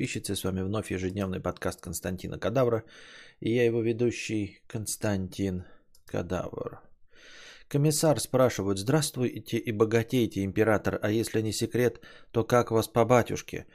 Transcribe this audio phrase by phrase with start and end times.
[0.00, 0.34] подписчицы.
[0.34, 2.84] С вами вновь ежедневный подкаст Константина Кадавра.
[3.40, 5.64] И я его ведущий Константин
[6.06, 6.80] Кадавр.
[7.68, 12.00] Комиссар спрашивает, здравствуйте и богатейте, император, а если не секрет,
[12.32, 13.66] то как вас по батюшке?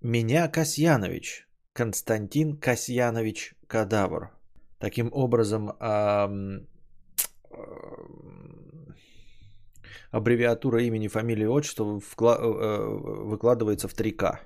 [0.00, 4.30] Меня Касьянович, Константин Касьянович Кадавр.
[4.78, 5.68] Таким образом,
[10.10, 14.40] аббревиатура имени, фамилии, отчества вкла- э, выкладывается в 3К.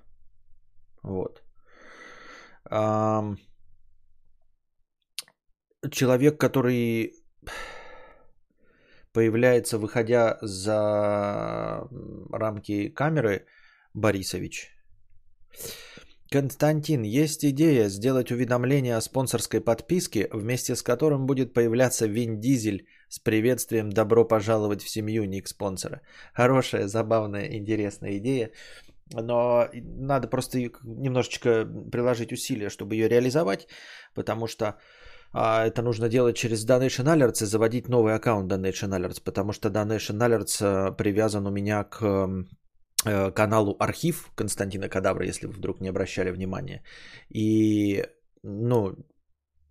[1.02, 1.42] Вот.
[5.90, 7.12] Человек, который
[9.12, 11.88] появляется, выходя за
[12.32, 13.46] рамки камеры,
[13.94, 14.70] Борисович.
[16.30, 22.88] Константин, есть идея сделать уведомление о спонсорской подписке, вместе с которым будет появляться Вин Дизель
[23.08, 26.00] с приветствием «Добро пожаловать в семью, ник спонсора».
[26.32, 28.50] Хорошая, забавная, интересная идея,
[29.12, 33.68] но надо просто немножечко приложить усилия, чтобы ее реализовать,
[34.14, 34.78] потому что
[35.32, 39.68] а, это нужно делать через Donation Alerts и заводить новый аккаунт Donation Alerts, потому что
[39.68, 42.02] Donation Alerts а, привязан у меня к
[43.04, 46.82] э, каналу Архив Константина Кадавра, если вы вдруг не обращали внимания.
[47.28, 48.06] И,
[48.42, 48.94] ну,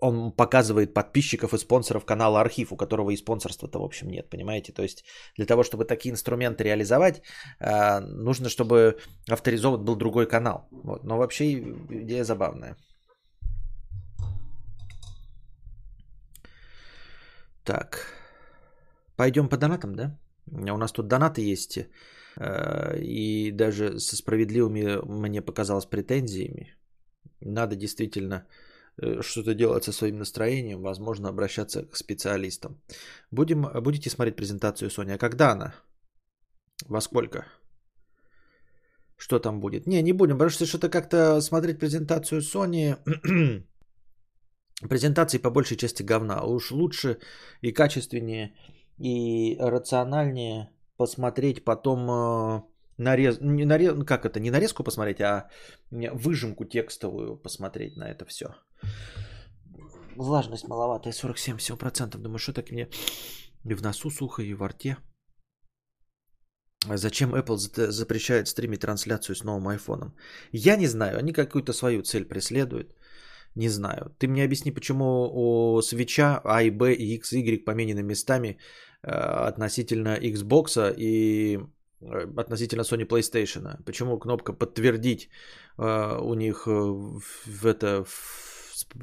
[0.04, 4.74] он показывает подписчиков и спонсоров канала Архив, у которого и спонсорства-то, в общем, нет, понимаете?
[4.74, 5.06] То есть
[5.38, 7.22] для того, чтобы такие инструменты реализовать,
[7.60, 8.98] э, нужно, чтобы
[9.30, 10.68] авторизован был другой канал.
[10.72, 11.04] Вот.
[11.04, 11.54] Но вообще
[11.90, 12.76] идея забавная.
[17.64, 18.08] Так,
[19.16, 20.20] пойдем по донатам, да?
[20.52, 26.76] У нас тут донаты есть, э, и даже со справедливыми, мне показалось, претензиями.
[27.40, 28.46] Надо действительно
[29.22, 32.82] что-то делать со своим настроением, возможно, обращаться к специалистам.
[33.32, 35.14] Будем, будете смотреть презентацию Sony.
[35.14, 35.74] А когда она?
[36.88, 37.46] Во сколько?
[39.18, 39.88] Что там будет?
[39.88, 42.98] Не, не будем, потому что что-то как-то смотреть презентацию Sony...
[44.90, 46.44] Презентации по большей части говна.
[46.44, 47.20] Уж лучше
[47.62, 48.54] и качественнее,
[48.98, 52.62] и рациональнее посмотреть потом э,
[52.98, 55.50] нарез, не нарез, как это, не нарезку посмотреть, а
[55.92, 58.46] выжимку текстовую посмотреть на это все.
[60.16, 62.18] Влажность маловатая, 47-7%.
[62.18, 62.90] Думаю, что так мне
[63.66, 64.98] и в носу сухо, и во рте.
[66.90, 67.58] А зачем Apple
[67.92, 70.16] запрещает стримить трансляцию с новым айфоном?
[70.52, 72.94] Я не знаю, они какую-то свою цель преследуют.
[73.56, 74.16] Не знаю.
[74.20, 78.58] Ты мне объясни, почему у свеча А и Б и X, Y поменены местами
[79.04, 81.60] э, относительно Xbox и
[82.38, 83.84] относительно Sony PlayStation.
[83.86, 85.30] Почему кнопка подтвердить
[85.78, 88.06] э, у них э, в это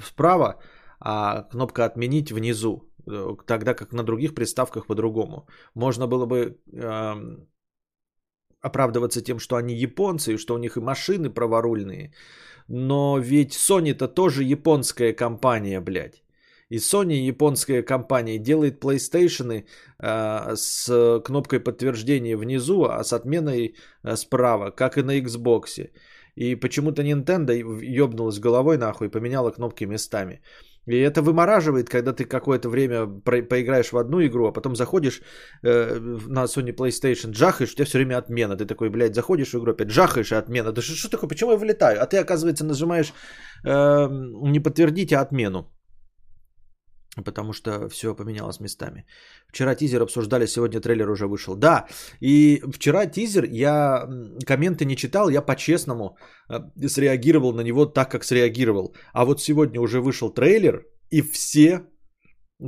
[0.03, 0.61] справа,
[1.01, 5.47] а кнопка отменить внизу, э, тогда как на других приставках по-другому.
[5.75, 7.15] Можно было бы э,
[8.61, 12.13] оправдываться тем, что они японцы, и что у них и машины праворульные.
[12.69, 16.23] Но ведь Sony-то тоже японская компания, блядь.
[16.71, 19.65] И Sony, японская компания, делает PlayStation
[19.99, 25.91] э, с кнопкой подтверждения внизу, а с отменой э, справа, как и на Xbox.
[26.37, 30.41] И почему-то Nintendo ёбнулась головой нахуй и поменяла кнопки местами.
[30.87, 35.23] И это вымораживает, когда ты какое-то время про- поиграешь в одну игру, а потом заходишь
[35.65, 35.99] э,
[36.29, 38.57] на Sony PlayStation, джахаешь, у тебя все время отмена.
[38.57, 40.71] Ты такой, блядь, заходишь в игру, опять джахаешь и отмена.
[40.73, 42.01] Да что, что такое, почему я вылетаю?
[42.01, 43.13] А ты, оказывается, нажимаешь
[43.65, 45.67] э, не подтвердить, а отмену
[47.17, 49.05] потому что все поменялось местами.
[49.49, 51.57] Вчера тизер обсуждали, сегодня трейлер уже вышел.
[51.57, 51.87] Да,
[52.21, 54.09] и вчера тизер, я
[54.47, 56.17] комменты не читал, я по-честному
[56.49, 58.95] э, среагировал на него так, как среагировал.
[59.13, 61.83] А вот сегодня уже вышел трейлер, и все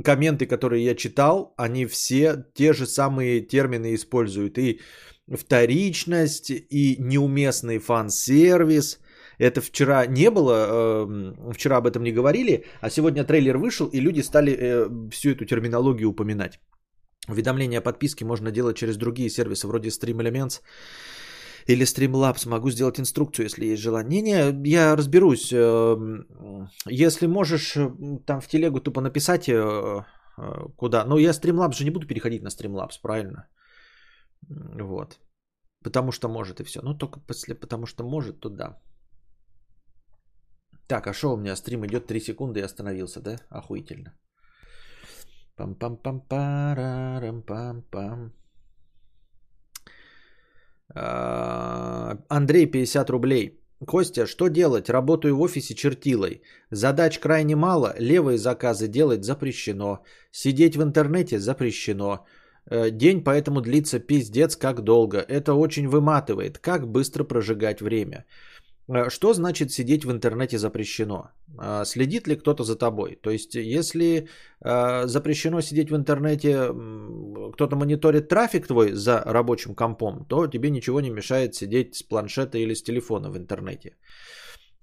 [0.03, 4.57] комменты, которые я читал, они все те же самые термины используют.
[4.57, 4.81] И
[5.27, 8.99] вторичность, и неуместный фан-сервис,
[9.37, 13.99] это вчера не было, эм, вчера об этом не говорили, а сегодня трейлер вышел, и
[13.99, 16.59] люди стали э, всю эту терминологию упоминать.
[17.29, 20.61] Уведомления о подписке можно делать через другие сервисы, вроде Stream Elements
[21.67, 22.49] или Streamlabs.
[22.49, 24.21] Могу сделать инструкцию, если есть желание.
[24.21, 25.51] Не, я разберусь.
[25.53, 26.25] Эм,
[26.89, 27.77] если можешь,
[28.25, 29.53] там в телегу тупо написать, э,
[30.37, 31.05] э, куда.
[31.05, 33.47] Но я Streamlabs же не буду переходить на Streamlabs, правильно?
[34.49, 35.19] Вот.
[35.83, 36.81] Потому что может и все.
[36.81, 38.81] Ну, только после потому что может, то да.
[40.87, 43.37] Так, а что у меня стрим идет 3 секунды и остановился, да?
[43.49, 44.13] Охуительно.
[45.57, 48.31] Пам-пам-пам-парарам-пам-пам.
[50.95, 53.59] А, Андрей, 50 рублей.
[53.85, 54.89] Костя, что делать?
[54.89, 56.41] Работаю в офисе чертилой.
[56.71, 60.03] Задач крайне мало, левые заказы делать запрещено.
[60.31, 62.25] Сидеть в интернете запрещено.
[62.69, 65.17] Э, день поэтому длится пиздец как долго.
[65.17, 66.59] Это очень выматывает.
[66.59, 68.25] Как быстро прожигать время?
[68.87, 71.31] Э, что значит сидеть в интернете запрещено?
[71.61, 73.19] Э, следит ли кто-то за тобой?
[73.21, 74.27] То есть, если
[75.05, 76.69] запрещено сидеть в интернете,
[77.53, 82.57] кто-то мониторит трафик твой за рабочим компом, то тебе ничего не мешает сидеть с планшета
[82.57, 83.97] или с телефона в интернете.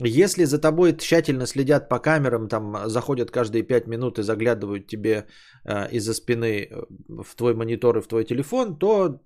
[0.02, 5.26] Если за тобой тщательно следят по камерам, там заходят каждые 5 минут и заглядывают тебе
[5.64, 9.20] э, из-за спины э, в твой монитор и в твой телефон, то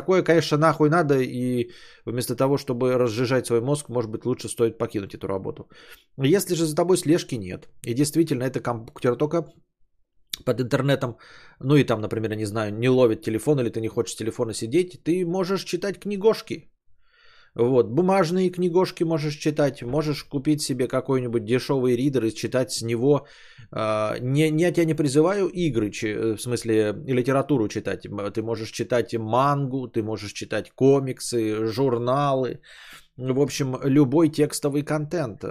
[0.00, 1.70] такое, конечно, нахуй надо, и
[2.06, 5.68] вместо того, чтобы разжижать свой мозг, может быть, лучше стоит покинуть эту работу.
[6.18, 9.44] Если же за тобой слежки нет, и действительно это компьютер только
[10.44, 11.16] под интернетом,
[11.60, 14.54] ну и там, например, я не знаю, не ловит телефон, или ты не хочешь телефона
[14.54, 16.70] сидеть, ты можешь читать книгошки,
[17.56, 23.26] вот, бумажные книгошки можешь читать, можешь купить себе какой-нибудь дешевый ридер и читать с него.
[23.72, 28.06] А, не, не, я тебя не призываю игры, в смысле литературу читать.
[28.34, 32.60] Ты можешь читать мангу, ты можешь читать комиксы, журналы.
[33.16, 35.48] В общем, любой текстовый контент, э,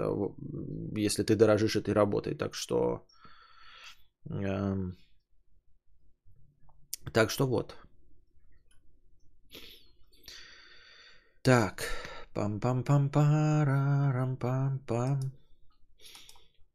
[0.96, 2.36] если ты дорожишь этой работой.
[2.36, 3.04] Так что...
[4.30, 4.96] Эм,
[7.12, 7.74] так что вот.
[11.46, 11.86] Так.
[12.34, 15.20] Пам-пам-пам-парам-пам-пам.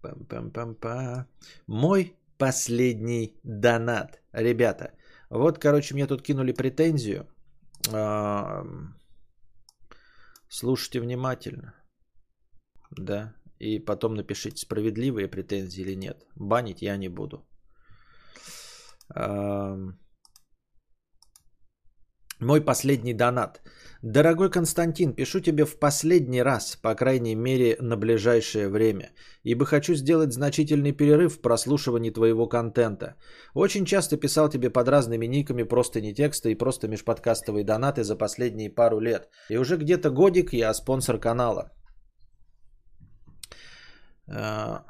[0.02, 1.28] Пам-пам-пам-па.
[1.68, 4.22] Мой последний донат.
[4.32, 4.94] Ребята,
[5.30, 7.28] вот, короче, мне тут кинули претензию.
[10.48, 11.74] Слушайте внимательно.
[12.92, 13.36] Да.
[13.60, 16.26] И потом напишите, справедливые претензии или нет.
[16.38, 17.46] Банить я не буду.
[22.42, 23.62] Мой последний донат.
[24.02, 29.12] Дорогой Константин, пишу тебе в последний раз, по крайней мере на ближайшее время,
[29.44, 33.16] ибо хочу сделать значительный перерыв в прослушивании твоего контента.
[33.54, 38.16] Очень часто писал тебе под разными никами просто не текста и просто межподкастовые донаты за
[38.16, 39.30] последние пару лет.
[39.50, 41.72] И уже где-то годик я спонсор канала.
[44.28, 44.84] А,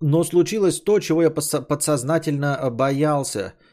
[0.00, 3.52] но случилось то, чего я подсознательно боялся–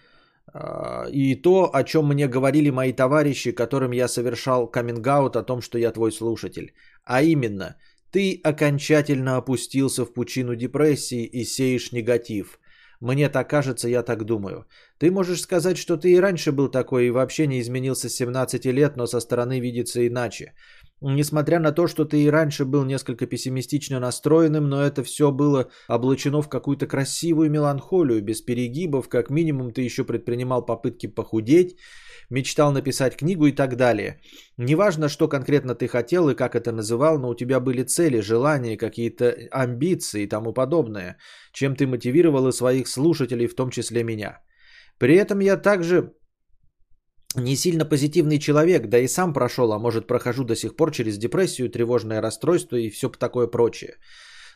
[1.11, 5.77] и то, о чем мне говорили мои товарищи, которым я совершал каминг о том, что
[5.77, 6.73] я твой слушатель.
[7.03, 7.75] А именно,
[8.11, 12.59] ты окончательно опустился в пучину депрессии и сеешь негатив.
[12.99, 14.65] Мне так кажется, я так думаю.
[14.97, 18.65] Ты можешь сказать, что ты и раньше был такой и вообще не изменился с 17
[18.65, 20.53] лет, но со стороны видится иначе.
[21.05, 25.69] Несмотря на то, что ты и раньше был несколько пессимистично настроенным, но это все было
[25.89, 31.75] облачено в какую-то красивую меланхолию, без перегибов, как минимум ты еще предпринимал попытки похудеть,
[32.29, 34.21] мечтал написать книгу и так далее.
[34.55, 38.77] Неважно, что конкретно ты хотел и как это называл, но у тебя были цели, желания,
[38.77, 41.17] какие-то амбиции и тому подобное,
[41.51, 44.39] чем ты мотивировал и своих слушателей, в том числе меня.
[44.99, 46.13] При этом я также
[47.35, 51.17] не сильно позитивный человек, да и сам прошел, а может прохожу до сих пор через
[51.17, 53.97] депрессию, тревожное расстройство и все такое прочее.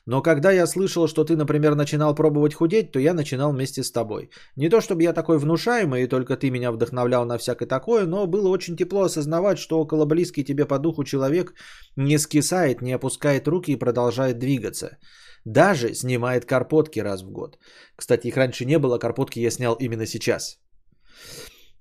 [0.07, 3.91] Но когда я слышал, что ты, например, начинал пробовать худеть, то я начинал вместе с
[3.91, 4.29] тобой.
[4.55, 8.25] Не то чтобы я такой внушаемый, и только ты меня вдохновлял на всякое такое, но
[8.25, 11.53] было очень тепло осознавать, что около близкий тебе по духу человек
[11.97, 14.97] не скисает, не опускает руки и продолжает двигаться.
[15.43, 17.57] Даже снимает карпотки раз в год.
[17.97, 20.57] Кстати, их раньше не было, карпотки я снял именно сейчас.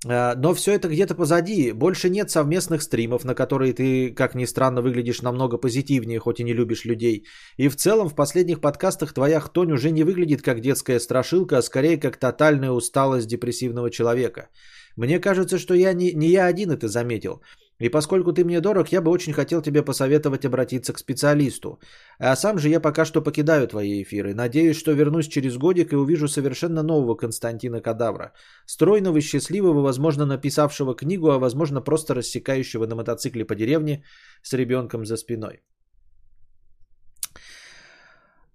[0.08, 1.72] А, но все это где-то позади.
[1.72, 6.44] Больше нет совместных стримов, на которые ты, как ни странно, выглядишь намного позитивнее, хоть и
[6.44, 7.26] не любишь людей.
[7.56, 11.62] И в целом в последних подкастах твоя хтонь уже не выглядит как детская страшилка, а
[11.62, 14.48] скорее как тотальная усталость депрессивного человека.
[14.96, 17.42] Мне кажется, что я не, не я один это заметил.
[17.78, 21.78] И поскольку ты мне дорог, я бы очень хотел тебе посоветовать обратиться к специалисту.
[22.18, 24.34] А сам же я пока что покидаю твои эфиры.
[24.34, 28.32] Надеюсь, что вернусь через годик и увижу совершенно нового Константина Кадавра.
[28.66, 34.04] Стройного, счастливого, возможно, написавшего книгу, а возможно, просто рассекающего на мотоцикле по деревне
[34.42, 35.60] с ребенком за спиной.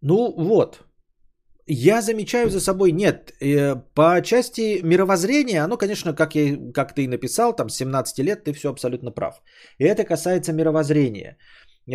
[0.01, 0.83] Ну вот,
[1.67, 7.03] я замечаю за собой, нет, э, по части мировоззрения, оно, конечно, как, я, как ты
[7.03, 9.41] и написал, там, 17 лет, ты все абсолютно прав.
[9.79, 11.37] И это касается мировоззрения.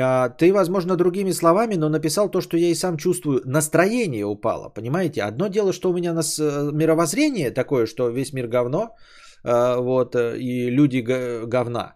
[0.00, 3.42] А, ты, возможно, другими словами, но написал то, что я и сам чувствую.
[3.44, 5.22] Настроение упало, понимаете?
[5.22, 8.96] Одно дело, что у меня нас, э, мировоззрение такое, что весь мир говно,
[9.44, 10.98] э, вот, и люди
[11.46, 11.94] говна.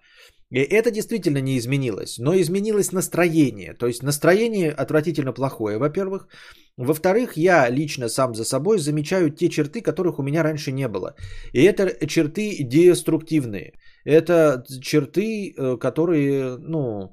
[0.50, 3.74] И это действительно не изменилось, но изменилось настроение.
[3.74, 6.28] То есть настроение отвратительно плохое, во-первых.
[6.76, 11.14] Во-вторых, я лично сам за собой замечаю те черты, которых у меня раньше не было.
[11.52, 13.72] И это черты деструктивные.
[14.04, 17.12] Это черты, э, которые, ну,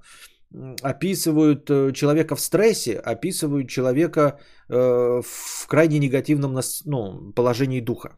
[0.82, 4.40] описывают э, человека в стрессе, описывают человека
[4.70, 8.16] э, в крайне негативном ну, положении духа.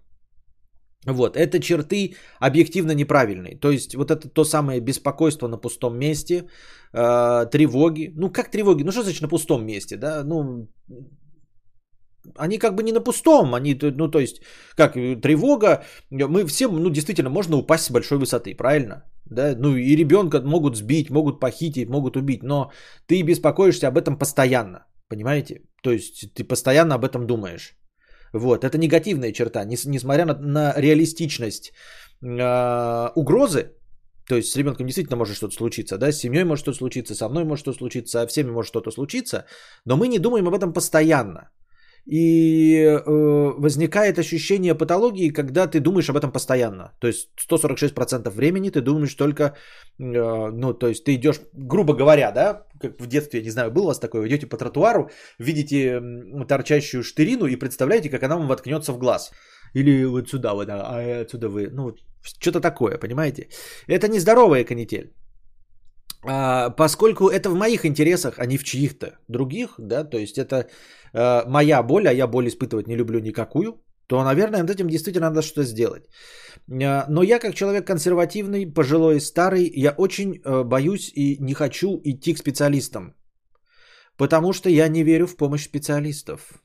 [1.05, 3.57] Вот, это черты объективно неправильные.
[3.59, 6.49] То есть вот это то самое беспокойство на пустом месте,
[6.93, 8.11] э, тревоги.
[8.15, 8.83] Ну как тревоги?
[8.83, 9.95] Ну что значит на пустом месте?
[9.97, 10.23] Да?
[10.25, 10.67] Ну,
[12.37, 14.41] они как бы не на пустом, они, ну то есть,
[14.75, 19.03] как тревога, мы все, ну действительно, можно упасть с большой высоты, правильно?
[19.25, 22.71] Да, ну и ребенка могут сбить, могут похитить, могут убить, но
[23.07, 25.61] ты беспокоишься об этом постоянно, понимаете?
[25.81, 27.78] То есть ты постоянно об этом думаешь.
[28.33, 31.71] Вот, это негативная черта, несмотря на, на реалистичность
[32.21, 33.71] э, угрозы,
[34.27, 37.29] то есть с ребенком действительно может что-то случиться, да, с семьей может что-то случиться, со
[37.29, 39.45] мной может что-то случиться, со всеми может что-то случиться,
[39.85, 41.49] но мы не думаем об этом постоянно.
[42.05, 46.93] И э, возникает ощущение патологии, когда ты думаешь об этом постоянно.
[46.99, 49.51] То есть 146% времени ты думаешь только, э,
[49.99, 53.83] ну, то есть ты идешь, грубо говоря, да, как в детстве, я не знаю, было
[53.83, 56.01] у вас такое, идете по тротуару, видите
[56.47, 59.31] торчащую штырину и представляете, как она вам воткнется в глаз.
[59.75, 63.49] Или вот сюда, вот, а отсюда вы, ну, что-то такое, понимаете?
[63.87, 65.13] Это нездоровая канитель.
[66.23, 70.67] А, поскольку это в моих интересах, а не в чьих-то других, да, то есть это
[71.13, 75.29] э, моя боль, а я боль испытывать не люблю никакую, то, наверное, над этим действительно
[75.29, 76.03] надо что-то сделать.
[76.67, 82.33] Э, но я, как человек консервативный, пожилой, старый, я очень боюсь и не хочу идти
[82.33, 83.15] к специалистам,
[84.17, 86.61] потому что я не верю в помощь специалистов.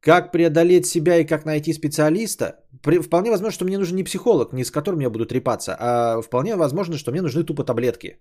[0.00, 2.60] Как преодолеть себя и как найти специалиста?
[2.82, 6.56] Вполне возможно, что мне нужен не психолог, не с которым я буду трепаться, а вполне
[6.56, 8.18] возможно, что мне нужны тупо таблетки.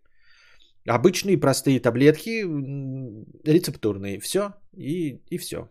[0.87, 2.43] Обычные простые таблетки,
[3.43, 5.69] рецептурные, все и, и все.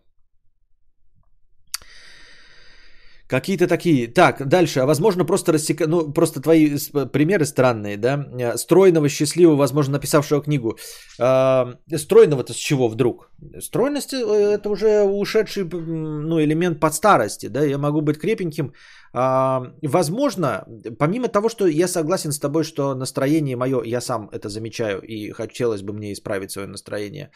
[3.27, 4.07] Какие-то такие.
[4.07, 4.79] Так, дальше.
[4.79, 5.87] А возможно, просто рассека...
[5.87, 6.77] Ну, просто твои
[7.11, 8.25] примеры странные, да?
[8.39, 10.77] Э, стройного, счастливого, возможно, написавшего книгу.
[11.19, 13.31] А, стройного-то с чего вдруг?
[13.59, 17.63] Стройность э, это уже ушедший ну, элемент под старости, да?
[17.63, 18.73] Я могу быть крепеньким.
[19.13, 20.67] А, возможно,
[20.99, 25.31] помимо того, что я согласен с тобой, что настроение мое, я сам это замечаю, и
[25.31, 27.31] хотелось бы мне исправить свое настроение.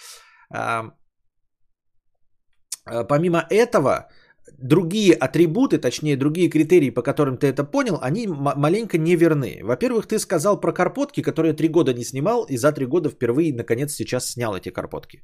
[0.53, 0.91] А,
[3.07, 4.07] помимо этого,
[4.57, 9.59] другие атрибуты, точнее другие критерии, по которым ты это понял, они маленько не верны.
[9.63, 13.53] Во-первых, ты сказал про карпотки, которые три года не снимал, и за три года впервые,
[13.53, 15.23] наконец, сейчас снял эти карпотки.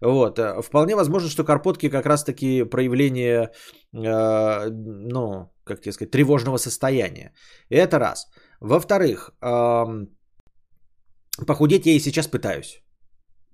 [0.00, 0.38] Вот.
[0.38, 3.50] Э, вполне возможно, что карпотки как раз-таки проявление,
[3.94, 7.32] э, ну, как тебе сказать, тревожного состояния.
[7.70, 8.26] Это раз.
[8.60, 9.84] Во-вторых, э,
[11.46, 12.82] похудеть я и сейчас пытаюсь.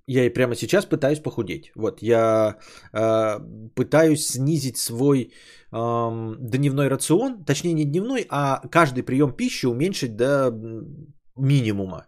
[0.07, 1.71] Я и прямо сейчас пытаюсь похудеть.
[1.75, 2.57] Вот, я
[2.93, 3.39] э,
[3.75, 5.31] пытаюсь снизить свой
[5.71, 10.51] э, дневной рацион, точнее не дневной, а каждый прием пищи уменьшить до
[11.35, 12.05] минимума.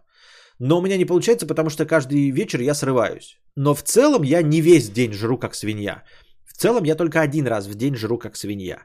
[0.60, 3.38] Но у меня не получается, потому что каждый вечер я срываюсь.
[3.56, 6.04] Но в целом я не весь день жру как свинья.
[6.44, 8.78] В целом я только один раз в день жру как свинья.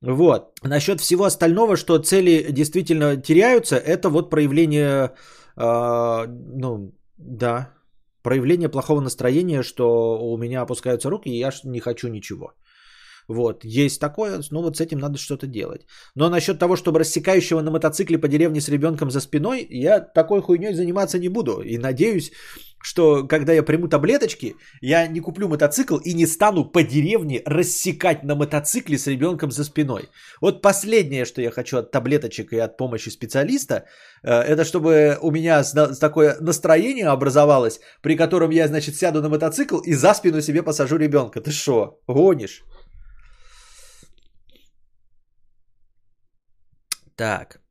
[0.00, 0.58] Вот.
[0.62, 5.12] Насчет всего остального, что цели действительно теряются, это вот проявление,
[5.56, 7.72] э, ну, да,
[8.22, 12.52] проявление плохого настроения, что у меня опускаются руки, и я не хочу ничего.
[13.28, 15.86] Вот, есть такое, ну вот с этим надо что-то делать.
[16.16, 20.42] Но насчет того, чтобы рассекающего на мотоцикле по деревне с ребенком за спиной, я такой
[20.42, 21.62] хуйней заниматься не буду.
[21.62, 22.32] И надеюсь,
[22.82, 28.24] что когда я приму таблеточки, я не куплю мотоцикл и не стану по деревне рассекать
[28.24, 30.08] на мотоцикле с ребенком за спиной.
[30.40, 33.84] Вот последнее, что я хочу от таблеточек и от помощи специалиста,
[34.22, 35.62] э, это чтобы у меня
[36.00, 40.96] такое настроение образовалось, при котором я, значит, сяду на мотоцикл и за спину себе посажу
[40.96, 41.40] ребенка.
[41.40, 42.64] Ты что, гонишь?
[47.16, 47.62] Так.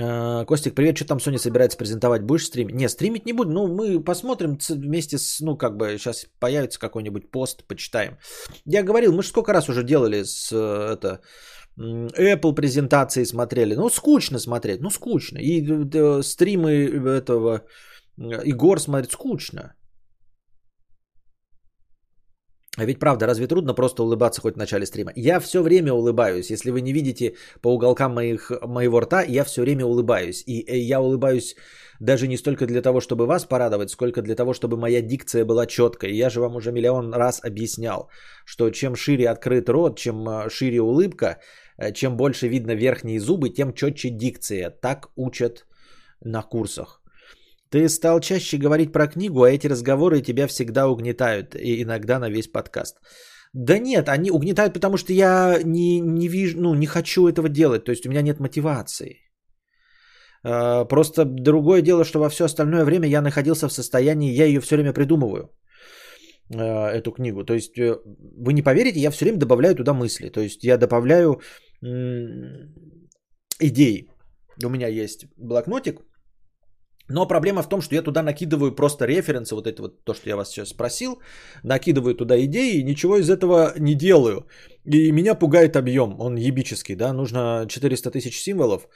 [0.00, 2.22] А, Костик, привет, что там Sony собирается презентовать?
[2.22, 2.74] Будешь стримить?
[2.74, 3.50] Не, стримить не буду.
[3.50, 8.18] Ну, мы посмотрим вместе с, ну, как бы, сейчас появится какой-нибудь пост, почитаем.
[8.64, 11.20] Я говорил, мы же сколько раз уже делали с, э, это,
[11.76, 13.74] Apple презентации смотрели.
[13.74, 15.38] Ну, скучно смотреть, ну, скучно.
[15.38, 16.70] И э, стримы
[17.18, 17.62] этого
[18.16, 19.74] Игор смотреть скучно.
[22.76, 25.12] А ведь правда, разве трудно просто улыбаться хоть в начале стрима?
[25.14, 26.50] Я все время улыбаюсь.
[26.50, 30.42] Если вы не видите по уголкам моих, моего рта, я все время улыбаюсь.
[30.46, 31.54] И э, я улыбаюсь
[32.00, 35.66] даже не столько для того, чтобы вас порадовать, сколько для того, чтобы моя дикция была
[35.66, 36.12] четкой.
[36.16, 38.08] Я же вам уже миллион раз объяснял,
[38.44, 41.38] что чем шире открыт рот, чем э, шире улыбка,
[41.76, 44.70] э, чем больше видно верхние зубы, тем четче дикция.
[44.70, 45.64] Так учат
[46.24, 47.03] на курсах.
[47.74, 52.30] Ты стал чаще говорить про книгу, а эти разговоры тебя всегда угнетают, и иногда на
[52.30, 53.00] весь подкаст.
[53.52, 57.84] Да нет, они угнетают, потому что я не, не вижу, ну, не хочу этого делать,
[57.84, 59.16] то есть у меня нет мотивации.
[60.44, 64.60] А, просто другое дело, что во все остальное время я находился в состоянии, я ее
[64.60, 65.50] все время придумываю.
[66.50, 67.44] э, эту книгу.
[67.44, 67.96] То есть э,
[68.46, 70.30] вы не поверите, я все время добавляю туда мысли.
[70.30, 71.40] То есть я добавляю
[73.60, 74.08] идеи.
[74.64, 76.02] У меня есть блокнотик,
[77.08, 80.28] но проблема в том, что я туда накидываю просто референсы, вот это вот то, что
[80.28, 81.20] я вас сейчас спросил,
[81.62, 84.46] накидываю туда идеи и ничего из этого не делаю.
[84.84, 88.88] И меня пугает объем, он ебический, да, нужно 400 тысяч символов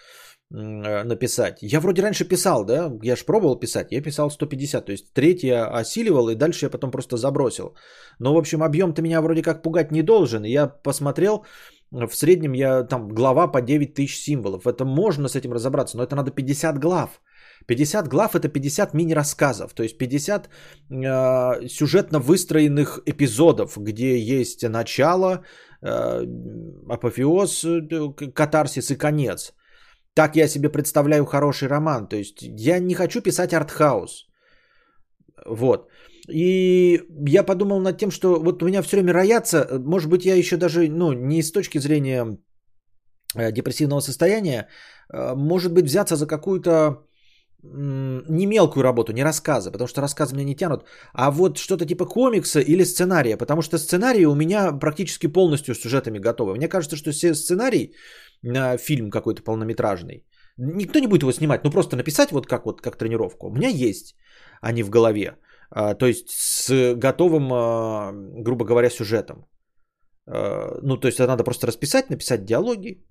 [0.50, 1.58] э, написать.
[1.60, 5.42] Я вроде раньше писал, да, я же пробовал писать, я писал 150, то есть треть
[5.42, 7.74] я осиливал и дальше я потом просто забросил.
[8.18, 10.44] Но, в общем, объем-то меня вроде как пугать не должен.
[10.44, 11.44] Я посмотрел,
[11.90, 14.66] в среднем я там глава по 9 тысяч символов.
[14.66, 17.20] Это можно с этим разобраться, но это надо 50 глав.
[17.68, 20.48] 50 глав это 50 мини-рассказов, то есть 50
[20.90, 25.44] э, сюжетно выстроенных эпизодов, где есть начало,
[25.82, 26.24] э,
[26.88, 29.52] апофеоз, э, катарсис и конец.
[30.14, 32.08] Так я себе представляю хороший роман.
[32.08, 34.26] То есть я не хочу писать артхаус.
[35.46, 35.88] Вот.
[36.28, 40.34] И я подумал над тем, что вот у меня все время роятся, может быть, я
[40.34, 42.38] еще даже, ну, не с точки зрения
[43.36, 44.68] э, депрессивного состояния,
[45.12, 47.07] э, может быть, взяться за какую-то
[47.62, 52.06] не мелкую работу, не рассказы, потому что рассказы меня не тянут, а вот что-то типа
[52.06, 56.54] комикса или сценария, потому что сценарии у меня практически полностью с сюжетами готовы.
[56.54, 57.94] Мне кажется, что все сценарий
[58.42, 60.24] на фильм какой-то полнометражный,
[60.56, 63.48] никто не будет его снимать, ну просто написать вот как вот как тренировку.
[63.48, 64.14] У меня есть
[64.60, 65.36] они в голове,
[65.70, 68.12] а, то есть с готовым, а,
[68.44, 69.46] грубо говоря, сюжетом.
[70.26, 73.04] А, ну, то есть это надо просто расписать, написать диалоги,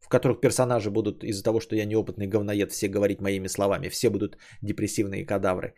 [0.00, 4.10] в которых персонажи будут из-за того, что я неопытный говноед, все говорить моими словами, все
[4.10, 5.74] будут депрессивные кадавры.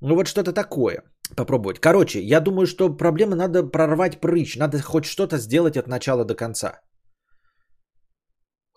[0.00, 1.02] Ну вот что-то такое
[1.36, 1.80] попробовать.
[1.80, 6.34] Короче, я думаю, что проблема надо прорвать прыщ, надо хоть что-то сделать от начала до
[6.34, 6.80] конца.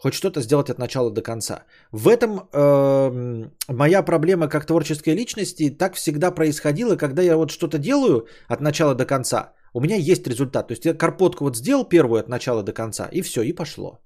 [0.01, 1.65] Хоть что-то сделать от начала до конца.
[1.91, 7.77] В этом э, моя проблема как творческой личности так всегда происходила, когда я вот что-то
[7.77, 9.53] делаю от начала до конца.
[9.73, 10.67] У меня есть результат.
[10.67, 13.99] То есть я карпотку вот сделал первую от начала до конца, и все, и пошло.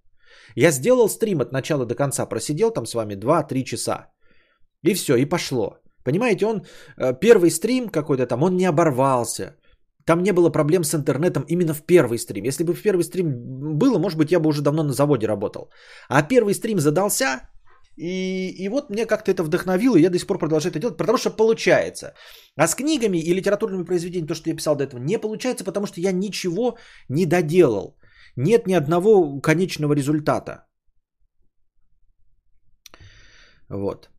[0.55, 4.07] Я сделал стрим от начала до конца, просидел там с вами 2-3 часа.
[4.83, 5.77] И все, и пошло.
[6.03, 6.62] Понимаете, он
[6.97, 9.55] э, первый стрим какой-то там, он не оборвался.
[10.05, 12.46] Там не было проблем с интернетом именно в первый стрим.
[12.46, 13.31] Если бы в первый стрим
[13.77, 15.72] было, может быть, я бы уже давно на заводе работал.
[16.09, 17.50] А первый стрим задался,
[17.96, 20.98] и, и вот мне как-то это вдохновило, и я до сих пор продолжаю это делать,
[20.98, 22.13] потому что получается.
[22.57, 25.87] А с книгами и литературными произведениями, то, что я писал до этого, не получается, потому
[25.87, 26.77] что я ничего
[27.09, 27.96] не доделал.
[28.35, 30.65] Нет ни одного конечного результата.
[33.69, 34.12] Вот.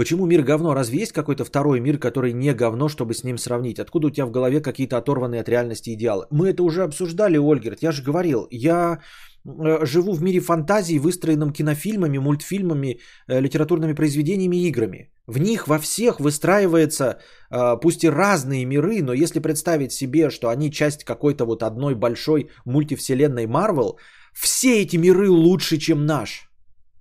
[0.00, 0.72] Почему мир говно?
[0.72, 3.78] Разве есть какой-то второй мир, который не говно, чтобы с ним сравнить?
[3.78, 6.26] Откуда у тебя в голове какие-то оторванные от реальности идеалы?
[6.30, 7.82] Мы это уже обсуждали, Ольгерт.
[7.82, 9.00] Я же говорил, я
[9.46, 15.10] Э, живу в мире фантазии, выстроенном кинофильмами, мультфильмами, э, литературными произведениями и играми.
[15.26, 17.18] В них во всех выстраивается,
[17.50, 21.94] э, пусть и разные миры, но если представить себе, что они часть какой-то вот одной
[21.94, 23.98] большой мультивселенной Марвел,
[24.34, 26.50] все эти миры лучше, чем наш.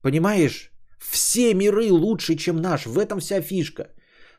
[0.02, 0.69] Понимаешь?
[1.00, 2.86] Все миры лучше, чем наш.
[2.86, 3.84] В этом вся фишка.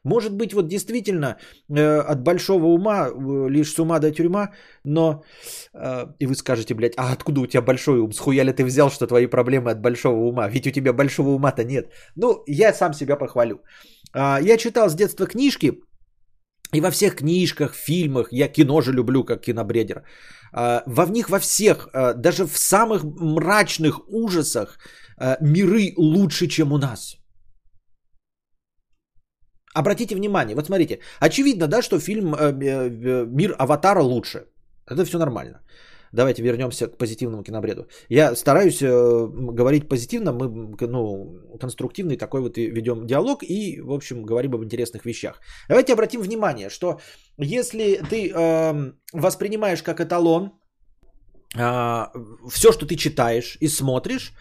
[0.04, 1.36] Может быть, вот действительно
[1.68, 4.48] э, от большого ума э, лишь с ума до тюрьма,
[4.84, 5.22] но...
[5.74, 8.12] Э, и вы скажете, блядь, а откуда у тебя большой ум?
[8.12, 10.48] Схуя ли ты взял, что твои проблемы от большого ума?
[10.48, 11.92] Ведь у тебя большого ума-то нет.
[12.16, 13.60] Ну, я сам себя похвалю.
[14.14, 15.80] Э, я читал с детства книжки,
[16.72, 20.02] и во всех книжках, фильмах, я кино же люблю как кинобредер,
[20.56, 24.78] э, во в них во всех, э, даже в самых мрачных ужасах,
[25.40, 27.16] миры лучше, чем у нас–
[29.74, 34.46] Обратите внимание, вот смотрите, очевидно, да, что фильм э, э, «Мир Аватара» лучше.
[34.86, 35.60] Это все нормально.
[36.12, 37.86] Давайте вернемся к позитивному кинобреду.
[38.08, 44.24] Я стараюсь э, говорить позитивно, мы ну, конструктивный такой вот ведем диалог и, в общем,
[44.24, 45.40] говорим об интересных вещах.
[45.68, 46.98] Давайте обратим внимание, что
[47.38, 50.50] если ты э, воспринимаешь как эталон
[51.56, 52.06] э,
[52.50, 54.32] все, что ты читаешь и смотришь,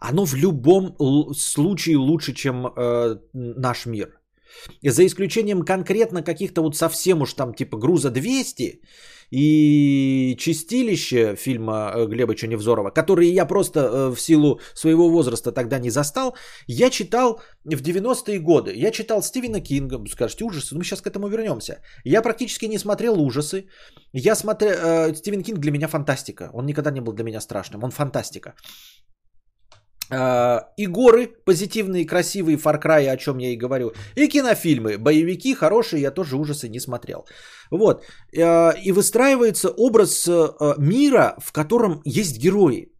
[0.00, 0.96] оно в любом
[1.34, 4.08] случае лучше, чем э, наш мир.
[4.82, 8.80] За исключением конкретно каких-то вот совсем уж там типа груза 200
[9.30, 15.78] и чистилище фильма э, Глеба Чуневзорова, которые я просто э, в силу своего возраста тогда
[15.78, 18.72] не застал, я читал в 90-е годы.
[18.76, 21.80] Я читал Стивена Кинга, скажете, ужасы, ну мы сейчас к этому вернемся.
[22.04, 23.66] Я практически не смотрел ужасы.
[24.12, 24.72] Я смотрел...
[24.72, 26.50] Э, Стивен Кинг для меня фантастика.
[26.52, 27.82] Он никогда не был для меня страшным.
[27.82, 28.54] Он фантастика.
[30.10, 33.92] А, и горы позитивные, красивые, Far Cry, о чем я и говорю.
[34.14, 37.26] И кинофильмы, боевики хорошие, я тоже ужасы не смотрел.
[37.70, 38.04] Вот.
[38.38, 42.92] А, и выстраивается образ а, мира, в котором есть герои.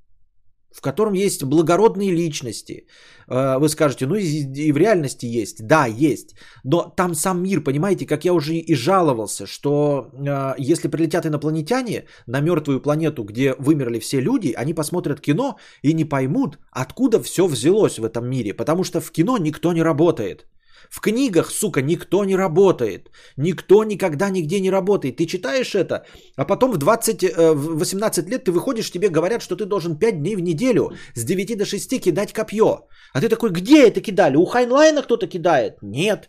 [0.77, 2.87] В котором есть благородные личности.
[3.29, 5.67] Э, вы скажете, ну и в реальности есть.
[5.67, 6.35] Да, есть.
[6.65, 12.05] Но там сам мир, понимаете, как я уже и жаловался, что э, если прилетят инопланетяне
[12.27, 17.47] на мертвую планету, где вымерли все люди, они посмотрят кино и не поймут, откуда все
[17.47, 18.55] взялось в этом мире.
[18.55, 20.47] Потому что в кино никто не работает.
[20.91, 23.11] В книгах, сука, никто не работает.
[23.37, 25.17] Никто никогда нигде не работает.
[25.17, 26.05] Ты читаешь это,
[26.37, 29.99] а потом в 20, э, в 18 лет ты выходишь, тебе говорят, что ты должен
[29.99, 32.89] 5 дней в неделю с 9 до 6 кидать копье.
[33.13, 34.37] А ты такой, где это кидали?
[34.37, 35.83] У Хайнлайна кто-то кидает?
[35.83, 36.29] Нет.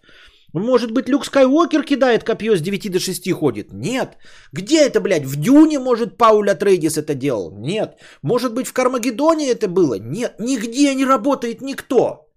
[0.54, 3.74] Может быть, Люк Скайуокер кидает копье с 9 до 6 ходит?
[3.74, 4.18] Нет.
[4.54, 5.26] Где это, блядь?
[5.26, 7.52] В Дюне, может, Пауля Трейдис это делал?
[7.58, 7.98] Нет.
[8.24, 10.00] Может быть, в Кармагеддоне это было?
[10.00, 10.36] Нет.
[10.40, 12.28] Нигде не работает никто.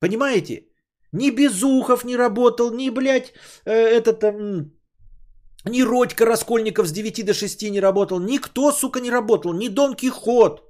[0.00, 0.67] Понимаете?
[1.12, 3.32] Ни Безухов не работал, ни, блядь,
[3.64, 4.24] э, этот...
[4.24, 4.64] Э,
[5.64, 8.20] ни Родька Раскольников с 9 до 6 не работал.
[8.20, 9.52] Никто, сука, не работал.
[9.52, 10.62] Ни Дон Кихот.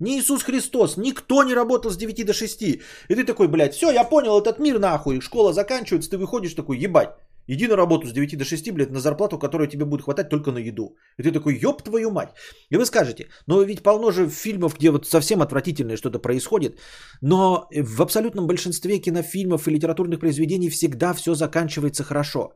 [0.00, 0.96] Ни Иисус Христос.
[0.96, 2.62] Никто не работал с 9 до 6.
[2.62, 5.20] И ты такой, блядь, все, я понял этот мир нахуй.
[5.20, 7.10] Школа заканчивается, ты выходишь такой, ебать.
[7.46, 10.52] Иди на работу с 9 до 6, блядь, на зарплату, которая тебе будет хватать только
[10.52, 10.96] на еду.
[11.18, 12.30] И ты такой, ёб твою мать.
[12.70, 16.78] И вы скажете, но ведь полно же фильмов, где вот совсем отвратительное что-то происходит.
[17.20, 22.52] Но в абсолютном большинстве кинофильмов и литературных произведений всегда все заканчивается хорошо.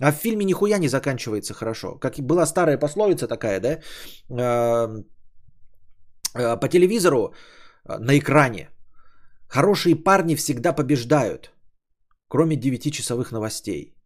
[0.00, 1.98] А в фильме нихуя не заканчивается хорошо.
[2.00, 3.78] Как была старая пословица такая, да?
[4.30, 5.02] Э,
[6.34, 7.18] э, по телевизору
[7.88, 8.70] э, на экране.
[9.48, 11.52] Хорошие парни всегда побеждают,
[12.28, 13.97] кроме 9-часовых новостей.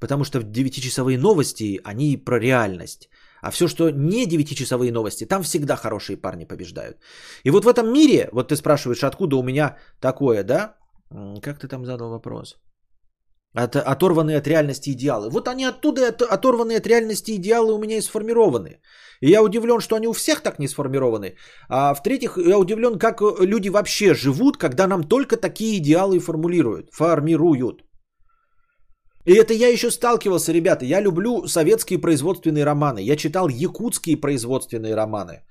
[0.00, 3.08] Потому что 9-часовые новости, они про реальность.
[3.42, 6.96] А все, что не 9-часовые новости, там всегда хорошие парни побеждают.
[7.44, 10.76] И вот в этом мире, вот ты спрашиваешь, откуда у меня такое, да?
[11.42, 12.56] Как ты там задал вопрос?
[13.54, 15.30] От, оторванные от реальности идеалы.
[15.30, 18.80] Вот они оттуда, от, оторванные от реальности идеалы у меня и сформированы.
[19.22, 21.36] И я удивлен, что они у всех так не сформированы.
[21.68, 27.85] А в-третьих, я удивлен, как люди вообще живут, когда нам только такие идеалы формулируют, формируют.
[29.26, 30.84] И это я еще сталкивался, ребята.
[30.84, 33.00] Я люблю советские производственные романы.
[33.00, 35.42] Я читал якутские производственные романы.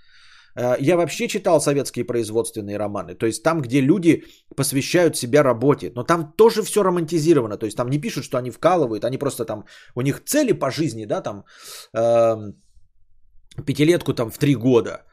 [0.57, 3.15] Э, я вообще читал советские производственные романы.
[3.15, 4.23] То есть там, где люди
[4.55, 5.91] посвящают себя работе.
[5.95, 7.57] Но там тоже все романтизировано.
[7.57, 9.03] То есть там не пишут, что они вкалывают.
[9.03, 11.43] Они просто там, у них цели по жизни, да, там
[11.93, 12.53] э,
[13.65, 15.03] пятилетку там в три года.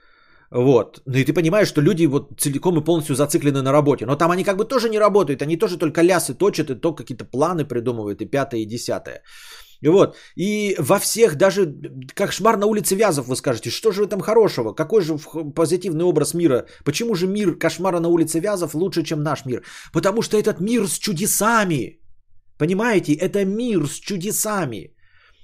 [0.54, 1.02] Вот.
[1.06, 4.04] Ну и ты понимаешь, что люди вот целиком и полностью зациклены на работе.
[4.04, 5.42] Но там они как бы тоже не работают.
[5.42, 9.22] Они тоже только лясы точат и то какие-то планы придумывают и пятое, и десятое.
[9.80, 10.16] И вот.
[10.36, 11.74] И во всех, даже
[12.14, 14.74] как шмар на улице Вязов, вы скажете, что же в этом хорошего?
[14.74, 15.16] Какой же
[15.54, 16.66] позитивный образ мира?
[16.84, 19.62] Почему же мир кошмара на улице Вязов лучше, чем наш мир?
[19.92, 21.98] Потому что этот мир с чудесами.
[22.58, 23.14] Понимаете?
[23.14, 24.94] Это мир с чудесами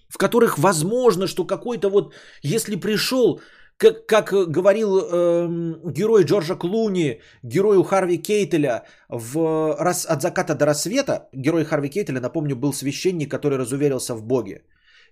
[0.08, 3.40] в которых возможно, что какой-то вот, если пришел
[3.78, 5.48] как, как говорил э,
[5.92, 12.20] герой Джорджа Клуни, герою Харви Кейтеля в раз, «От заката до рассвета», герой Харви Кейтеля,
[12.20, 14.62] напомню, был священник, который разуверился в Боге.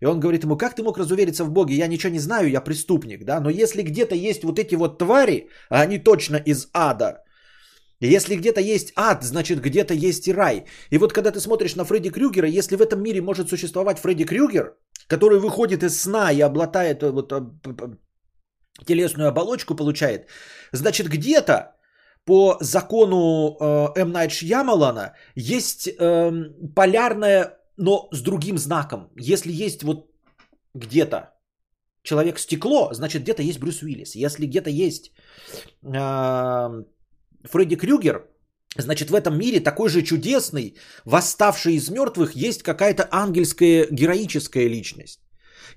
[0.00, 1.74] И он говорит ему, как ты мог разувериться в Боге?
[1.74, 3.40] Я ничего не знаю, я преступник, да?
[3.40, 7.22] Но если где-то есть вот эти вот твари, а они точно из ада,
[8.00, 10.64] если где-то есть ад, значит где-то есть и рай.
[10.90, 14.26] И вот когда ты смотришь на Фредди Крюгера, если в этом мире может существовать Фредди
[14.26, 14.74] Крюгер,
[15.09, 17.33] который выходит из сна и обладает э, вот
[18.85, 20.27] телесную оболочку получает,
[20.73, 21.77] значит где-то
[22.25, 24.12] по закону э, М.
[24.12, 26.33] Найт Шьямалана есть э,
[26.75, 29.11] полярная, но с другим знаком.
[29.17, 30.11] Если есть вот
[30.75, 31.33] где-то
[32.03, 34.17] человек-стекло, значит где-то есть Брюс Уиллис.
[34.17, 35.12] Если где-то есть
[35.85, 36.85] э,
[37.45, 38.29] Фредди Крюгер,
[38.77, 45.26] значит в этом мире такой же чудесный, восставший из мертвых, есть какая-то ангельская героическая личность.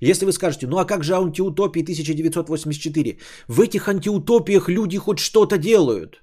[0.00, 3.18] Если вы скажете, ну а как же антиутопии 1984?
[3.48, 6.22] В этих антиутопиях люди хоть что-то делают.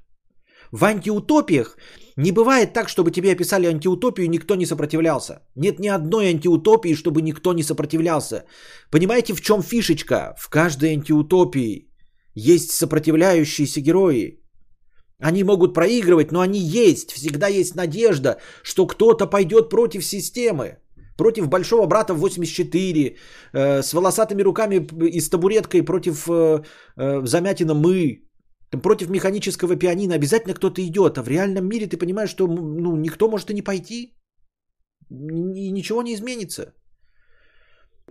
[0.71, 1.77] В антиутопиях
[2.17, 5.43] не бывает так, чтобы тебе описали антиутопию и никто не сопротивлялся.
[5.55, 8.45] Нет ни одной антиутопии, чтобы никто не сопротивлялся.
[8.91, 10.35] Понимаете, в чем фишечка?
[10.37, 11.87] В каждой антиутопии
[12.33, 14.41] есть сопротивляющиеся герои.
[15.19, 17.11] Они могут проигрывать, но они есть.
[17.11, 20.77] Всегда есть надежда, что кто-то пойдет против системы
[21.17, 23.17] против большого брата в 84,
[23.53, 26.63] э, с волосатыми руками и с табуреткой против э,
[26.97, 28.23] э, замятина мы,
[28.83, 33.29] против механического пианино обязательно кто-то идет, а в реальном мире ты понимаешь, что ну, никто
[33.29, 34.13] может и не пойти,
[35.09, 36.73] и ничего не изменится.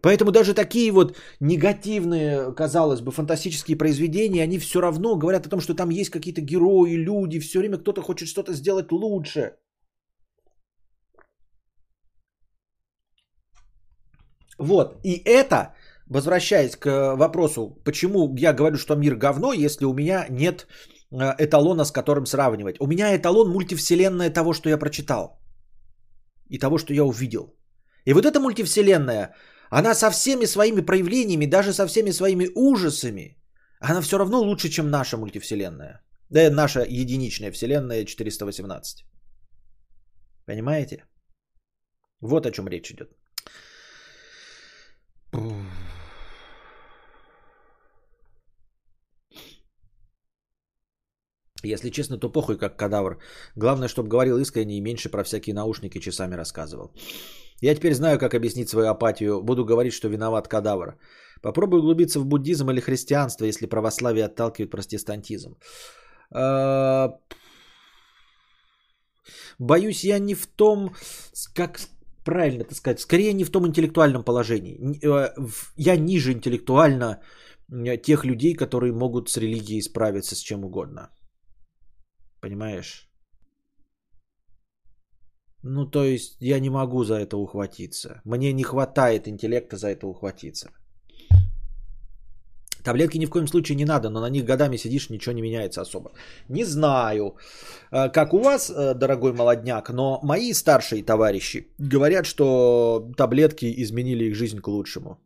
[0.02, 5.60] Поэтому даже такие вот негативные, казалось бы, фантастические произведения, они все равно говорят о том,
[5.60, 9.52] что там есть какие-то герои, люди, все время кто-то хочет что-то сделать лучше.
[14.58, 15.00] Вот.
[15.04, 15.74] И это
[16.08, 20.66] возвращаясь к вопросу, почему я говорю, что мир говно, если у меня нет
[21.10, 22.76] э, эталона, с которым сравнивать.
[22.80, 25.40] У меня эталон мультивселенная того, что я прочитал.
[26.48, 27.56] И того, что я увидел.
[28.04, 29.34] И вот эта мультивселенная,
[29.70, 33.36] она со всеми своими проявлениями, даже со всеми своими ужасами,
[33.80, 36.02] она все равно лучше, чем наша мультивселенная.
[36.30, 39.04] Да, наша единичная вселенная 418.
[40.46, 41.04] Понимаете?
[42.20, 43.10] Вот о чем речь идет.
[51.62, 53.18] Если честно, то похуй как кадавр.
[53.56, 56.92] Главное, чтобы говорил искренне и меньше про всякие наушники часами рассказывал.
[57.62, 59.42] Я теперь знаю, как объяснить свою апатию.
[59.42, 60.98] Буду говорить, что виноват кадавр.
[61.42, 65.56] Попробуй углубиться в буддизм или христианство, если православие отталкивает протестантизм.
[66.34, 67.18] А,
[69.58, 70.94] боюсь, я не в том,
[71.54, 71.80] как
[72.26, 74.76] правильно это сказать, скорее не в том интеллектуальном положении.
[75.02, 75.34] Э,
[75.76, 77.20] я ниже интеллектуально
[78.02, 81.10] тех людей, которые могут с религией справиться с чем угодно.
[82.40, 83.08] Понимаешь?
[85.62, 88.20] Ну, то есть я не могу за это ухватиться.
[88.24, 90.70] Мне не хватает интеллекта за это ухватиться.
[92.86, 95.80] Таблетки ни в коем случае не надо, но на них годами сидишь, ничего не меняется
[95.80, 96.12] особо.
[96.48, 97.36] Не знаю,
[97.90, 104.26] э, как у вас, э, дорогой молодняк, но мои старшие товарищи говорят, что таблетки изменили
[104.26, 105.18] их жизнь к лучшему.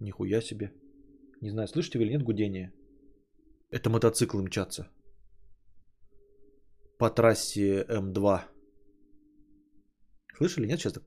[0.00, 0.72] Нихуя себе.
[1.40, 2.72] Не знаю, слышите вы или нет гудение?
[3.70, 4.88] Это мотоциклы мчатся.
[6.98, 8.55] По трассе М2.
[10.36, 10.80] Слышали, нет?
[10.80, 11.04] Сейчас так...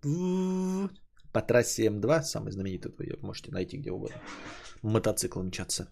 [1.31, 4.17] По трассе М2, самый знаменитый, вы можете найти где угодно.
[4.81, 5.87] Мотоцикл мчаться.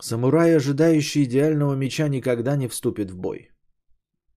[0.00, 3.50] Самурай, ожидающий идеального меча, никогда не вступит в бой.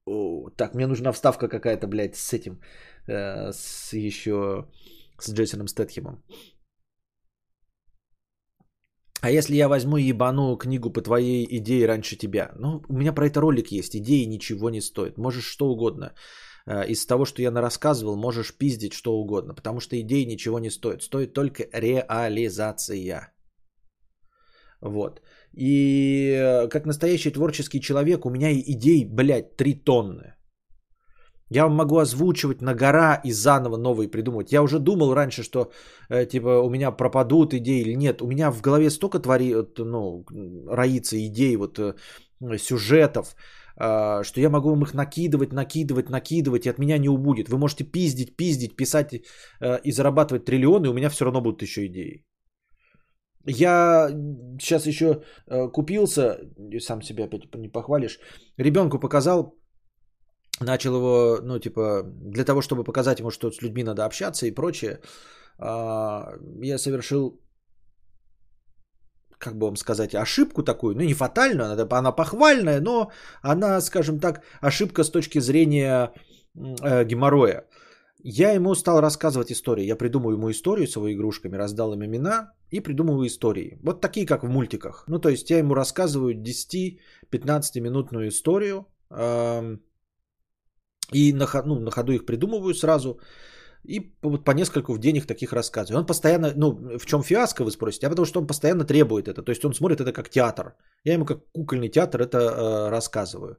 [0.06, 2.60] О, так, мне нужна вставка какая-то, блядь, с этим.
[3.08, 4.68] Э, с еще
[5.20, 6.24] с Джейсоном Стэтхемом.
[9.22, 12.52] А если я возьму и ебану книгу по твоей идее раньше тебя?
[12.58, 13.96] Ну, у меня про это ролик есть.
[13.96, 15.18] Идеи ничего не стоят.
[15.18, 16.16] Можешь что угодно.
[16.68, 19.54] Э, из того, что я нарассказывал, можешь пиздить что угодно.
[19.54, 21.04] Потому что идеи ничего не стоят.
[21.04, 23.34] Стоит только реализация.
[24.82, 25.22] Вот.
[25.54, 30.36] И э, как настоящий творческий человек, у меня идей, блядь, три тонны.
[31.54, 34.54] Я вам могу озвучивать на гора и заново новые придумывать.
[34.54, 35.72] Я уже думал раньше, что
[36.10, 38.22] э, типа у меня пропадут идеи или нет.
[38.22, 40.26] У меня в голове столько твори, ну,
[40.68, 41.94] роится идей, вот э,
[42.58, 43.36] сюжетов,
[44.24, 47.50] что я могу вам их накидывать, накидывать, накидывать, и от меня не убудет.
[47.50, 51.62] Вы можете пиздить, пиздить, писать э, и зарабатывать триллионы, и у меня все равно будут
[51.62, 52.24] еще идеи.
[53.46, 54.10] Я
[54.60, 56.38] сейчас еще э, купился,
[56.80, 58.20] сам себя опять не похвалишь,
[58.58, 59.56] ребенку показал
[60.62, 64.56] начал его, ну, типа, для того, чтобы показать ему, что с людьми надо общаться и
[64.56, 65.00] прочее,
[65.58, 67.42] а, я совершил,
[69.42, 74.20] как бы вам сказать, ошибку такую, ну, не фатальную, она, она похвальная, но она, скажем
[74.20, 76.14] так, ошибка с точки зрения
[76.56, 77.66] э, геморроя.
[78.24, 79.88] Я ему стал рассказывать истории.
[79.88, 83.80] Я придумываю ему историю с его игрушками, раздал им имена и придумываю истории.
[83.84, 85.06] Вот такие, как в мультиках.
[85.08, 88.86] Ну, то есть я ему рассказываю 10-15 минутную историю,
[91.14, 93.20] и на, ну, на ходу их придумываю сразу.
[93.84, 96.00] И вот по нескольку в день их таких рассказываю.
[96.00, 98.08] Он постоянно, ну, в чем фиаско, вы спросите?
[98.08, 99.42] А потому что он постоянно требует это.
[99.42, 100.76] То есть он смотрит это как театр.
[101.04, 103.58] Я ему как кукольный театр это э, рассказываю.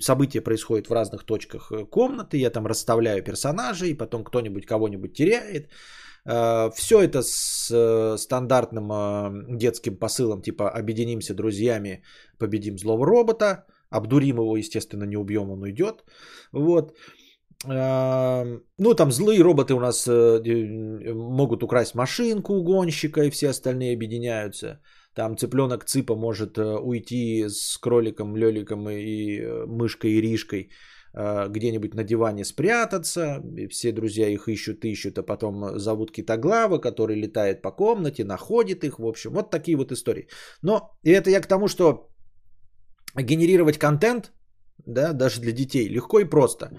[0.00, 2.38] События происходят в разных точках э, комнаты.
[2.38, 5.70] Я там расставляю персонажей, потом кто-нибудь кого-нибудь теряет.
[6.26, 12.02] Э, все это с э, стандартным детским посылом, типа объединимся друзьями,
[12.38, 13.64] победим злого робота
[13.94, 16.04] Обдурим его, естественно, не убьем, он уйдет.
[16.52, 16.96] Вот.
[17.66, 23.94] Ну, там злые роботы у нас э, могут украсть машинку у гонщика, и все остальные
[23.94, 24.80] объединяются.
[25.14, 30.70] Там цыпленок Цыпа может э, уйти с кроликом, леликом и э, мышкой и ришкой
[31.48, 33.40] где-нибудь на диване спрятаться.
[33.56, 38.82] И все друзья их ищут, ищут, а потом зовут китоглава, который летает по комнате, находит
[38.82, 38.98] их.
[38.98, 40.26] В общем, вот такие вот истории.
[40.62, 42.08] Но и это я к тому, что
[43.16, 44.32] генерировать контент,
[44.86, 46.70] да, даже для детей, легко и просто.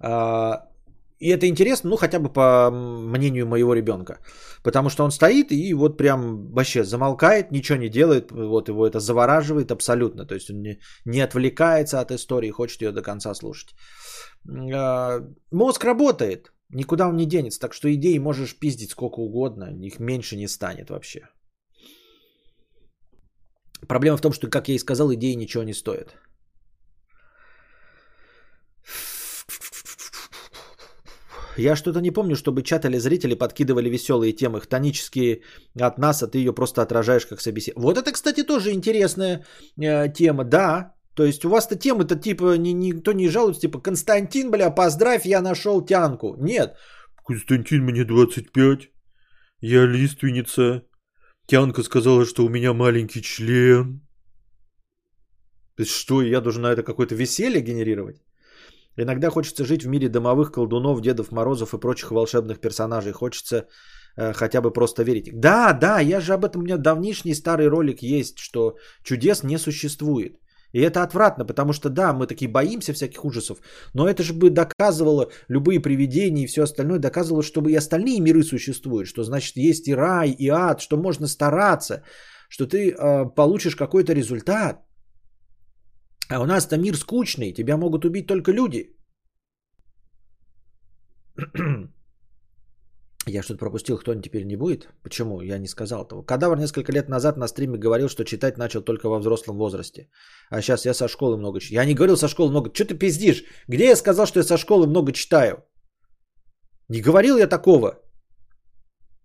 [0.00, 0.68] А,
[1.20, 4.20] и это интересно, ну, хотя бы по мнению моего ребенка.
[4.62, 9.00] Потому что он стоит и вот прям вообще замолкает, ничего не делает, вот его это
[9.00, 10.26] завораживает абсолютно.
[10.26, 13.74] То есть он не, не отвлекается от истории, хочет ее до конца слушать.
[14.48, 19.98] А, мозг работает, никуда он не денется, так что идей можешь пиздить сколько угодно, их
[19.98, 21.28] меньше не станет вообще.
[23.88, 26.16] Проблема в том, что, как я и сказал, идеи ничего не стоят.
[31.58, 35.42] Я что-то не помню, чтобы чат или зрители подкидывали веселые темы, хтонические
[35.80, 37.82] от нас, а ты ее просто отражаешь как собеседник.
[37.82, 39.44] Вот это, кстати, тоже интересная
[39.80, 40.94] э, тема, да.
[41.14, 45.42] То есть у вас-то темы-то типа ни, никто не жалуется, типа Константин, бля, поздравь, я
[45.42, 46.36] нашел тянку.
[46.38, 46.76] Нет.
[47.26, 48.88] Константин, мне 25,
[49.60, 50.82] я лиственница.
[51.46, 54.00] Тянка сказала, что у меня маленький член.
[55.84, 58.22] Что, я должен на это какое-то веселье генерировать?
[59.02, 63.12] Иногда хочется жить в мире домовых колдунов, Дедов Морозов и прочих волшебных персонажей.
[63.12, 63.68] Хочется
[64.16, 65.30] э, хотя бы просто верить.
[65.40, 69.58] Да, да, я же об этом, у меня давнишний старый ролик есть, что чудес не
[69.58, 70.32] существует.
[70.72, 73.58] И это отвратно, потому что да, мы такие боимся всяких ужасов,
[73.94, 78.42] но это же бы доказывало любые привидения и все остальное, доказывало, чтобы и остальные миры
[78.42, 82.02] существуют, что значит есть и рай, и ад, что можно стараться,
[82.48, 84.87] что ты э, получишь какой-то результат.
[86.30, 88.94] А у нас-то мир скучный, тебя могут убить только люди.
[93.26, 94.88] Я что-то пропустил, кто теперь не будет?
[95.02, 95.40] Почему?
[95.42, 96.22] Я не сказал этого.
[96.22, 100.08] Кадавр несколько лет назад на стриме говорил, что читать начал только во взрослом возрасте.
[100.50, 101.82] А сейчас я со школы много читаю.
[101.82, 102.70] Я не говорил со школы много.
[102.74, 103.44] Что ты пиздишь?
[103.68, 105.62] Где я сказал, что я со школы много читаю?
[106.88, 108.00] Не говорил я такого.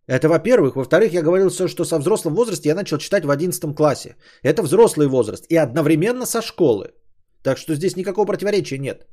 [0.08, 0.76] Это во-первых.
[0.76, 4.16] Во-вторых, я говорил, что со взрослым возрасте я начал читать в 11 классе.
[4.44, 5.46] Это взрослый возраст.
[5.50, 6.94] И одновременно со школы.
[7.44, 9.08] Так что здесь никакого противоречия нет.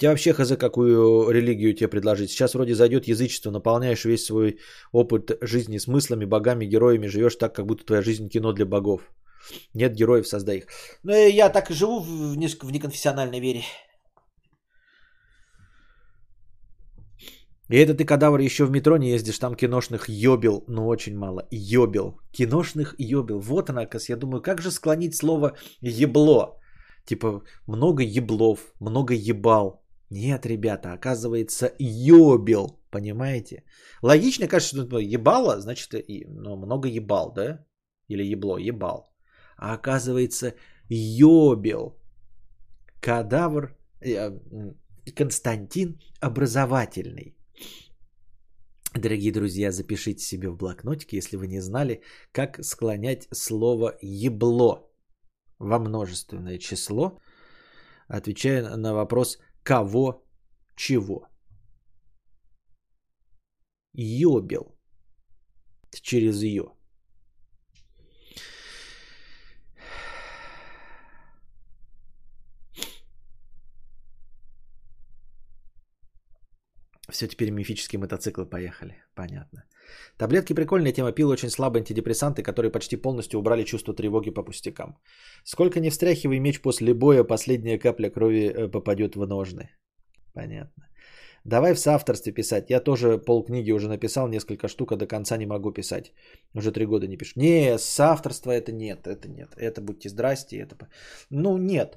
[0.00, 2.30] Тебе вообще хз, какую религию тебе предложить?
[2.30, 4.58] Сейчас вроде зайдет язычество, наполняешь весь свой
[4.92, 9.02] опыт жизни смыслами, богами, героями, живешь так, как будто твоя жизнь кино для богов.
[9.74, 10.64] Нет героев, создай их.
[11.02, 13.62] Ну, я так и живу в, неконфессиональной вере.
[17.70, 21.46] И это ты, кадавр, еще в метро не ездишь, там киношных ёбил, ну очень мало.
[21.52, 22.18] Ёбил.
[22.32, 23.38] Киношных ёбил.
[23.38, 23.86] Вот она.
[24.08, 26.58] Я думаю, как же склонить слово ебло?
[27.04, 29.84] Типа, много еблов, много ебал.
[30.10, 32.80] Нет, ребята, оказывается, ёбил.
[32.90, 33.62] Понимаете?
[34.02, 35.94] Логично, кажется, что ебало, значит,
[36.28, 37.64] ну, много ебал, да?
[38.08, 39.12] Или ебло, ебал.
[39.56, 40.54] А оказывается,
[40.88, 41.96] ёбил.
[43.00, 44.32] Кадавр, э,
[45.14, 47.36] Константин образовательный.
[48.94, 54.90] Дорогие друзья, запишите себе в блокнотике, если вы не знали, как склонять слово «ебло»
[55.58, 57.20] во множественное число,
[58.08, 60.26] отвечая на вопрос «кого,
[60.74, 61.28] чего».
[63.92, 64.74] Ёбил
[65.92, 66.79] через «ё».
[77.10, 78.94] Все, теперь мифические мотоциклы поехали.
[79.14, 79.64] Понятно.
[80.16, 81.12] Таблетки прикольная тема.
[81.12, 84.98] Пил очень слабые антидепрессанты, которые почти полностью убрали чувство тревоги по пустякам.
[85.44, 89.70] Сколько не встряхивай меч после боя, последняя капля крови э, попадет в ножны.
[90.34, 90.89] Понятно.
[91.44, 92.70] Давай в соавторстве писать.
[92.70, 96.12] Я тоже полкниги уже написал, несколько штук, а до конца не могу писать.
[96.54, 97.40] Уже три года не пишу.
[97.40, 99.54] Не, соавторство это нет, это нет.
[99.56, 100.58] Это будьте здрасте.
[100.58, 100.76] Это...
[101.30, 101.96] Ну, нет.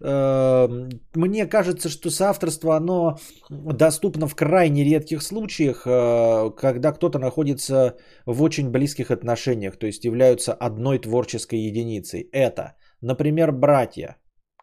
[0.00, 3.18] Эм, мне кажется, что соавторство, оно
[3.50, 7.96] доступно в крайне редких случаях, э, когда кто-то находится
[8.26, 12.28] в очень близких отношениях, то есть являются одной творческой единицей.
[12.32, 14.16] Это, например, братья,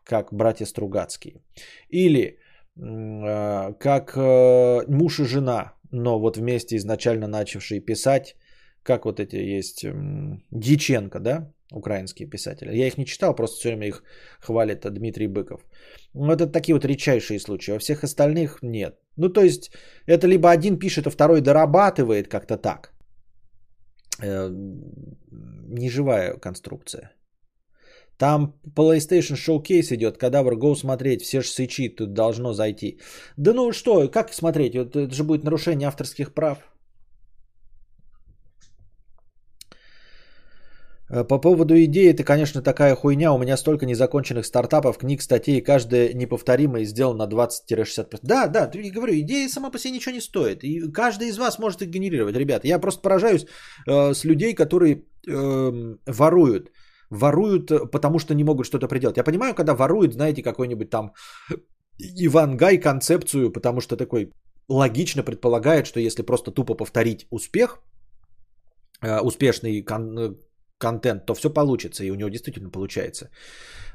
[0.03, 1.43] как братья Стругацкие.
[1.89, 2.39] Или
[2.77, 8.35] как э, муж и жена, но вот вместе изначально начавшие писать,
[8.83, 9.85] как вот эти есть
[10.51, 12.75] Диченко, да, украинские писатели.
[12.75, 14.03] Я их не читал, просто все время их
[14.39, 15.61] хвалит Дмитрий Быков.
[16.13, 17.71] Вот это такие вот редчайшие случаи.
[17.71, 18.99] Во всех остальных нет.
[19.17, 19.71] Ну, то есть,
[20.05, 22.93] это либо один пишет, а второй дорабатывает как-то так.
[24.21, 24.49] Э,
[25.69, 27.14] неживая конструкция.
[28.17, 32.99] Там PlayStation Showcase идет, кадавр, go смотреть, все же сычи, тут должно зайти.
[33.37, 34.75] Да ну что, как смотреть?
[34.75, 36.57] Это же будет нарушение авторских прав.
[41.09, 43.33] Э, по поводу идеи, это, конечно, такая хуйня.
[43.33, 48.19] У меня столько незаконченных стартапов, книг, статей, каждая неповторимая сделана на 20-60%.
[48.23, 50.63] Да, да, ты говорю, идея сама по себе ничего не стоит.
[50.63, 52.67] И каждый из вас может их генерировать, ребята.
[52.67, 53.45] Я просто поражаюсь
[53.87, 56.71] э, с людей, которые э, воруют
[57.09, 59.17] воруют, э, потому что не могут что-то приделать.
[59.17, 61.13] Я понимаю, когда воруют, знаете, какой-нибудь там
[61.97, 64.31] Иван Гай концепцию, потому что такой
[64.69, 67.79] логично предполагает, что если просто тупо повторить успех,
[69.01, 70.35] э, успешный кон- э,
[70.77, 73.29] контент, то все получится, и у него действительно получается.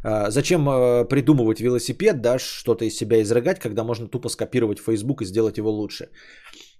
[0.02, 0.64] Зачем
[1.08, 5.70] придумывать велосипед, да, что-то из себя изрыгать, когда можно тупо скопировать Facebook и сделать его
[5.70, 6.08] лучше?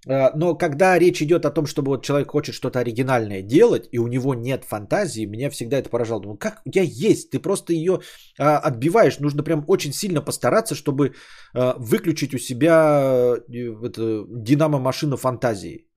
[0.07, 3.99] Э, но когда речь идет о том, чтобы вот человек хочет что-то оригинальное делать, и
[3.99, 6.21] у него нет фантазии, меня всегда это поражало.
[6.21, 7.99] Думаю, как тебя есть, ты просто ее
[8.39, 9.19] а, отбиваешь.
[9.19, 11.13] Нужно прям очень сильно постараться, чтобы
[11.53, 15.87] а, выключить у себя это, динамо-машину фантазии.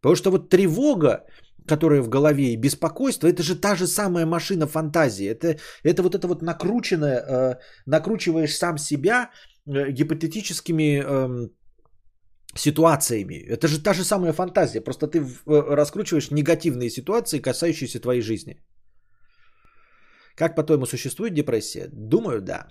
[0.00, 1.24] Потому что вот тревога,
[1.66, 5.26] которая в голове, и беспокойство, это же та же самая машина фантазии.
[5.26, 9.30] Это, это вот это вот накрученное, э, накручиваешь сам себя
[9.66, 11.48] э, гипотетическими э,
[12.54, 13.34] ситуациями.
[13.34, 18.62] Это же та же самая фантазия, просто ты э, раскручиваешь негативные ситуации, касающиеся твоей жизни.
[20.36, 21.88] Как по-твоему существует депрессия?
[21.92, 22.68] Думаю, да.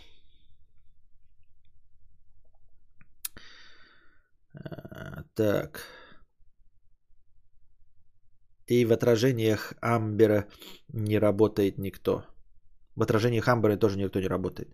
[4.54, 5.86] Э, так.
[8.68, 10.48] И в отражениях Амбера
[10.94, 12.24] не работает никто.
[12.96, 14.70] В отражениях Амбера тоже никто не работает.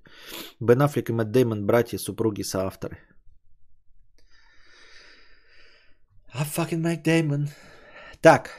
[0.59, 2.97] Бен Аффлек и Мэтт Дэймон, братья, супруги, соавторы.
[6.34, 7.49] I fucking Mike Damon.
[8.21, 8.49] Так.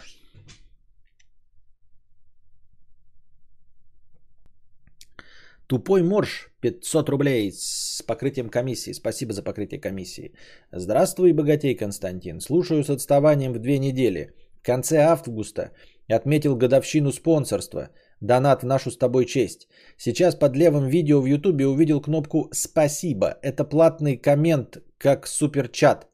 [5.66, 8.92] Тупой морж 500 рублей с покрытием комиссии.
[8.92, 10.32] Спасибо за покрытие комиссии.
[10.72, 12.40] Здравствуй, богатей Константин.
[12.40, 14.32] Слушаю с отставанием в две недели.
[14.60, 15.72] В конце августа
[16.08, 17.90] отметил годовщину спонсорства.
[18.20, 19.68] Донат в нашу с тобой честь.
[19.98, 23.38] Сейчас под левым видео в ютубе увидел кнопку «Спасибо».
[23.42, 26.08] Это платный коммент, как суперчат.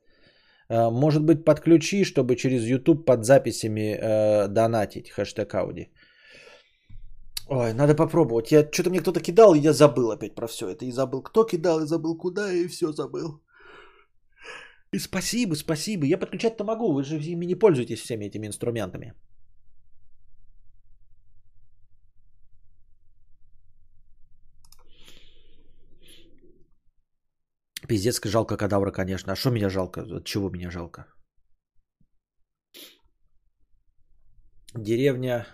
[0.71, 5.11] Э, может быть, подключи, чтобы через YouTube под записями э, донатить.
[5.11, 5.89] Хэштег Ауди.
[7.49, 8.53] Ой, надо попробовать.
[8.53, 10.85] Я что-то мне кто-то кидал, и я забыл опять про все это.
[10.85, 13.41] И забыл, кто кидал, и забыл куда, и все забыл.
[14.93, 16.07] И спасибо, спасибо.
[16.07, 19.13] Я подключать-то могу, вы же ими не пользуетесь всеми этими инструментами.
[27.89, 29.33] Пиздец, жалко кадавра, конечно.
[29.33, 30.01] А что меня жалко?
[30.01, 31.07] От чего меня жалко?
[34.75, 35.47] Деревня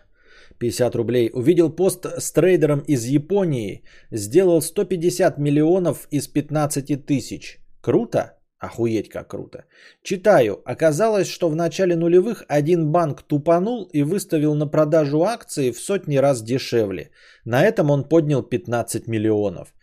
[0.59, 1.31] 50 рублей.
[1.33, 3.83] Увидел пост с трейдером из Японии.
[4.13, 7.59] Сделал 150 миллионов из 15 тысяч.
[7.83, 8.39] Круто?
[8.59, 9.65] Охуеть как круто.
[10.03, 10.61] Читаю.
[10.65, 16.17] Оказалось, что в начале нулевых один банк тупанул и выставил на продажу акции в сотни
[16.19, 17.11] раз дешевле.
[17.45, 19.75] На этом он поднял 15 миллионов.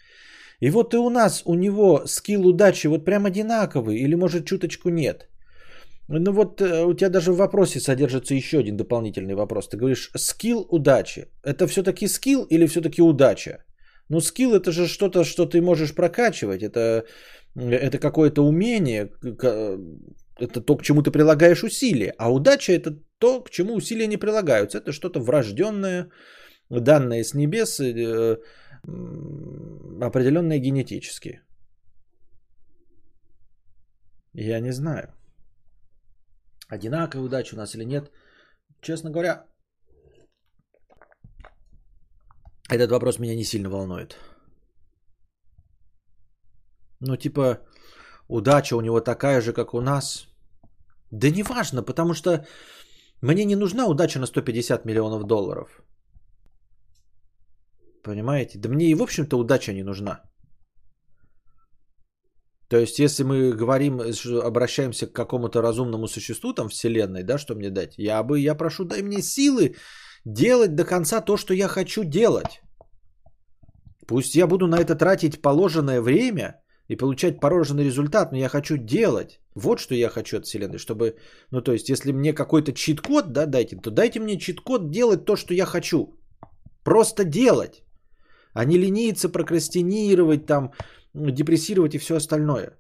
[0.60, 4.90] И вот и у нас, у него скилл удачи вот прям одинаковый или может чуточку
[4.90, 5.30] нет.
[6.10, 9.68] Ну вот э, у тебя даже в вопросе содержится еще один дополнительный вопрос.
[9.68, 11.26] Ты говоришь скилл удачи.
[11.44, 13.64] Это все-таки скилл или все-таки удача?
[14.10, 16.64] Ну скилл это же что-то, что ты можешь прокачивать.
[16.64, 17.04] Это,
[17.56, 19.12] это какое-то умение,
[20.40, 22.14] это то, к чему ты прилагаешь усилия.
[22.18, 24.78] А удача это то, к чему усилия не прилагаются.
[24.78, 26.10] Это что-то врожденное,
[26.70, 28.38] данное с небес, э,
[28.88, 31.42] определенные генетически.
[34.34, 35.14] Я не знаю.
[36.70, 38.12] Одинаковая удача у нас или нет.
[38.82, 39.46] Честно говоря,
[42.70, 44.18] этот вопрос меня не сильно волнует.
[47.00, 47.60] Ну, типа,
[48.28, 50.28] удача у него такая же, как у нас.
[51.12, 52.46] Да не важно, потому что
[53.22, 55.84] мне не нужна удача на 150 миллионов долларов.
[58.08, 58.60] Понимаете?
[58.60, 60.22] Да мне и в общем-то удача не нужна.
[62.70, 64.02] То есть, если мы говорим,
[64.44, 67.98] обращаемся к какому-то разумному существу там Вселенной, да, что мне дать?
[67.98, 69.76] Я бы, я прошу, дай мне силы
[70.26, 72.62] делать до конца то, что я хочу делать.
[74.08, 78.78] Пусть я буду на это тратить положенное время и получать положенный результат, но я хочу
[78.78, 79.40] делать.
[79.56, 81.16] Вот что я хочу от Вселенной, чтобы,
[81.52, 85.36] ну то есть, если мне какой-то чит-код, да, дайте, то дайте мне чит-код делать то,
[85.36, 86.14] что я хочу.
[86.84, 87.84] Просто делать
[88.58, 90.72] а не лениться, прокрастинировать, там,
[91.14, 92.72] депрессировать и все остальное.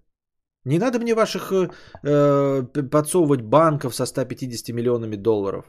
[0.65, 1.69] Не надо мне ваших э,
[2.03, 5.65] э подсовывать банков со 150 миллионами долларов.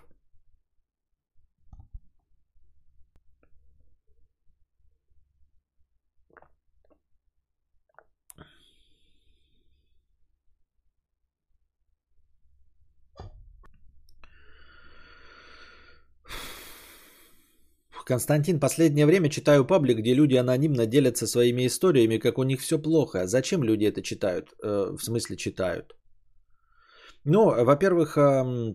[18.08, 22.78] Константин, последнее время читаю паблик, где люди анонимно делятся своими историями, как у них все
[22.78, 23.26] плохо.
[23.26, 24.54] Зачем люди это читают?
[24.64, 25.94] Э, в смысле читают?
[27.24, 28.74] Ну, во-первых, э,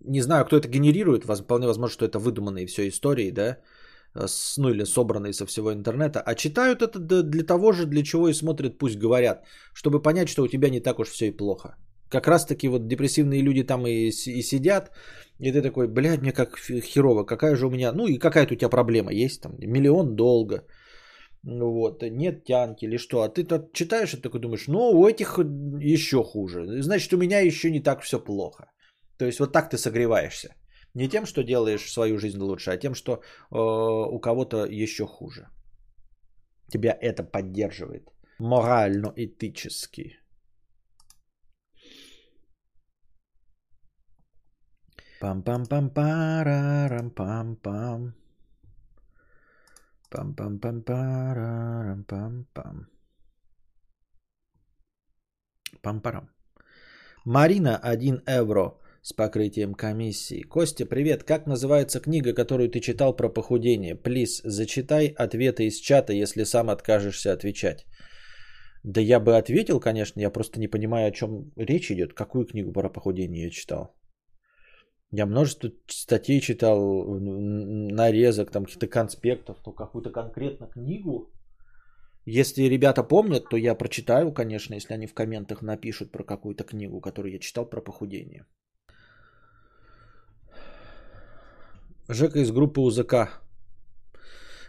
[0.00, 1.24] не знаю, кто это генерирует.
[1.24, 3.58] Вполне возможно, что это выдуманные все истории, да?
[4.56, 8.34] ну или собранные со всего интернета, а читают это для того же, для чего и
[8.34, 9.44] смотрят, пусть говорят,
[9.74, 11.76] чтобы понять, что у тебя не так уж все и плохо.
[12.08, 14.90] Как раз таки вот депрессивные люди там и, и сидят,
[15.40, 18.56] и ты такой, блядь, мне как херово, какая же у меня, ну и какая-то у
[18.56, 20.64] тебя проблема есть, там, миллион долга,
[21.42, 25.38] вот, нет тянки или что, а ты тут читаешь и такой думаешь, ну, у этих
[25.80, 28.66] еще хуже, значит, у меня еще не так все плохо.
[29.18, 30.54] То есть вот так ты согреваешься.
[30.94, 33.18] Не тем, что делаешь свою жизнь лучше, а тем, что э,
[33.50, 35.48] у кого-то еще хуже.
[36.68, 38.10] Тебя это поддерживает.
[38.38, 40.18] Морально-этически.
[45.20, 48.12] Пам-пам-пам-парарам-пам-пам.
[50.10, 52.86] Пам-пам-пам-парарам-пам-пам.
[55.82, 56.28] Пам-парам.
[57.24, 60.42] Марина 1 евро с покрытием комиссии.
[60.42, 61.24] Костя, привет.
[61.24, 63.94] Как называется книга, которую ты читал про похудение?
[63.94, 67.86] Плиз, зачитай ответы из чата, если сам откажешься отвечать.
[68.84, 72.12] Да я бы ответил, конечно, я просто не понимаю, о чем речь идет.
[72.12, 73.96] Какую книгу про похудение я читал?
[75.12, 81.32] Я множество статей читал, нарезок, там каких-то конспектов, то какую-то конкретно книгу.
[82.24, 87.00] Если ребята помнят, то я прочитаю, конечно, если они в комментах напишут про какую-то книгу,
[87.00, 88.46] которую я читал про похудение.
[92.08, 93.45] Жека из группы УЗК.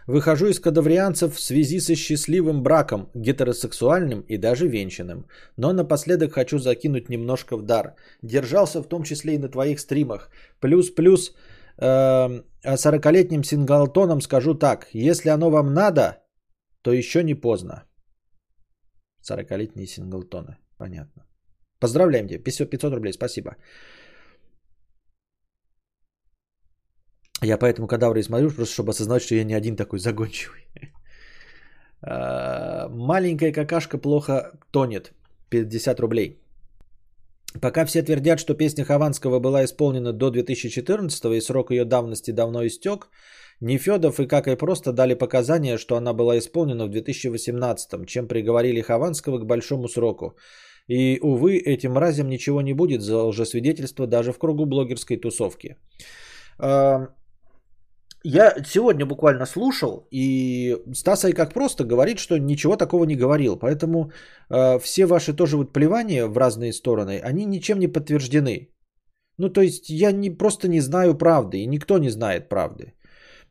[0.08, 5.26] Выхожу из кадаврианцев в связи со счастливым браком, гетеросексуальным и даже венчанным.
[5.58, 7.94] Но напоследок хочу закинуть немножко в дар.
[8.22, 10.30] Держался в том числе и на твоих стримах.
[10.60, 11.34] Плюс-плюс
[11.76, 14.88] э, 40-летним синглтоном скажу так.
[14.94, 16.22] Если оно вам надо,
[16.82, 17.84] то еще не поздно.
[19.30, 20.56] 40-летние синглтоны.
[20.78, 21.26] Понятно.
[21.80, 22.38] Поздравляем тебя.
[22.38, 23.12] 500 рублей.
[23.12, 23.56] Спасибо.
[27.42, 30.60] Я поэтому кадавры смотрю, просто чтобы осознать, что я не один такой загончивый.
[32.00, 35.12] А, маленькая какашка плохо тонет.
[35.50, 36.40] 50 рублей.
[37.60, 42.66] Пока все твердят, что песня Хованского была исполнена до 2014 и срок ее давности давно
[42.66, 43.08] истек,
[43.60, 48.82] Нефедов и как и просто дали показания, что она была исполнена в 2018, чем приговорили
[48.82, 50.36] Хованского к большому сроку.
[50.86, 55.76] И, увы, этим мразям ничего не будет за лжесвидетельство даже в кругу блогерской тусовки.
[58.24, 63.56] Я сегодня буквально слушал, и Стаса и как просто говорит, что ничего такого не говорил.
[63.56, 64.10] Поэтому
[64.50, 68.70] э, все ваши тоже вот плевания в разные стороны, они ничем не подтверждены.
[69.38, 72.94] Ну, то есть я не, просто не знаю правды, и никто не знает правды.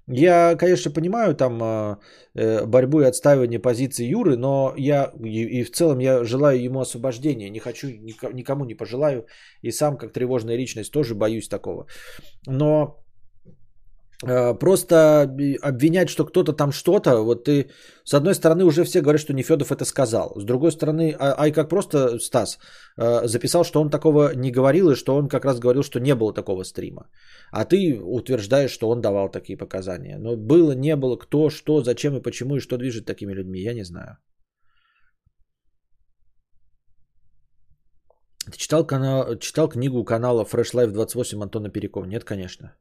[0.10, 1.98] Я, конечно, понимаю там э,
[2.36, 6.80] э борьбу и отстаивание позиции Юры, но я и, и в целом я желаю ему
[6.80, 7.50] освобождения.
[7.50, 7.88] Не хочу,
[8.34, 9.26] никому не пожелаю.
[9.62, 11.88] И сам, как тревожная личность, тоже боюсь такого.
[12.48, 13.04] Но
[14.20, 15.22] просто
[15.62, 17.70] обвинять, что кто-то там что-то, вот ты,
[18.04, 20.34] с одной стороны, уже все говорят, что Нефедов это сказал.
[20.36, 22.58] С другой стороны, а, ай как просто Стас
[22.98, 26.16] э, записал, что он такого не говорил, и что он как раз говорил, что не
[26.16, 27.10] было такого стрима.
[27.52, 30.18] А ты утверждаешь, что он давал такие показания.
[30.18, 33.74] Но было, не было, кто, что, зачем и почему, и что движет такими людьми, я
[33.74, 34.18] не знаю.
[38.52, 42.06] Ты читал, канал, читал книгу канала Fresh Life 28 Антона Перекова?
[42.06, 42.74] Нет, конечно.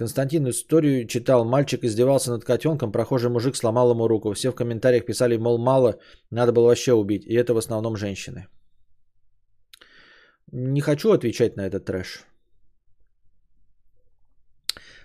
[0.00, 1.44] Константин историю читал.
[1.44, 4.32] Мальчик издевался над котенком, прохожий мужик сломал ему руку.
[4.32, 5.98] Все в комментариях писали, мол, мало,
[6.30, 7.26] надо было вообще убить.
[7.26, 8.46] И это в основном женщины.
[10.52, 12.24] Не хочу отвечать на этот трэш.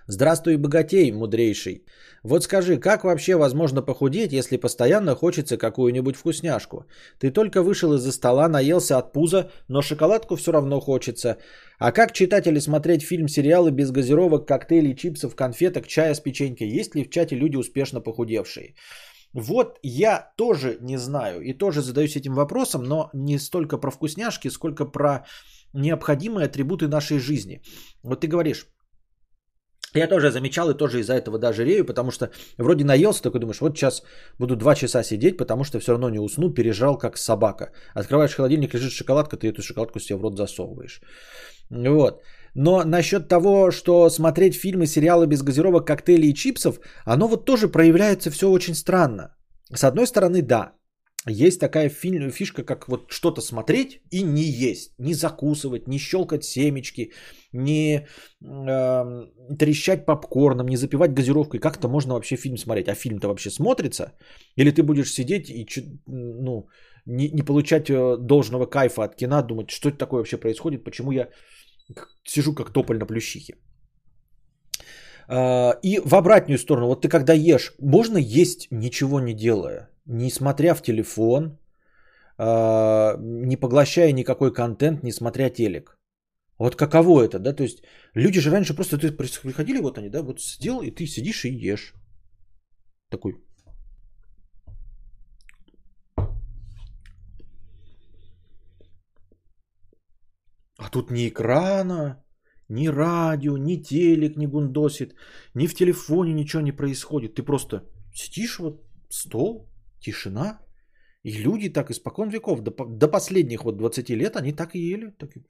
[0.08, 1.84] Здравствуй, богатей, мудрейший.
[2.22, 6.84] Вот скажи, как вообще возможно похудеть, если постоянно хочется какую-нибудь вкусняшку?
[7.18, 11.38] Ты только вышел из-за стола, наелся от пуза, но шоколадку все равно хочется.
[11.80, 16.68] А как читать или смотреть фильм, сериалы без газировок, коктейлей, чипсов, конфеток, чая с печенькой?
[16.68, 18.74] Есть ли в чате люди успешно похудевшие?
[19.32, 24.50] Вот я тоже не знаю и тоже задаюсь этим вопросом, но не столько про вкусняшки,
[24.50, 25.26] сколько про
[25.72, 27.60] необходимые атрибуты нашей жизни.
[28.02, 28.66] Вот ты говоришь,
[29.94, 33.60] я тоже замечал и тоже из-за этого даже рею, потому что вроде наелся, такой думаешь,
[33.60, 34.02] вот сейчас
[34.38, 37.72] буду два часа сидеть, потому что все равно не усну, пережрал как собака.
[37.94, 41.00] Открываешь холодильник, лежит шоколадка, ты эту шоколадку себе в рот засовываешь.
[41.70, 42.22] Вот.
[42.54, 47.68] Но насчет того, что смотреть фильмы, сериалы без газировок, коктейлей и чипсов, оно вот тоже
[47.68, 49.36] проявляется все очень странно.
[49.74, 50.72] С одной стороны, да,
[51.28, 57.12] есть такая фишка, как вот что-то смотреть и не есть, не закусывать, не щелкать семечки,
[57.52, 58.06] не
[58.44, 59.26] э,
[59.58, 61.60] трещать попкорном, не запивать газировкой.
[61.60, 62.88] Как это можно вообще фильм смотреть?
[62.88, 64.12] А фильм-то вообще смотрится?
[64.56, 65.66] Или ты будешь сидеть и
[66.06, 66.68] ну,
[67.06, 71.10] не, не получать э, должного кайфа от кино, думать, что это такое вообще происходит, почему
[71.10, 71.28] я
[72.24, 73.54] сижу как тополь на плющихе.
[75.28, 80.30] Э, и в обратную сторону, вот ты когда ешь, можно есть ничего не делая не
[80.30, 81.58] смотря в телефон,
[82.38, 85.96] а, не поглощая никакой контент, не смотря телек.
[86.58, 87.52] Вот каково это, да?
[87.52, 87.82] То есть
[88.14, 91.50] люди же раньше просто ты приходили, вот они, да, вот сидел, и ты сидишь и
[91.50, 91.94] ешь.
[93.10, 93.34] Такой.
[100.78, 102.24] А тут ни экрана,
[102.68, 105.14] ни радио, ни телек не гундосит,
[105.54, 107.34] ни в телефоне ничего не происходит.
[107.34, 107.82] Ты просто
[108.14, 109.68] сидишь вот стол,
[110.00, 110.60] тишина.
[111.22, 115.10] И люди так испокон веков, до, до последних вот 20 лет, они так и ели.
[115.18, 115.40] Так и...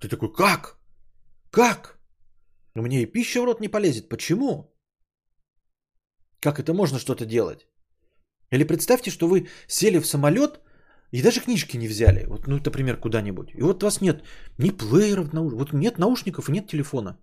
[0.00, 0.78] Ты такой, как?
[1.50, 1.98] Как?
[2.74, 4.08] У меня и пища в рот не полезет.
[4.08, 4.72] Почему?
[6.40, 7.66] Как это можно что-то делать?
[8.52, 10.60] Или представьте, что вы сели в самолет
[11.10, 12.26] и даже книжки не взяли.
[12.26, 13.50] Вот, ну, например, куда-нибудь.
[13.54, 14.22] И вот у вас нет
[14.58, 17.18] ни плееров, вот нет наушников и нет телефона.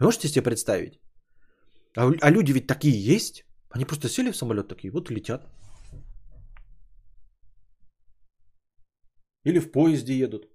[0.00, 1.00] можете себе представить?
[1.96, 3.44] А, а люди ведь такие есть.
[3.70, 5.48] Они просто сели в самолет такие, вот и летят.
[9.44, 10.48] Или в поезде едут.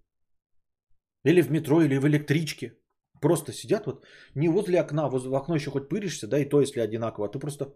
[1.25, 2.73] Или в метро, или в электричке.
[3.21, 6.61] Просто сидят вот не возле окна, возле в окно еще хоть пыришься, да, и то,
[6.61, 7.25] если одинаково.
[7.25, 7.75] А ты просто...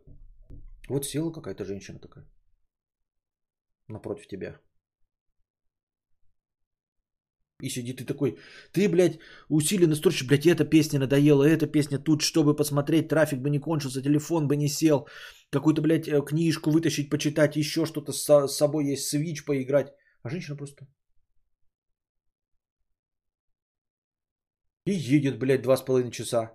[0.90, 2.26] Вот села какая-то женщина такая.
[3.88, 4.60] Напротив тебя.
[7.64, 8.38] И сидит ты такой,
[8.74, 13.50] ты, блядь, усиленно строчишь, блядь, эта песня надоела, эта песня тут, чтобы посмотреть, трафик бы
[13.50, 15.08] не кончился, телефон бы не сел,
[15.50, 19.94] какую-то, блядь, э, книжку вытащить, почитать, еще что-то с, собой есть, свич поиграть.
[20.24, 20.86] А женщина просто
[24.86, 26.52] И едет, блядь, два с половиной часа.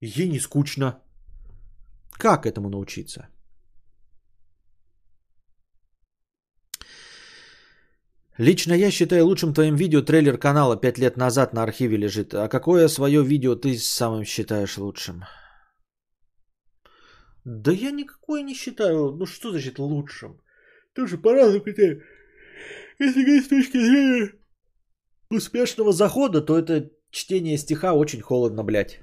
[0.00, 1.00] ей не скучно.
[2.18, 3.28] Как этому научиться?
[8.38, 12.34] Лично я считаю лучшим твоим видео трейлер канала 5 лет назад на архиве лежит.
[12.34, 15.24] А какое свое видео ты самым считаешь лучшим?
[17.44, 19.12] Да я никакое не считаю.
[19.12, 20.40] Ну что значит лучшим?
[20.94, 22.02] Тоже по-разному критерию.
[22.98, 24.32] Если говорить с точки зрения
[25.30, 29.00] успешного захода, то это чтение стиха очень холодно, блядь.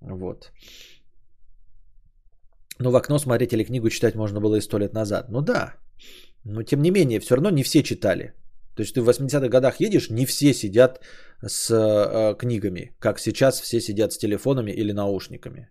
[0.00, 0.52] Вот.
[2.78, 5.30] Но в окно смотреть или книгу читать можно было и сто лет назад.
[5.30, 5.74] Ну да.
[6.44, 8.34] Но тем не менее, все равно не все читали.
[8.74, 11.00] То есть ты в 80-х годах едешь, не все сидят
[11.46, 15.70] с э, книгами, как сейчас все сидят с телефонами или наушниками.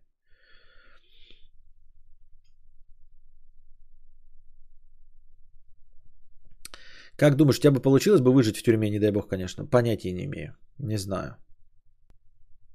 [7.18, 9.66] Как думаешь, у тебя бы получилось бы выжить в тюрьме, не дай бог, конечно?
[9.66, 10.56] Понятия не имею.
[10.80, 11.36] Не знаю.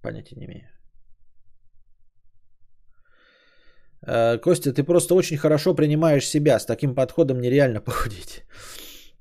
[0.02, 0.68] Понятия не имею.
[3.95, 3.95] Э,
[4.42, 6.58] Костя, ты просто очень хорошо принимаешь себя.
[6.58, 8.44] С таким подходом нереально похудеть.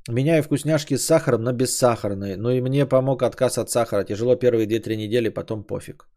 [0.07, 2.38] Меняю вкусняшки с сахаром на бессахарные.
[2.38, 4.03] Ну и мне помог отказ от сахара.
[4.03, 6.07] Тяжело первые 2-3 недели, потом пофиг.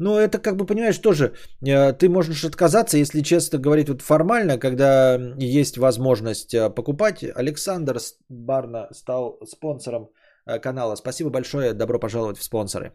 [0.00, 1.34] Ну, это как бы, понимаешь, тоже
[1.66, 7.22] э, ты можешь отказаться, если честно говорить вот формально, когда есть возможность э, покупать.
[7.22, 7.98] Александр
[8.30, 10.08] Барна стал спонсором
[10.46, 10.96] э, канала.
[10.96, 12.92] Спасибо большое, добро пожаловать в спонсоры.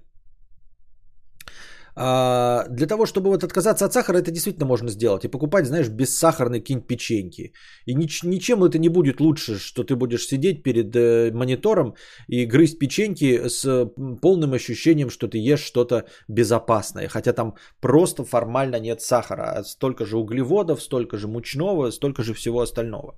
[1.97, 5.23] А, для того, чтобы вот отказаться от сахара, это действительно можно сделать.
[5.23, 7.53] И покупать, знаешь, бессахарные какие-нибудь печеньки.
[7.85, 11.95] И нич- ничем это не будет лучше, что ты будешь сидеть перед э, монитором
[12.27, 13.85] и грызть печеньки с
[14.21, 17.07] полным ощущением, что ты ешь что-то безопасное.
[17.07, 19.53] Хотя там просто формально нет сахара.
[19.57, 23.15] А столько же углеводов, столько же мучного, столько же всего остального.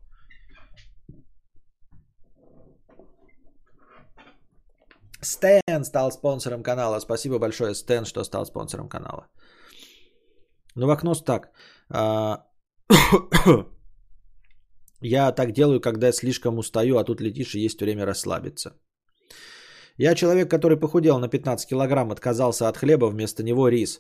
[5.22, 7.00] Стэн стал спонсором канала.
[7.00, 9.28] Спасибо большое, Стэн, что стал спонсором канала.
[10.76, 11.52] Ну, в окно так.
[11.90, 12.46] А,
[15.02, 18.72] я так делаю, когда слишком устаю, а тут летишь и есть время расслабиться.
[19.98, 24.00] Я человек, который похудел на 15 килограмм, отказался от хлеба, вместо него рис.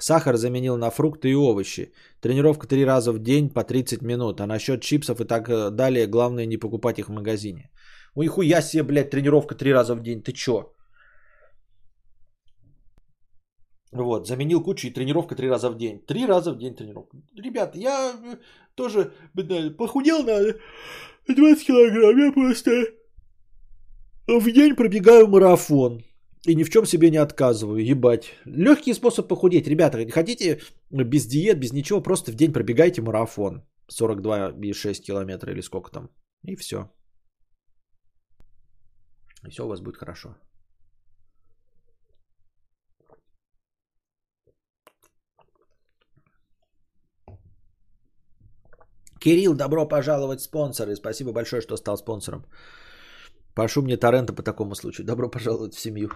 [0.00, 1.92] Сахар заменил на фрукты и овощи.
[2.20, 4.40] Тренировка три раза в день по 30 минут.
[4.40, 7.70] А насчет чипсов и так э, далее, главное не покупать их в магазине.
[8.18, 10.22] Ой, хуя себе, блядь, тренировка три раза в день.
[10.22, 10.74] Ты чё?
[13.92, 16.00] Вот, заменил кучу и тренировка три раза в день.
[16.06, 17.16] Три раза в день тренировка.
[17.36, 18.36] Ребят, я э,
[18.74, 20.54] тоже блядь, похудел на
[21.28, 22.18] 20 килограмм.
[22.18, 22.70] Я просто
[24.26, 26.02] в день пробегаю марафон.
[26.48, 28.34] И ни в чем себе не отказываю, ебать.
[28.46, 29.68] Легкий способ похудеть.
[29.68, 30.60] Ребята, хотите
[30.90, 33.62] без диет, без ничего, просто в день пробегайте марафон.
[34.00, 36.10] 42,6 километра или сколько там.
[36.44, 36.90] И все.
[39.46, 40.34] И все у вас будет хорошо.
[49.20, 50.94] Кирилл, добро пожаловать спонсоры.
[50.96, 52.44] Спасибо большое, что стал спонсором.
[53.54, 55.06] Пошу мне торрента по такому случаю.
[55.06, 56.10] Добро пожаловать в семью.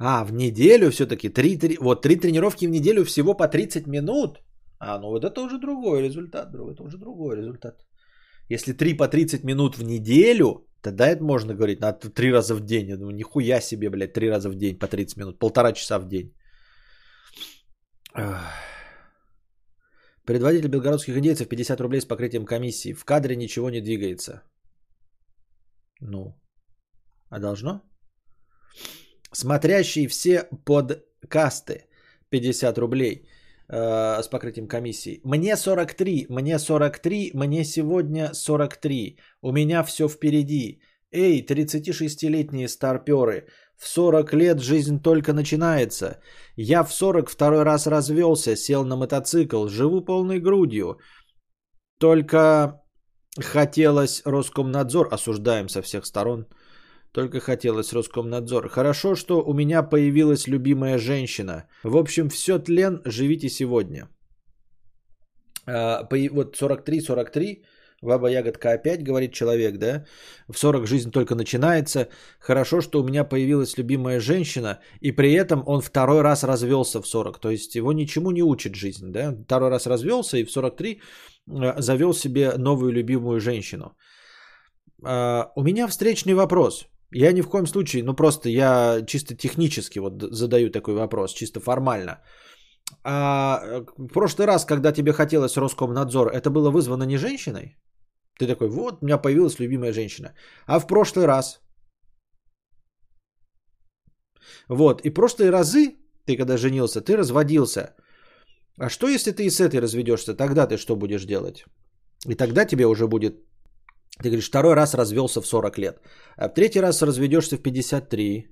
[0.00, 1.28] А, в неделю все-таки.
[1.28, 4.38] Три, три, вот три тренировки в неделю всего по 30 минут.
[4.78, 6.54] А, ну вот это уже другой результат.
[6.54, 7.74] Это уже другой результат.
[8.48, 12.60] Если 3 по 30 минут в неделю, Тогда это можно говорить на три раза в
[12.64, 12.88] день.
[12.88, 15.38] Я думаю, нихуя себе, блядь, три раза в день по 30 минут.
[15.38, 16.34] Полтора часа в день.
[20.24, 22.94] Предводитель белгородских индейцев 50 рублей с покрытием комиссии.
[22.94, 24.42] В кадре ничего не двигается.
[26.00, 26.40] Ну,
[27.28, 27.82] а должно?
[29.32, 31.86] Смотрящий все подкасты
[32.30, 33.28] 50 рублей
[33.68, 35.20] э, с покрытием комиссии.
[35.24, 39.18] Мне 43, мне 43, мне сегодня 43.
[39.42, 40.80] У меня все впереди.
[41.12, 46.20] Эй, 36-летние старперы, в 40 лет жизнь только начинается.
[46.56, 50.98] Я в 40 второй раз развелся, сел на мотоцикл, живу полной грудью.
[51.98, 52.80] Только
[53.38, 56.46] хотелось Роскомнадзор, осуждаем со всех сторон,
[57.12, 58.68] только хотелось Роскомнадзор.
[58.68, 61.64] Хорошо, что у меня появилась любимая женщина.
[61.84, 64.08] В общем, все тлен, живите сегодня.
[65.66, 67.64] А, вот 43-43
[68.02, 70.04] Баба Ягодка опять, говорит человек, да?
[70.48, 72.08] В 40 жизнь только начинается.
[72.38, 77.06] Хорошо, что у меня появилась любимая женщина, и при этом он второй раз развелся в
[77.06, 77.38] 40.
[77.38, 79.34] То есть его ничему не учит жизнь, да?
[79.44, 81.00] Второй раз развелся и в 43
[81.50, 83.96] э, завел себе новую любимую женщину.
[85.04, 86.86] А, у меня встречный вопрос.
[87.12, 91.60] Я ни в коем случае, ну просто я чисто технически вот задаю такой вопрос, чисто
[91.60, 92.22] формально.
[93.04, 97.76] А э, в прошлый раз, когда тебе хотелось Роскомнадзор, это было вызвано не женщиной?
[98.38, 100.34] Ты такой, вот, у меня появилась любимая женщина.
[100.66, 101.60] А в прошлый раз?
[104.68, 105.96] Вот, и прошлые разы,
[106.26, 107.94] ты когда женился, ты разводился.
[108.78, 110.34] А что, если ты и с этой разведешься?
[110.34, 111.64] Тогда ты что будешь делать?
[112.26, 113.34] И тогда тебе уже будет...
[114.22, 116.00] Ты говоришь, второй раз развелся в 40 лет.
[116.36, 118.46] А в третий раз разведешься в 53.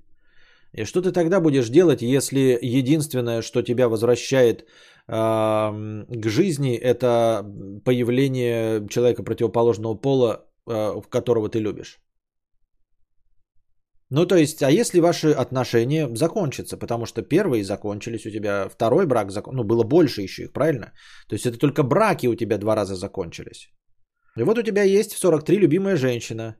[0.73, 4.65] И что ты тогда будешь делать, если единственное, что тебя возвращает
[5.07, 7.43] к жизни, это
[7.83, 11.99] появление человека противоположного пола, а, которого ты любишь.
[14.11, 19.05] Ну, то есть, а если ваши отношения закончатся, потому что первые закончились у тебя, второй
[19.07, 19.55] брак, закон...
[19.55, 20.93] ну, было больше еще их, правильно?
[21.27, 23.69] То есть, это только браки у тебя два раза закончились.
[24.39, 26.55] И вот у тебя есть в 43 любимая женщина.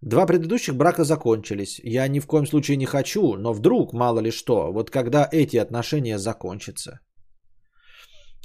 [0.00, 1.80] Два предыдущих брака закончились.
[1.84, 5.56] Я ни в коем случае не хочу, но вдруг, мало ли что, вот когда эти
[5.56, 7.00] отношения закончатся–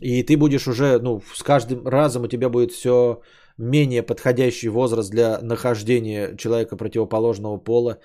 [0.01, 3.21] и ты будешь уже, ну, с каждым разом у тебя будет все
[3.57, 7.99] менее подходящий возраст для нахождения человека противоположного пола.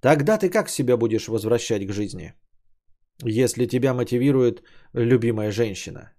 [0.00, 2.34] Тогда ты как себя будешь возвращать к жизни,
[3.24, 4.62] если тебя мотивирует
[4.94, 6.12] любимая женщина?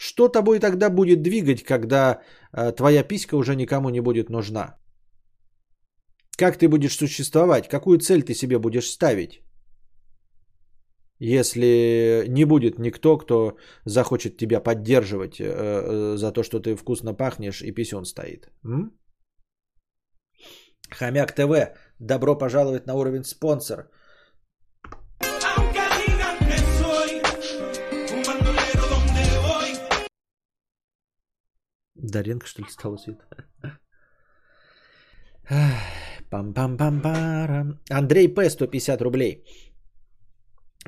[0.00, 2.20] Что тобой тогда будет двигать, когда
[2.52, 4.76] э, твоя писька уже никому не будет нужна?
[6.38, 7.68] Как ты будешь существовать?
[7.68, 9.42] Какую цель ты себе будешь ставить?
[11.20, 17.14] если не будет никто, кто захочет тебя поддерживать э, э, за то, что ты вкусно
[17.14, 18.48] пахнешь и писюн стоит.
[18.64, 18.92] М?
[20.90, 23.90] Хомяк ТВ, добро пожаловать на уровень спонсор.
[31.98, 33.18] Даренко, что ли, стало свет?
[36.30, 37.78] Пам-пам-пам-парам.
[37.90, 38.50] Андрей П.
[38.50, 39.44] 150 рублей.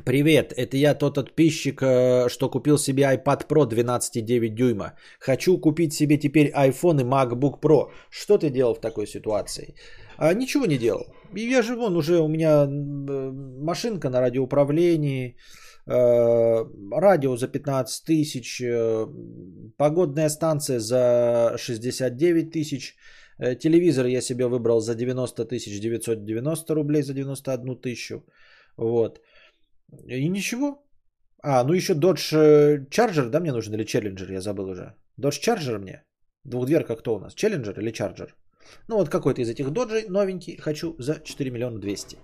[0.04, 4.92] Привет, это я тот подписчик, э, что купил себе iPad Pro 12,9 дюйма.
[5.18, 7.90] Хочу купить себе теперь iPhone и MacBook Pro.
[8.11, 9.74] Что ты делал в такой ситуации?
[10.16, 11.06] А, ничего не делал.
[11.34, 15.36] Я же вон уже у меня э, машинка на радиоуправлении,
[15.87, 18.62] радио за 15 тысяч,
[19.76, 22.97] погодная станция за 69 тысяч,
[23.39, 28.24] телевизор я себе выбрал за 90 тысяч 990 рублей, за 91 тысячу.
[28.76, 29.20] Вот.
[30.07, 30.85] И ничего.
[31.43, 34.95] А, ну еще Dodge э, Charger, да, мне нужен, или Challenger, я забыл уже.
[35.18, 36.05] Dodge Charger мне?
[36.45, 37.35] Двухдверка кто у нас?
[37.35, 38.31] Challenger или Charger?
[38.89, 42.18] Ну вот какой-то из этих Dodge новенький хочу за 4 миллиона 200.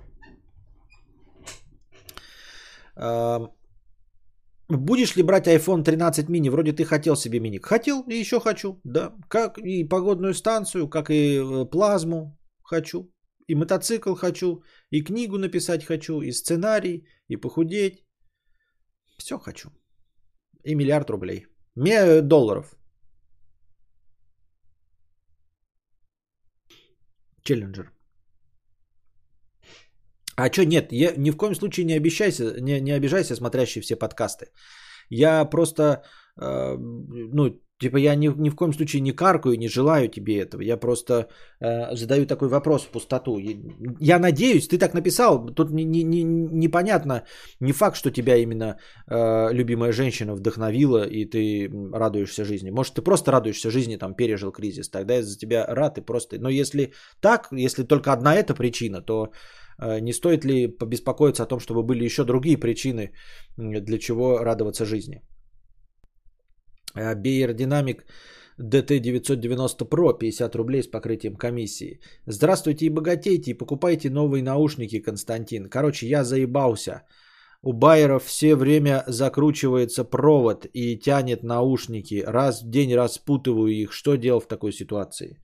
[4.68, 6.50] Будешь ли брать iPhone 13 mini?
[6.50, 7.58] Вроде ты хотел себе мини.
[7.58, 9.12] Хотел и еще хочу, да.
[9.28, 13.12] Как и погодную станцию, как и э, плазму хочу.
[13.48, 18.04] И мотоцикл хочу, и книгу написать хочу, и сценарий, и похудеть.
[19.18, 19.70] Все хочу.
[20.64, 21.46] И миллиард рублей.
[21.76, 22.76] Ме долларов.
[27.44, 27.95] Челленджер.
[30.36, 33.96] А что нет, я ни в коем случае не обещайся, не, не обижайся, смотрящий все
[33.96, 34.46] подкасты.
[35.08, 36.02] Я просто,
[36.40, 40.62] э, ну, Типа я ни, ни в коем случае не каркаю, не желаю тебе этого.
[40.62, 41.28] Я просто
[41.60, 43.38] э, задаю такой вопрос в пустоту.
[44.00, 45.46] Я надеюсь, ты так написал.
[45.54, 47.24] Тут не, не, не, непонятно,
[47.60, 48.78] не факт, что тебя именно
[49.10, 52.70] э, любимая женщина вдохновила, и ты радуешься жизни.
[52.70, 54.88] Может, ты просто радуешься жизни, там, пережил кризис.
[54.88, 56.38] Тогда я за тебя рад и просто...
[56.38, 59.32] Но если так, если только одна эта причина, то
[59.78, 63.12] не стоит ли побеспокоиться о том, чтобы были еще другие причины,
[63.56, 65.22] для чего радоваться жизни?
[66.94, 68.04] Бейер Динамик
[68.58, 72.00] DT990 Pro 50 рублей с покрытием комиссии.
[72.26, 75.68] Здравствуйте и богатейте, и покупайте новые наушники, Константин.
[75.68, 77.02] Короче, я заебался.
[77.62, 82.22] У Байеров все время закручивается провод и тянет наушники.
[82.26, 83.92] Раз в день распутываю их.
[83.92, 85.38] Что делал в такой ситуации?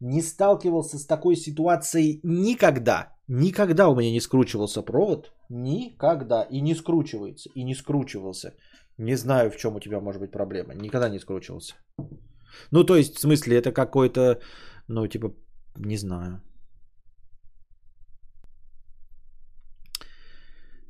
[0.00, 3.13] Не сталкивался с такой ситуацией никогда.
[3.28, 5.32] Никогда у меня не скручивался провод.
[5.48, 6.42] Никогда.
[6.50, 7.50] И не скручивается.
[7.54, 8.54] И не скручивался.
[8.98, 10.74] Не знаю, в чем у тебя может быть проблема.
[10.74, 11.74] Никогда не скручивался.
[12.70, 14.40] Ну, то есть, в смысле, это какой-то,
[14.88, 15.34] ну, типа,
[15.76, 16.42] не знаю.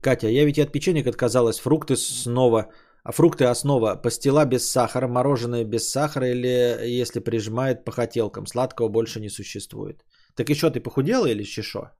[0.01, 1.61] Катя, я ведь и от печенек отказалась.
[1.61, 2.69] Фрукты снова.
[3.05, 3.97] А фрукты основа.
[3.97, 8.47] Пастила без сахара, мороженое без сахара или если прижимает по хотелкам.
[8.47, 10.05] Сладкого больше не существует.
[10.35, 11.91] Так еще ты похудела или шишо?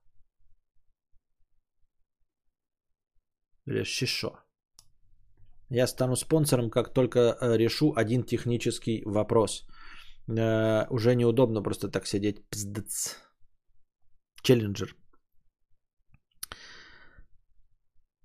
[3.67, 4.39] Или шишо?
[5.69, 9.65] Я стану спонсором, как только э, решу один технический вопрос.
[10.27, 12.47] Э, уже неудобно просто так сидеть.
[12.49, 13.15] Пздц.
[14.43, 14.95] Челленджер.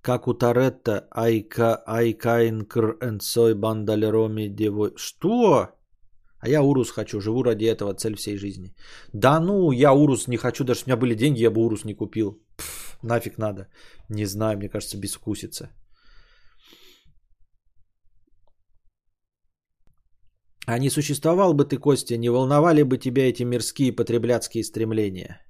[0.02, 4.92] Как у Торетто, Айка, Айкаинкр, Энсой, Бандалероми, Девой.
[4.96, 5.68] Что?
[6.40, 8.74] А я Урус хочу, живу ради этого, цель всей жизни.
[9.12, 11.94] Да ну, я Урус не хочу, даже у меня были деньги, я бы Урус не
[11.94, 12.42] купил.
[13.02, 13.68] Нафиг надо.
[14.08, 15.70] Не знаю, мне кажется, безвкусица.
[20.66, 25.40] А не существовал бы ты, Костя, не волновали бы тебя эти мирские потребляцкие стремления?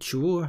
[0.00, 0.48] Чего?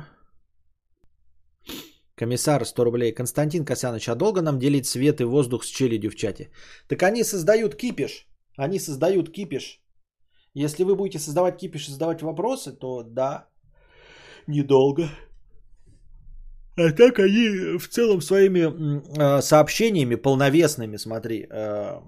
[2.15, 3.13] Комиссар, 100 рублей.
[3.13, 6.51] Константин Косянович, а долго нам делить свет и воздух с челядью в чате?
[6.87, 8.27] Так они создают кипиш.
[8.57, 9.81] Они создают кипиш.
[10.53, 13.49] Если вы будете создавать кипиш и задавать вопросы, то да,
[14.47, 15.09] недолго.
[16.75, 21.99] А так они в целом своими э, сообщениями полновесными, смотри, э,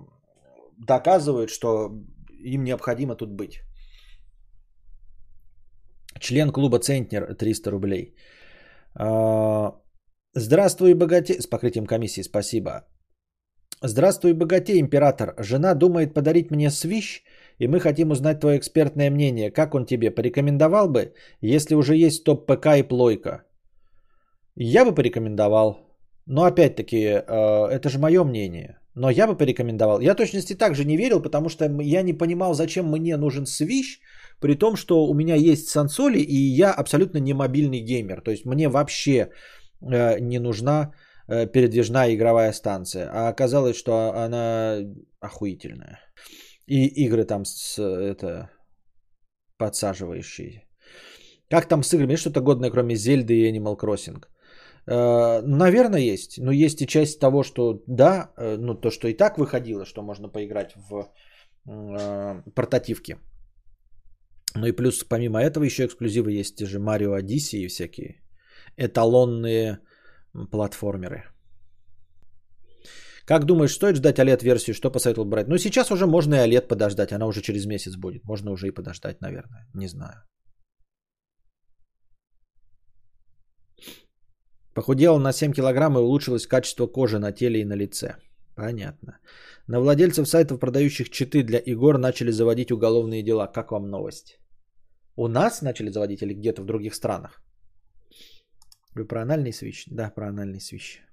[0.78, 1.90] доказывают, что
[2.44, 3.62] им необходимо тут быть.
[6.20, 8.16] Член клуба Центнер 300 рублей.
[9.00, 9.72] Э,
[10.34, 11.42] здравствуй, богатей.
[11.42, 12.72] С покрытием комиссии, спасибо.
[13.84, 15.36] Здравствуй, богатей, император.
[15.38, 17.24] Жена думает подарить мне свищ,
[17.60, 19.51] и мы хотим узнать твое экспертное мнение.
[19.51, 20.12] Как он тебе?
[20.12, 23.43] Порекомендовал бы, если уже есть топ ПК и плойка?
[24.56, 25.80] Я бы порекомендовал.
[26.26, 28.80] Но опять-таки, э, это же мое мнение.
[28.95, 29.99] Но я бы порекомендовал.
[29.99, 33.99] Я точности также не верил, потому что я не понимал, зачем мне нужен свищ,
[34.39, 38.22] при том, что у меня есть сансоли, и я абсолютно не мобильный геймер.
[38.22, 39.30] То есть мне вообще
[39.82, 40.93] э, не нужна
[41.28, 43.10] э, передвижная игровая станция.
[43.12, 44.80] А оказалось, что она
[45.20, 45.99] охуительная.
[46.68, 48.49] И игры там с это
[49.57, 50.63] подсаживающие.
[51.49, 52.13] Как там с играми?
[52.13, 54.24] Есть что-то годное, кроме Зельды и Animal Crossing?
[54.88, 56.38] Э, наверное, есть.
[56.38, 60.01] Но есть и часть того, что да, э, ну то, что и так выходило, что
[60.01, 61.11] можно поиграть в
[61.68, 63.18] э, портативке.
[64.55, 68.22] Ну и плюс помимо этого еще эксклюзивы есть те же Mario Odyssey и всякие
[68.78, 69.80] эталонные
[70.51, 71.24] платформеры.
[73.26, 74.76] Как думаешь, стоит ждать OLED-версию?
[74.76, 75.47] Что посоветовал брать?
[75.47, 77.11] Ну, сейчас уже можно и OLED подождать.
[77.11, 78.23] Она уже через месяц будет.
[78.23, 79.67] Можно уже и подождать, наверное.
[79.73, 80.23] Не знаю.
[84.76, 88.15] Похудела на 7 килограмм и улучшилось качество кожи на теле и на лице.
[88.55, 89.17] Понятно.
[89.67, 93.47] На владельцев сайтов, продающих читы для игр, начали заводить уголовные дела.
[93.47, 94.38] Как вам новость?
[95.15, 97.41] У нас начали заводить или где-то в других странах?
[98.93, 99.86] Вы про анальный свищ?
[99.88, 101.05] Да, про анальный свищ.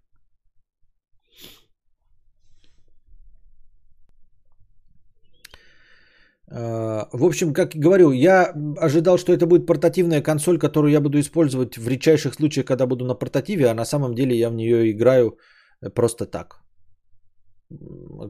[6.55, 11.79] В общем, как говорю, я ожидал, что это будет портативная консоль, которую я буду использовать
[11.79, 15.39] в редчайших случаях, когда буду на портативе, а на самом деле я в нее играю
[15.81, 16.63] э, просто так,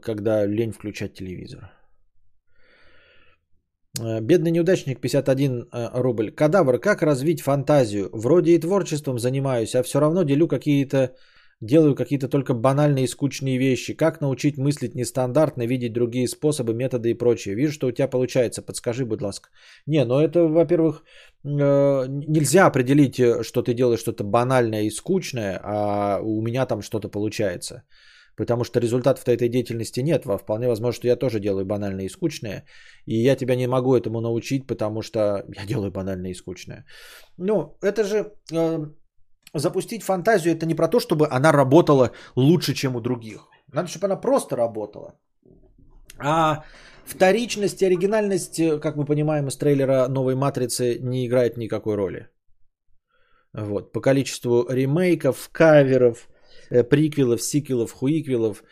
[0.02, 1.72] когда лень включать телевизор.
[4.00, 6.30] Э, бедный неудачник 51 рубль.
[6.30, 8.08] Кадавр, как развить фантазию?
[8.12, 11.16] Вроде и творчеством занимаюсь, а все равно делю какие-то
[11.62, 13.94] Делаю какие-то только банальные и скучные вещи.
[13.94, 17.54] Как научить мыслить нестандартно, видеть другие способы, методы и прочее.
[17.54, 18.62] Вижу, что у тебя получается.
[18.62, 19.50] Подскажи, будь ласка.
[19.86, 21.04] Не, ну это, во-первых,
[21.44, 26.82] э, нельзя определить, э, что ты делаешь что-то банальное и скучное, а у меня там
[26.82, 27.84] что-то получается.
[28.36, 30.26] Потому что результатов этой деятельности нет.
[30.26, 32.64] Во вполне возможно, что я тоже делаю банальное и скучное.
[33.06, 36.84] И я тебя не могу этому научить, потому что я делаю банальное и скучное.
[37.38, 38.32] Ну, это же...
[39.54, 43.48] Запустить фантазию это не про то, чтобы она работала лучше, чем у других.
[43.72, 45.14] Надо, чтобы она просто работала.
[46.18, 46.64] А
[47.04, 52.28] вторичность и оригинальность, э, как мы понимаем из трейлера новой матрицы, не играет никакой роли.
[53.52, 53.92] Вот.
[53.92, 56.28] По количеству ремейков, каверов,
[56.70, 58.62] э, приквелов, сиквелов, хуиквелов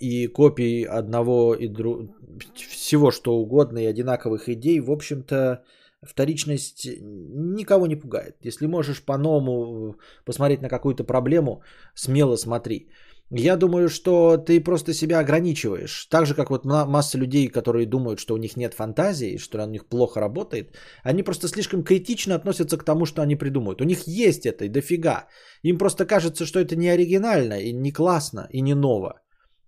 [0.00, 2.12] и копий одного и друг...
[2.54, 5.64] всего что угодно и одинаковых идей, в общем-то,
[6.02, 8.36] вторичность никого не пугает.
[8.42, 11.62] Если можешь по-новому посмотреть на какую-то проблему,
[11.94, 12.88] смело смотри.
[13.30, 16.06] Я думаю, что ты просто себя ограничиваешь.
[16.10, 19.66] Так же, как вот масса людей, которые думают, что у них нет фантазии, что у
[19.66, 23.80] них плохо работает, они просто слишком критично относятся к тому, что они придумают.
[23.82, 25.28] У них есть это и дофига.
[25.62, 29.20] Им просто кажется, что это не оригинально, и не классно, и не ново.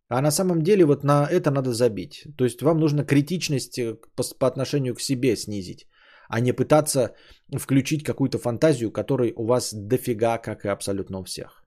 [0.09, 2.27] А на самом деле вот на это надо забить.
[2.37, 5.87] То есть вам нужно критичность э, по, по отношению к себе снизить,
[6.31, 7.15] а не пытаться
[7.59, 11.65] включить какую-то фантазию, которой у вас дофига, как и абсолютно у всех.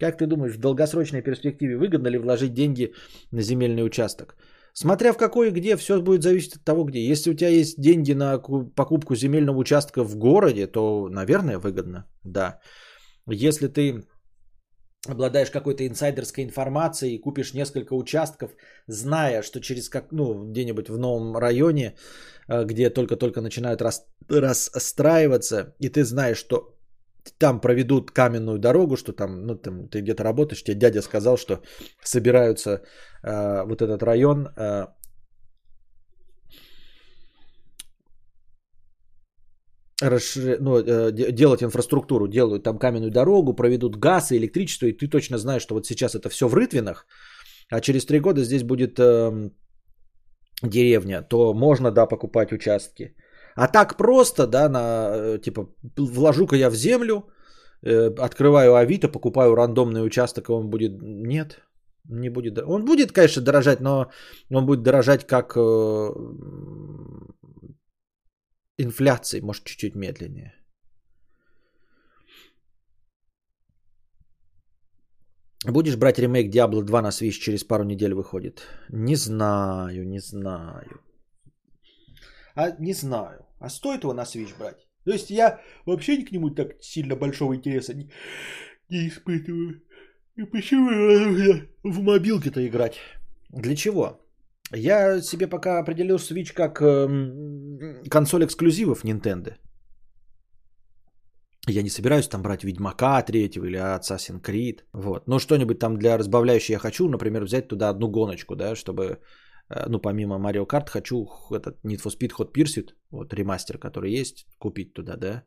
[0.00, 2.92] Как ты думаешь, в долгосрочной перспективе выгодно ли вложить деньги
[3.32, 4.36] на земельный участок?
[4.74, 7.12] Смотря в какой и где, все будет зависеть от того, где.
[7.12, 12.60] Если у тебя есть деньги на покупку земельного участка в городе, то, наверное, выгодно, да.
[13.26, 14.04] Если ты
[15.08, 18.50] обладаешь какой-то инсайдерской информацией и купишь несколько участков,
[18.86, 21.94] зная, что через как, ну, где-нибудь в новом районе,
[22.48, 26.76] э, где только-только начинают рас, расстраиваться, и ты знаешь, что
[27.38, 31.62] там проведут каменную дорогу, что там, ну, там ты где-то работаешь, тебе дядя сказал, что
[32.04, 32.82] собираются
[33.22, 34.86] э, вот этот район э,
[40.02, 40.60] расшир...
[40.60, 45.38] ну, э, делать инфраструктуру, делают там каменную дорогу, проведут газ и электричество, и ты точно
[45.38, 47.06] знаешь, что вот сейчас это все в Рытвинах,
[47.70, 49.50] а через три года здесь будет э,
[50.62, 53.14] деревня, то можно, да, покупать участки.
[53.56, 57.28] А так просто, да, на, э, типа, вложу-ка я в землю,
[57.82, 60.92] э, открываю Авито, покупаю рандомный участок, и он будет...
[61.02, 61.60] Нет,
[62.08, 62.58] не будет.
[62.58, 64.10] Он будет, конечно, дорожать, но
[64.50, 66.10] он будет дорожать как э,
[68.82, 70.54] инфляции, может, чуть-чуть медленнее.
[75.64, 78.66] Будешь брать ремейк Diablo 2 на Switch через пару недель выходит?
[78.88, 81.00] Не знаю, не знаю.
[82.56, 83.46] А не знаю.
[83.60, 84.88] А стоит его на Switch брать?
[85.04, 88.10] То есть я вообще к нему так сильно большого интереса не,
[88.88, 89.82] не испытываю.
[90.36, 92.98] И почему в мобилке-то играть?
[93.50, 94.21] Для чего?
[94.74, 99.54] Я себе пока определил Switch как э, консоль эксклюзивов Nintendo.
[101.68, 104.80] Я не собираюсь там брать Ведьмака третьего или Assassin's Creed.
[104.92, 105.28] Вот.
[105.28, 109.18] Но что-нибудь там для разбавляющей я хочу, например, взять туда одну гоночку, да, чтобы
[109.72, 114.20] Э, ну, помимо Mario Kart, хочу этот Need for Speed Hot Pursuit, вот ремастер, который
[114.20, 115.44] есть, купить туда, да.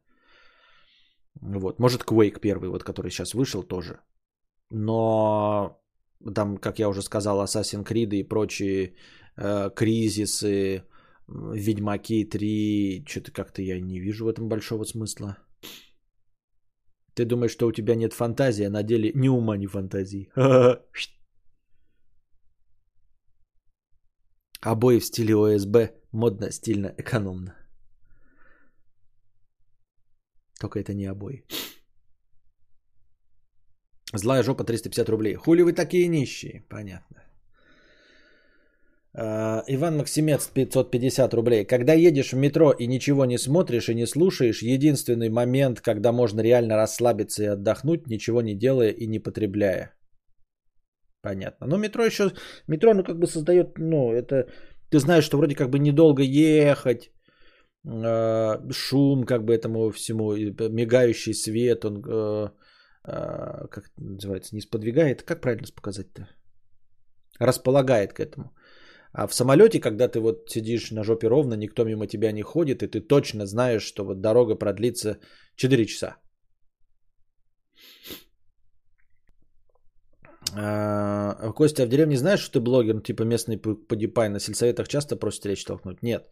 [1.41, 3.99] Вот, может Quake первый, вот который сейчас вышел тоже.
[4.71, 5.81] Но
[6.33, 8.95] там, как я уже сказал, Assassin's Creed и прочие
[9.37, 10.83] э, кризисы,
[11.27, 15.37] Ведьмаки 3, что-то как-то я не вижу в этом большого смысла.
[17.15, 20.29] Ты думаешь, что у тебя нет фантазии, а на деле ни ума, ни фантазии.
[24.61, 25.77] Обои в стиле ОСБ.
[26.11, 27.55] Модно, стильно, экономно.
[30.59, 31.43] Только это не обои.
[34.17, 35.35] Злая жопа 350 рублей.
[35.35, 36.63] Хули вы такие нищие?
[36.69, 37.21] Понятно.
[39.17, 41.65] Uh, Иван Максимец 550 рублей.
[41.65, 46.41] Когда едешь в метро и ничего не смотришь и не слушаешь, единственный момент, когда можно
[46.41, 49.95] реально расслабиться и отдохнуть, ничего не делая и не потребляя.
[51.21, 51.67] Понятно.
[51.67, 52.31] Но метро еще...
[52.67, 53.77] Метро, ну, как бы создает...
[53.77, 54.47] Ну, это...
[54.91, 57.09] Ты знаешь, что вроде как бы недолго ехать,
[57.87, 60.33] э, шум как бы этому всему,
[60.69, 62.49] мигающий свет, он, э, э,
[63.05, 66.27] как это называется, не сподвигает, как правильно показать-то?
[67.39, 68.51] Располагает к этому.
[69.13, 72.83] А в самолете, когда ты вот сидишь на жопе ровно, никто мимо тебя не ходит,
[72.83, 75.19] и ты точно знаешь, что вот дорога продлится
[75.55, 76.17] 4 часа.
[80.57, 84.87] А, Костя, а в деревне знаешь, что ты блогер, ну, типа местный подипай, на сельсоветах
[84.87, 86.01] часто просят речь толкнуть?
[86.01, 86.27] Нет.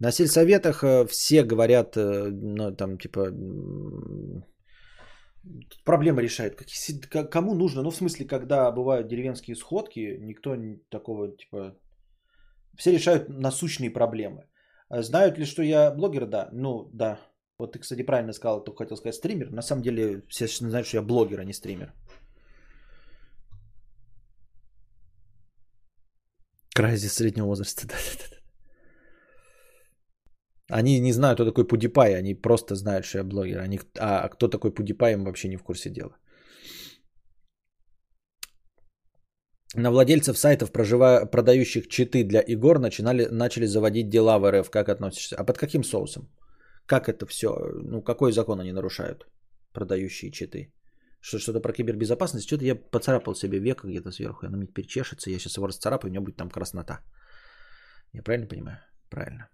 [0.00, 3.32] На сельсоветах э, все говорят, э, ну, там, типа,
[5.42, 6.56] Тут проблема решает.
[7.10, 7.82] Как, кому нужно?
[7.82, 10.56] Ну, в смысле, когда бывают деревенские сходки, никто
[10.90, 11.76] такого, типа...
[12.76, 14.46] Все решают насущные проблемы.
[14.88, 16.26] А знают ли, что я блогер?
[16.26, 16.48] Да.
[16.52, 17.18] Ну, да.
[17.58, 19.50] Вот ты, кстати, правильно сказал, только хотел сказать стример.
[19.50, 21.92] На самом деле, все знают, что я блогер, а не стример.
[26.74, 27.86] Край здесь среднего возраста.
[27.86, 28.37] Да, да, да.
[30.70, 33.60] Они не знают, кто такой Пудипай, они просто знают, что я блогер.
[33.60, 36.16] Они, а кто такой Пудипай, им вообще не в курсе дела.
[39.74, 44.70] На владельцев сайтов, проживая, продающих читы для игр, начинали, начали заводить дела в РФ.
[44.70, 45.36] Как относишься?
[45.36, 46.28] А под каким соусом?
[46.86, 47.48] Как это все?
[47.84, 49.26] Ну, какой закон они нарушают,
[49.72, 50.72] продающие читы?
[51.20, 52.46] Что, что-то про кибербезопасность?
[52.46, 54.46] Что-то я поцарапал себе века где-то сверху.
[54.46, 55.30] Оно мне перечешется.
[55.30, 57.00] Я сейчас его расцарапаю, у меня будет там краснота.
[58.12, 58.78] Я правильно понимаю?
[59.10, 59.48] Правильно.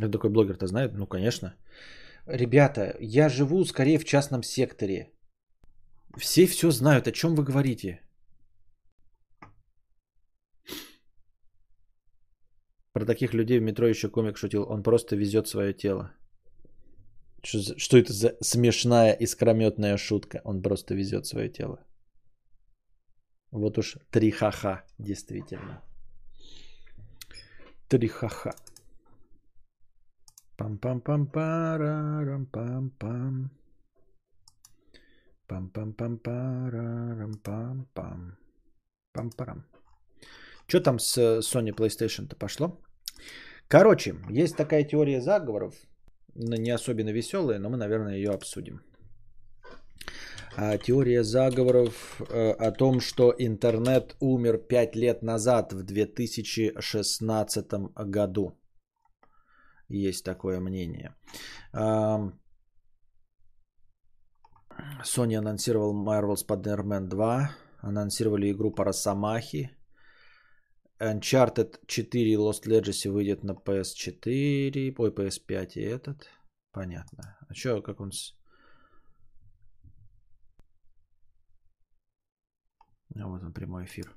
[0.00, 0.92] Кто такой блогер-то знает?
[0.94, 1.54] Ну, конечно.
[2.26, 5.12] Ребята, я живу скорее в частном секторе.
[6.16, 7.06] Все все знают.
[7.06, 8.00] О чем вы говорите?
[12.92, 14.64] Про таких людей в метро еще комик шутил.
[14.70, 16.12] Он просто везет свое тело.
[17.42, 20.40] Что, что это за смешная искрометная шутка?
[20.44, 21.78] Он просто везет свое тело.
[23.52, 25.82] Вот уж три ха-ха, действительно.
[27.88, 28.54] Три ха-ха.
[30.60, 33.34] Пам-пам-пам-парарам-пам-пам.
[35.48, 38.20] Пам-пам-пам-парарам-пам-пам.
[39.14, 39.64] Пам-парам.
[40.66, 42.78] Что там с Sony PlayStation-то пошло?
[43.68, 45.74] Короче, есть такая теория заговоров,
[46.34, 48.82] не особенно веселая, но мы, наверное, ее обсудим.
[50.56, 58.60] А, теория заговоров э, о том, что интернет умер 5 лет назад, в 2016 году.
[59.90, 61.14] Есть такое мнение.
[65.02, 67.50] Sony анонсировал Marvel Spider-Man 2,
[67.82, 69.76] анонсировали игру по Росомахе.
[71.00, 76.28] Uncharted 4 Lost Legacy выйдет на PS4, ой, PS5 и этот.
[76.72, 77.36] Понятно.
[77.48, 78.10] А что, как он.
[83.16, 84.14] А вот он, прямой эфир.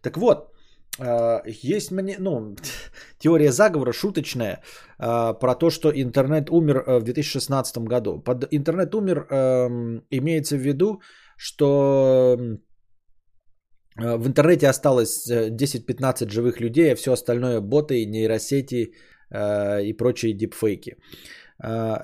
[0.00, 0.51] Так вот,
[0.98, 2.56] есть мне, ну,
[3.18, 4.62] теория заговора шуточная
[4.98, 8.20] а, про то, что интернет умер э, в 2016 году.
[8.20, 11.00] Под интернет умер эм, имеется в виду,
[11.36, 12.36] что
[13.98, 18.92] э, в интернете осталось 10-15 живых людей, а все остальное боты, нейросети
[19.30, 20.96] э, и прочие дипфейки.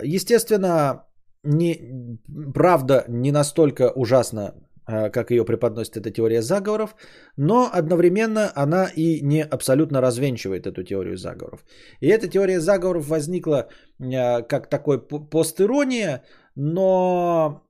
[0.04, 1.04] Естественно,
[1.42, 2.18] не,
[2.54, 6.94] правда не настолько ужасно Э, как ее преподносит эта теория заговоров,
[7.36, 11.60] но одновременно она и не абсолютно развенчивает эту теорию заговоров.
[12.00, 13.68] И эта теория заговоров возникла
[14.00, 14.98] э, как такой
[15.30, 16.22] постирония,
[16.56, 17.62] но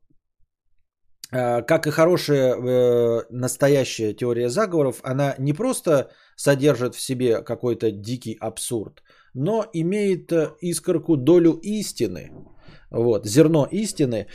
[1.33, 8.37] э, как и хорошая настоящая теория заговоров, она не просто содержит в себе какой-то дикий
[8.41, 9.03] абсурд,
[9.35, 12.31] но имеет искорку долю истины–
[12.91, 14.27] вот, зерно истины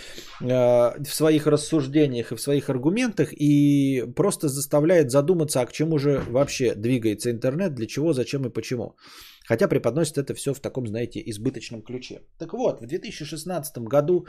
[0.41, 5.97] э, в своих рассуждениях и в своих аргументах и просто заставляет задуматься, а к чему
[5.97, 8.95] же вообще двигается интернет, для чего, зачем и почему.
[9.47, 12.21] Хотя преподносит это все в таком, знаете, избыточном ключе.
[12.37, 14.27] Так вот, в 2016 году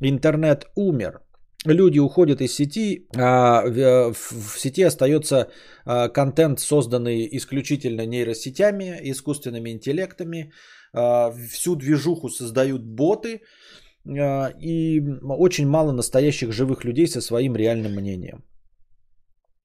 [0.00, 1.20] интернет умер.
[1.66, 5.50] Люди уходят из сети, а в, в сети остается
[5.84, 10.52] а, контент, созданный исключительно нейросетями, искусственными интеллектами,
[10.92, 13.40] всю движуху создают боты,
[14.08, 18.44] а, и очень мало настоящих живых людей со своим реальным мнением.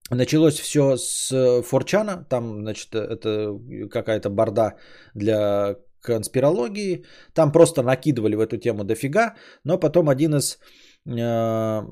[0.10, 3.58] Началось все с Форчана, там, значит, это
[3.90, 4.74] какая-то борда
[5.16, 10.60] для конспирологии, там просто накидывали в эту тему дофига, но потом один из
[11.08, 11.86] а,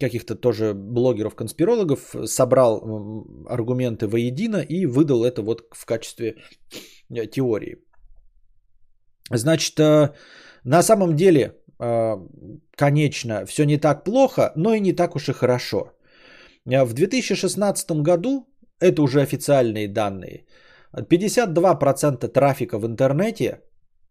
[0.00, 2.82] каких-то тоже блогеров-конспирологов собрал
[3.48, 6.36] аргументы воедино и выдал это вот в качестве
[7.10, 7.78] э, теории.
[9.30, 10.10] Значит, э,
[10.64, 12.16] на самом деле, э,
[12.76, 15.92] конечно, все не так плохо, но и не так уж и хорошо.
[16.66, 18.46] Э, в 2016 году,
[18.80, 20.44] это уже официальные данные,
[20.92, 23.60] 52% трафика в интернете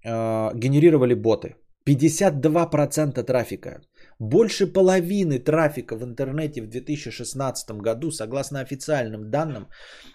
[0.03, 1.56] генерировали боты.
[1.88, 3.81] 52% трафика.
[4.19, 9.68] Больше половины трафика в интернете в 2016 году, согласно официальным данным,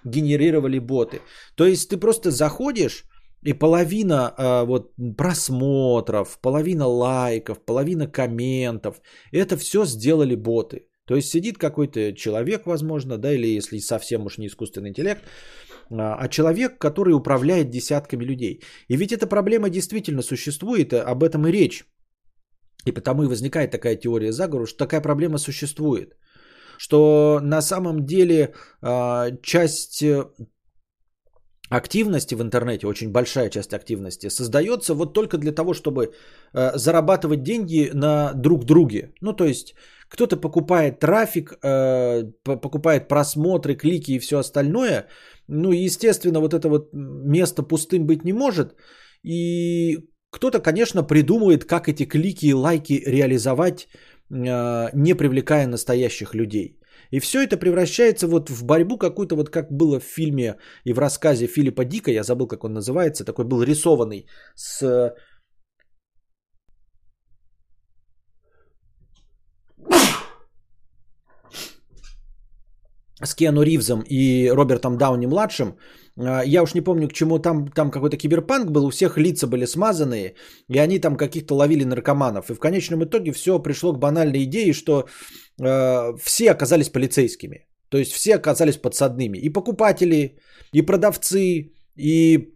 [0.05, 1.21] генерировали боты.
[1.57, 3.05] То есть ты просто заходишь
[3.45, 9.01] и половина э, вот, просмотров, половина лайков, половина комментов,
[9.33, 10.87] это все сделали боты.
[11.07, 15.23] То есть сидит какой-то человек, возможно, да, или если совсем уж не искусственный интеллект,
[15.91, 18.63] а человек, который управляет десятками людей.
[18.89, 21.85] И ведь эта проблема действительно существует, об этом и речь.
[22.87, 26.17] И потому и возникает такая теория заговора, что такая проблема существует.
[26.79, 28.55] Что на самом деле
[29.43, 30.05] часть
[31.77, 36.13] активности в интернете, очень большая часть активности, создается вот только для того, чтобы
[36.55, 39.13] э, зарабатывать деньги на друг друге.
[39.21, 39.75] Ну, то есть
[40.09, 45.07] кто-то покупает трафик, э, покупает просмотры, клики и все остальное.
[45.49, 48.75] Ну, естественно, вот это вот место пустым быть не может.
[49.25, 49.99] И
[50.31, 53.89] кто-то, конечно, придумает, как эти клики и лайки реализовать,
[54.31, 56.82] э, не привлекая настоящих людей.
[57.13, 60.99] И все это превращается вот в борьбу какую-то, вот как было в фильме и в
[60.99, 65.15] рассказе Филиппа Дика, я забыл, как он называется, такой был рисованный с
[73.25, 75.77] с Киану Ривзом и Робертом Дауни младшим.
[76.19, 79.47] А, я уж не помню, к чему там, там какой-то киберпанк был, у всех лица
[79.47, 80.35] были смазанные,
[80.69, 82.51] и они там каких-то ловили наркоманов.
[82.51, 85.07] И в конечном итоге все пришло к банальной идее, что
[85.61, 87.67] э, все оказались полицейскими.
[87.89, 89.39] То есть все оказались подсадными.
[89.39, 90.39] И покупатели,
[90.73, 92.49] и продавцы, и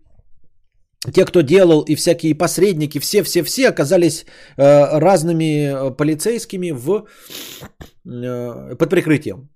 [1.13, 4.25] те, кто делал, и всякие посредники, все-все-все оказались
[4.57, 7.07] э, разными полицейскими в,
[8.07, 9.51] э, под прикрытием.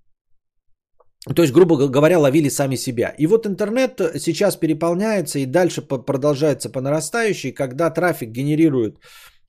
[1.26, 3.14] То есть, грубо говоря, ловили сами себя.
[3.18, 8.96] И вот интернет сейчас переполняется и дальше продолжается по нарастающей, когда трафик генерирует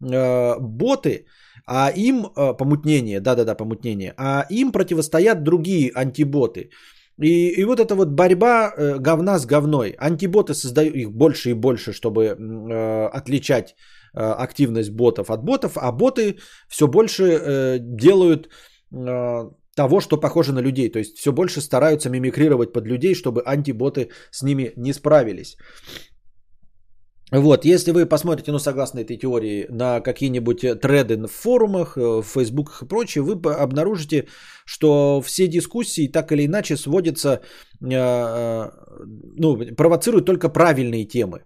[0.02, 1.26] э, боты,
[1.66, 6.72] а им э, помутнение, да-да-да, помутнение, а им противостоят другие антиботы.
[7.22, 9.96] И, и вот эта вот борьба э, говна с говной.
[9.98, 13.76] Антиботы создают их больше и больше, чтобы э, отличать
[14.14, 18.50] э, активность ботов от ботов, а боты все больше э, делают
[18.92, 20.92] э, того, что похоже на людей.
[20.92, 25.58] То есть все больше стараются мимикрировать под людей, чтобы антиботы с ними не справились.
[27.32, 32.24] Вот, если вы посмотрите, ну, согласно этой теории, на какие-нибудь треды в форумах, э, в
[32.24, 34.28] фейсбуках и прочее, вы обнаружите,
[34.66, 38.70] что все дискуссии так или иначе сводятся, э, э,
[39.38, 41.46] ну, провоцируют только правильные темы.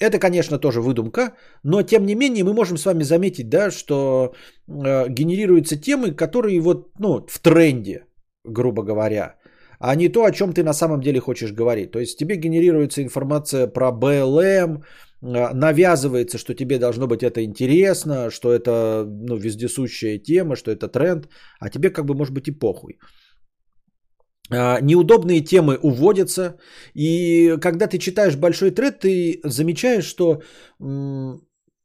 [0.00, 4.34] Это, конечно, тоже выдумка, но тем не менее мы можем с вами заметить, да, что
[4.66, 8.06] э, генерируются темы, которые вот, ну, в тренде,
[8.44, 9.36] грубо говоря,
[9.78, 11.92] а не то, о чем ты на самом деле хочешь говорить.
[11.92, 14.82] То есть тебе генерируется информация про БЛМ,
[15.22, 20.88] э, навязывается, что тебе должно быть это интересно, что это ну, вездесущая тема, что это
[20.88, 21.28] тренд,
[21.60, 22.98] а тебе как бы может быть и похуй.
[24.50, 26.58] А, неудобные темы уводятся,
[26.94, 30.42] и когда ты читаешь большой тред, ты замечаешь, что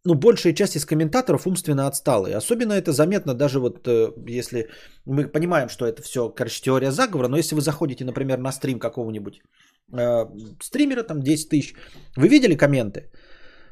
[0.06, 2.36] ну, большая часть из комментаторов умственно отсталые.
[2.36, 4.70] Особенно это заметно даже вот э, если
[5.06, 8.80] мы понимаем, что это все, короче, теория заговора, но если вы заходите, например, на стрим
[8.80, 9.42] какого-нибудь
[9.94, 10.26] э,
[10.62, 11.74] стримера, там 10 тысяч,
[12.18, 13.12] вы видели комменты?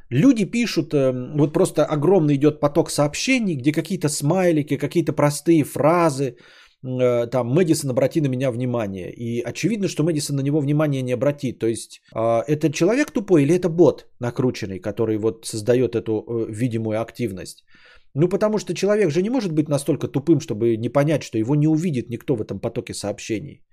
[0.10, 6.36] Люди пишут, э, вот просто огромный идет поток сообщений, где какие-то смайлики, какие-то простые фразы,
[6.84, 9.12] там Мэдисон обрати на меня внимание.
[9.12, 11.60] И очевидно, что Мэдисон на него внимание не обратит.
[11.60, 16.52] То есть а, это человек тупой или это бот накрученный, который вот создает эту э,
[16.52, 17.66] видимую активность.
[18.14, 21.56] Ну, потому что человек же не может быть настолько тупым, чтобы не понять, что его
[21.56, 23.64] не увидит никто в этом потоке сообщений.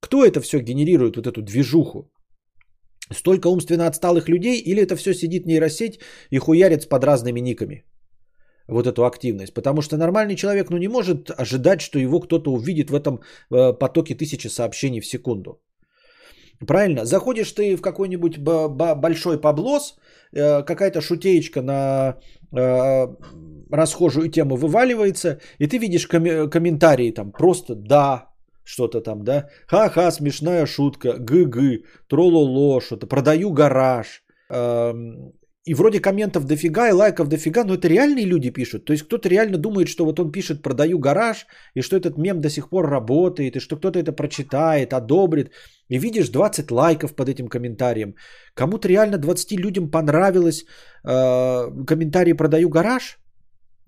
[0.00, 2.10] Кто это все генерирует, вот эту движуху?
[3.12, 6.00] Столько умственно отсталых людей или это все сидит нейросеть
[6.30, 7.84] и хуярит под разными никами?
[8.68, 9.54] Вот эту активность.
[9.54, 13.20] Потому что нормальный человек ну, не может ожидать, что его кто-то увидит в этом
[13.50, 15.60] э, потоке тысячи сообщений в секунду.
[16.66, 17.04] Правильно?
[17.04, 19.96] Заходишь ты в какой-нибудь большой поблос,
[20.32, 22.16] э, какая-то шутеечка на
[22.52, 23.06] э,
[23.70, 28.28] расхожую тему вываливается, и ты видишь комментарии там просто «да»,
[28.64, 35.32] что-то там, да, ха-ха, смешная шутка, гы-гы, трололо, что-то, продаю гараж, эм,
[35.64, 38.84] и вроде комментов дофига и лайков дофига, но это реальные люди пишут.
[38.84, 42.40] То есть кто-то реально думает, что вот он пишет «продаю гараж», и что этот мем
[42.40, 45.50] до сих пор работает, и что кто-то это прочитает, одобрит.
[45.90, 48.14] И видишь 20 лайков под этим комментарием.
[48.54, 50.64] Кому-то реально 20 людям понравилось
[51.04, 53.18] э, комментарий «продаю гараж»,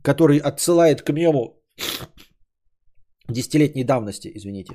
[0.03, 1.63] который отсылает к мему
[3.29, 4.75] десятилетней давности, извините.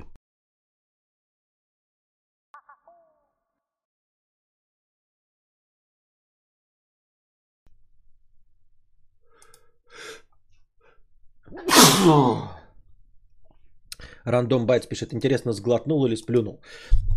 [14.25, 16.61] Рандом Байтс пишет, интересно, сглотнул или сплюнул.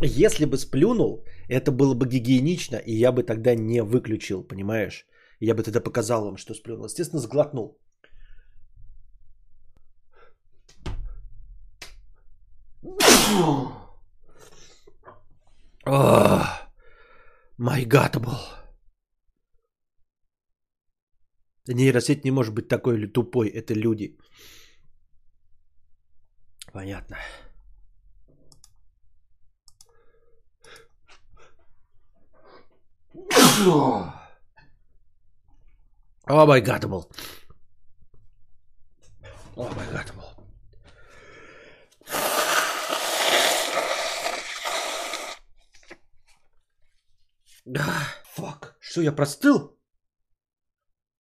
[0.03, 5.07] Если бы сплюнул, это было бы гигиенично, и я бы тогда не выключил, понимаешь?
[5.41, 6.85] Я бы тогда показал вам, что сплюнул.
[6.87, 7.79] Естественно, сглотнул.
[17.59, 18.17] My God,
[21.75, 24.17] Нейросеть не может быть такой или тупой, это люди.
[26.73, 27.19] Понятно.
[36.25, 37.11] Oh my god, бл.
[39.57, 40.25] Oh my god, бл.
[48.35, 48.77] Fuck.
[48.81, 49.78] Что, я простыл?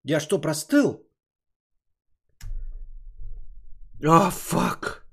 [0.04, 1.04] Я что, простыл?
[4.04, 5.04] А, fuck.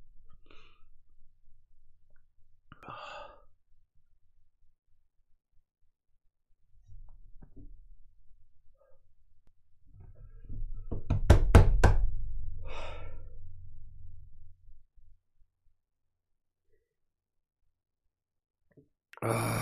[19.21, 19.54] Ай.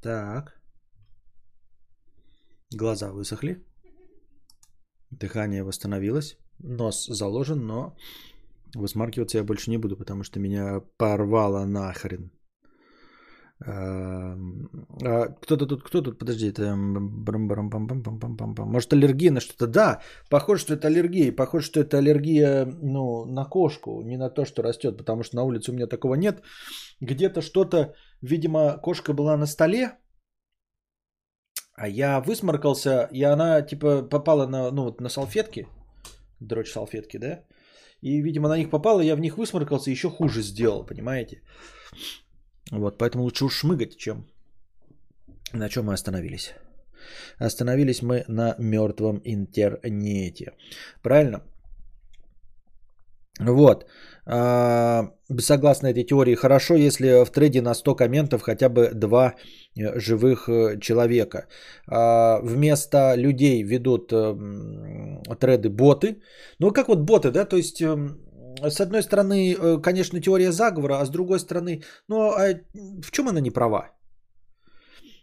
[0.00, 0.60] Так.
[2.70, 3.64] Глаза высохли.
[5.10, 6.36] Дыхание восстановилось.
[6.58, 7.96] Нос заложен, но
[8.74, 12.30] высмаркиваться я больше не буду, потому что меня порвало нахрен.
[13.66, 14.70] Эм,
[15.02, 16.76] а кто-то тут, кто тут, подожди, это...
[16.76, 19.66] Может аллергия на что-то?
[19.66, 21.32] Да, похоже, что это аллергия.
[21.32, 25.42] Похоже, что это аллергия ну, на кошку, не на то, что растет, потому что на
[25.42, 26.42] улице у меня такого нет.
[27.00, 29.98] Где-то что-то, видимо, кошка была на столе,
[31.74, 35.66] а я высморкался, и она типа попала на, ну, на салфетки,
[36.40, 37.44] дрочь салфетки, да?
[38.00, 41.42] И, видимо, на них попала, я в них высморкался, еще хуже сделал, понимаете?
[42.70, 44.26] Вот, поэтому лучше уж шмыгать, чем...
[45.52, 46.54] На чем мы остановились?
[47.38, 50.52] Остановились мы на мертвом интернете.
[51.02, 51.42] Правильно?
[53.40, 53.86] Вот.
[54.26, 59.34] А, согласно этой теории, хорошо, если в трейде на 100 комментов хотя бы два
[59.76, 61.46] э, живых э, человека.
[61.86, 66.20] А, вместо людей ведут эм, треды боты.
[66.58, 68.18] Ну, как вот боты, да, то есть эм,
[68.56, 72.54] с одной стороны, э, конечно, теория заговора, а с другой стороны, ну а
[73.02, 73.90] в чем она не права?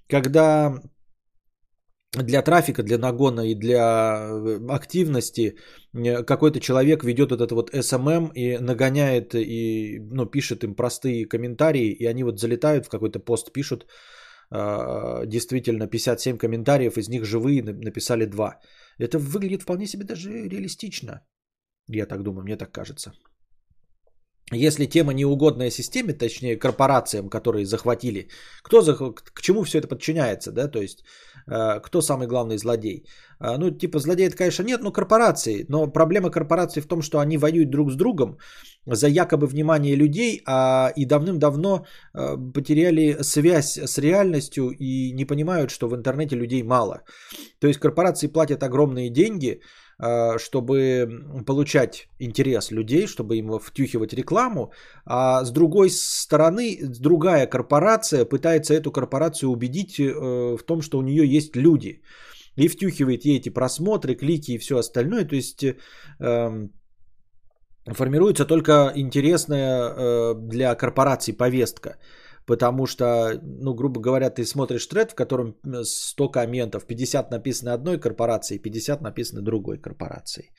[0.09, 0.81] Когда
[2.13, 5.55] для трафика, для нагона и для э, активности
[5.93, 11.91] э, какой-то человек ведет этот вот SMM и нагоняет и ну, пишет им простые комментарии,
[11.91, 13.85] и они вот залетают в какой-то пост, пишут
[15.25, 18.59] действительно 57 комментариев, из них живые написали 2.
[18.99, 21.21] Это выглядит вполне себе даже реалистично.
[21.87, 23.11] Я так думаю, мне так кажется.
[24.53, 28.29] Если тема неугодная системе, точнее корпорациям, которые захватили,
[28.61, 31.03] кто за, к чему все это подчиняется, да, то есть
[31.47, 33.05] э, кто самый главный злодей?
[33.39, 35.65] Э, ну, типа злодеев, конечно, нет, но корпорации.
[35.67, 38.37] Но проблема корпораций в том, что они воюют друг с другом
[38.85, 45.71] за якобы внимание людей, а и давным-давно э, потеряли связь с реальностью и не понимают,
[45.71, 47.01] что в интернете людей мало.
[47.59, 49.59] То есть корпорации платят огромные деньги,
[50.37, 54.71] чтобы получать интерес людей, чтобы им втюхивать рекламу,
[55.05, 61.01] а с другой стороны другая корпорация пытается эту корпорацию убедить э, в том, что у
[61.01, 62.01] нее есть люди
[62.55, 65.63] и втюхивает ей эти просмотры, клики и все остальное, то есть
[66.19, 66.71] эм,
[67.85, 71.97] формируется только интересная э, для корпораций повестка.
[72.45, 77.99] Потому что, ну, грубо говоря, ты смотришь тред, в котором 100 комментов, 50 написано одной
[77.99, 80.51] корпорацией, 50 написано другой корпорацией.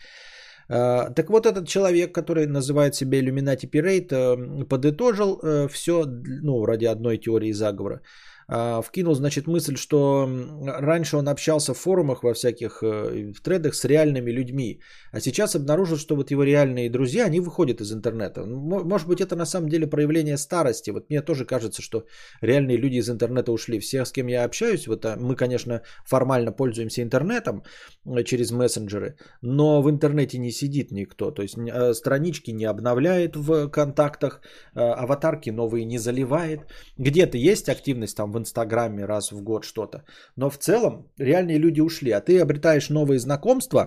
[0.69, 6.05] А, так вот, этот человек, который называет себя Illuminati Pirate, э, подытожил э, все,
[6.43, 8.01] ну, ради одной теории заговора.
[8.49, 10.29] А, вкинул, значит, мысль, что
[10.67, 15.57] раньше он общался в форумах во всяких, э, в тредах с реальными людьми, а сейчас
[15.57, 18.45] обнаружил, что вот его реальные друзья, они выходят из интернета.
[18.45, 20.91] Может быть, это на самом деле проявление старости.
[20.91, 22.05] Вот мне тоже кажется, что
[22.41, 23.81] реальные люди из интернета ушли.
[23.81, 27.65] Все, с кем я общаюсь, вот а, мы, конечно, формально пользуемся интернетом
[28.05, 31.33] э, через мессенджеры, но в интернете не сидит никто.
[31.33, 34.41] То есть э, странички не обновляет в контактах,
[34.75, 36.61] аватарки новые не заливает.
[36.99, 40.05] Где-то есть активность там в Инстаграме раз в год что-то.
[40.37, 43.87] Но в целом реальные люди ушли, а ты обретаешь новые знакомства,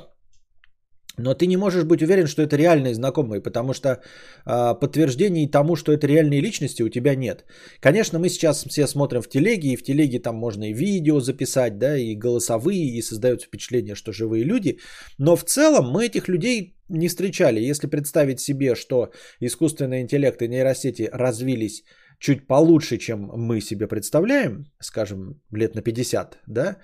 [1.20, 5.76] но ты не можешь быть уверен, что это реальные знакомые, потому что э, подтверждений тому,
[5.76, 7.46] что это реальные личности, у тебя нет.
[7.82, 11.78] Конечно, мы сейчас все смотрим в телеге, и в телеге там можно и видео записать,
[11.78, 14.80] да, и голосовые, и создается впечатление, что живые люди.
[15.18, 17.70] Но в целом мы этих людей не встречали.
[17.70, 19.12] Если представить себе, что
[19.42, 21.84] искусственный интеллект и нейросети развились
[22.20, 26.78] чуть получше, чем мы себе представляем, скажем, лет на 50, да,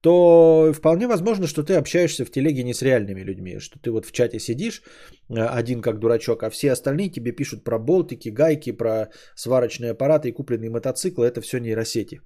[0.00, 4.06] то вполне возможно, что ты общаешься в телеге не с реальными людьми, что ты вот
[4.06, 4.82] в чате сидишь
[5.28, 10.28] э, один как дурачок, а все остальные тебе пишут про болтики, гайки, про сварочные аппараты
[10.28, 12.20] и купленные мотоциклы, это все нейросети.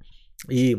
[0.50, 0.76] И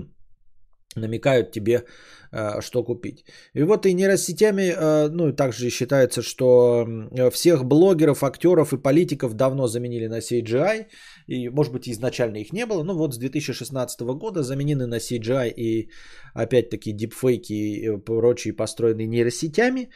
[0.95, 1.85] намекают тебе,
[2.31, 3.25] э, что купить.
[3.53, 6.87] И вот и нейросетями, э, ну, также считается, что
[7.31, 10.85] всех блогеров, актеров и политиков давно заменили на CGI,
[11.27, 15.49] и, может быть, изначально их не было, но вот с 2016 года заменены на CGI
[15.49, 15.89] и,
[16.33, 19.89] опять-таки, дипфейки и прочие построенные нейросетями.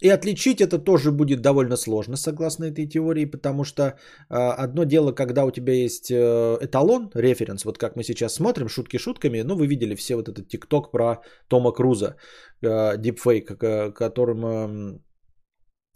[0.00, 3.92] И отличить это тоже будет довольно сложно, согласно этой теории, потому что э,
[4.34, 8.98] одно дело, когда у тебя есть э, эталон, референс, вот как мы сейчас смотрим, шутки
[8.98, 12.16] шутками, ну вы видели все вот этот тикток про Тома Круза,
[12.62, 14.98] э, дипфейк, э, которым э,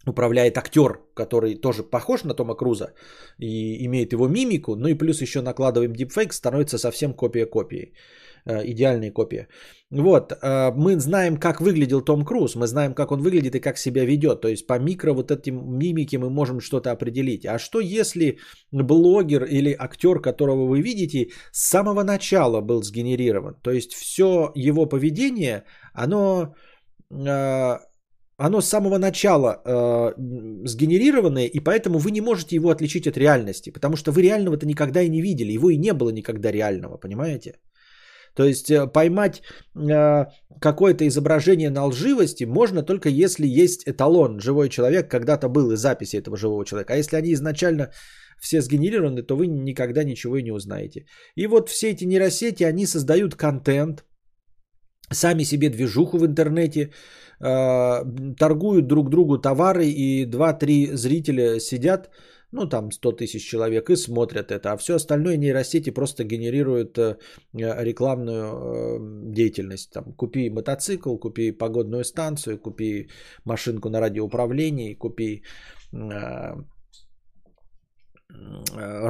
[0.07, 2.93] управляет актер, который тоже похож на Тома Круза
[3.39, 7.93] и имеет его мимику, ну и плюс еще накладываем дипфейк, становится совсем копия копии.
[8.47, 9.47] Э, идеальная копия.
[9.89, 13.77] Вот, э, мы знаем, как выглядел Том Круз, мы знаем, как он выглядит и как
[13.77, 14.41] себя ведет.
[14.41, 17.45] То есть по микро вот этим мимике мы можем что-то определить.
[17.45, 18.37] А что если
[18.71, 23.55] блогер или актер, которого вы видите, с самого начала был сгенерирован?
[23.63, 25.63] То есть все его поведение,
[25.93, 26.53] оно
[27.09, 27.77] э,
[28.37, 30.13] оно с самого начала э,
[30.67, 35.01] сгенерированное, и поэтому вы не можете его отличить от реальности, потому что вы реального-то никогда
[35.01, 37.55] и не видели, его и не было никогда реального, понимаете?
[38.35, 39.41] То есть э, поймать
[39.75, 40.25] э,
[40.61, 44.39] какое-то изображение на лживости можно только если есть эталон.
[44.39, 46.93] Живой человек когда-то был и записи этого живого человека.
[46.93, 47.91] А если они изначально
[48.41, 51.05] все сгенерированы, то вы никогда ничего и не узнаете.
[51.35, 54.03] И вот все эти нейросети, они создают контент,
[55.11, 56.91] сами себе движуху в интернете,
[57.39, 58.03] э,
[58.37, 62.09] торгуют друг другу товары, и 2-3 зрителя сидят,
[62.55, 67.17] ну там 100 тысяч человек и смотрят это, а все остальное нейросети просто генерируют э,
[67.53, 69.91] рекламную э, деятельность.
[69.91, 73.09] Там, купи мотоцикл, купи погодную станцию, купи
[73.45, 75.43] машинку на радиоуправлении, купи
[75.93, 76.55] э,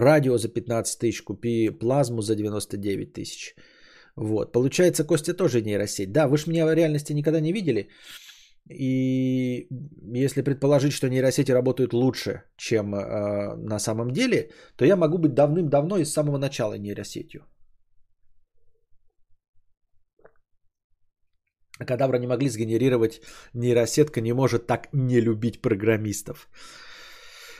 [0.02, 3.56] радио за 15 тысяч, купи плазму за 99 тысяч.
[4.16, 4.52] Вот.
[4.52, 6.12] Получается, Костя тоже нейросеть.
[6.12, 7.90] Да, вы же меня в реальности никогда не видели.
[8.70, 9.68] И
[10.16, 15.36] если предположить, что нейросети работают лучше, чем э, на самом деле, то я могу быть
[15.36, 17.46] давным-давно и с самого начала нейросетью.
[21.78, 23.22] Кадавра не могли сгенерировать,
[23.54, 26.50] нейросетка не может так не любить программистов.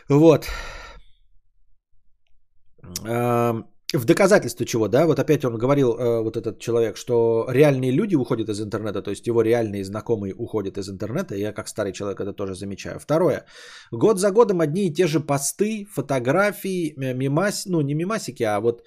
[0.10, 0.48] Вот.
[3.96, 8.16] В доказательство чего, да, вот опять он говорил, э, вот этот человек, что реальные люди
[8.16, 12.20] уходят из интернета, то есть его реальные знакомые уходят из интернета, я как старый человек
[12.20, 13.00] это тоже замечаю.
[13.00, 13.46] Второе,
[13.92, 18.82] год за годом одни и те же посты, фотографии, мимас, ну не мимасики, а вот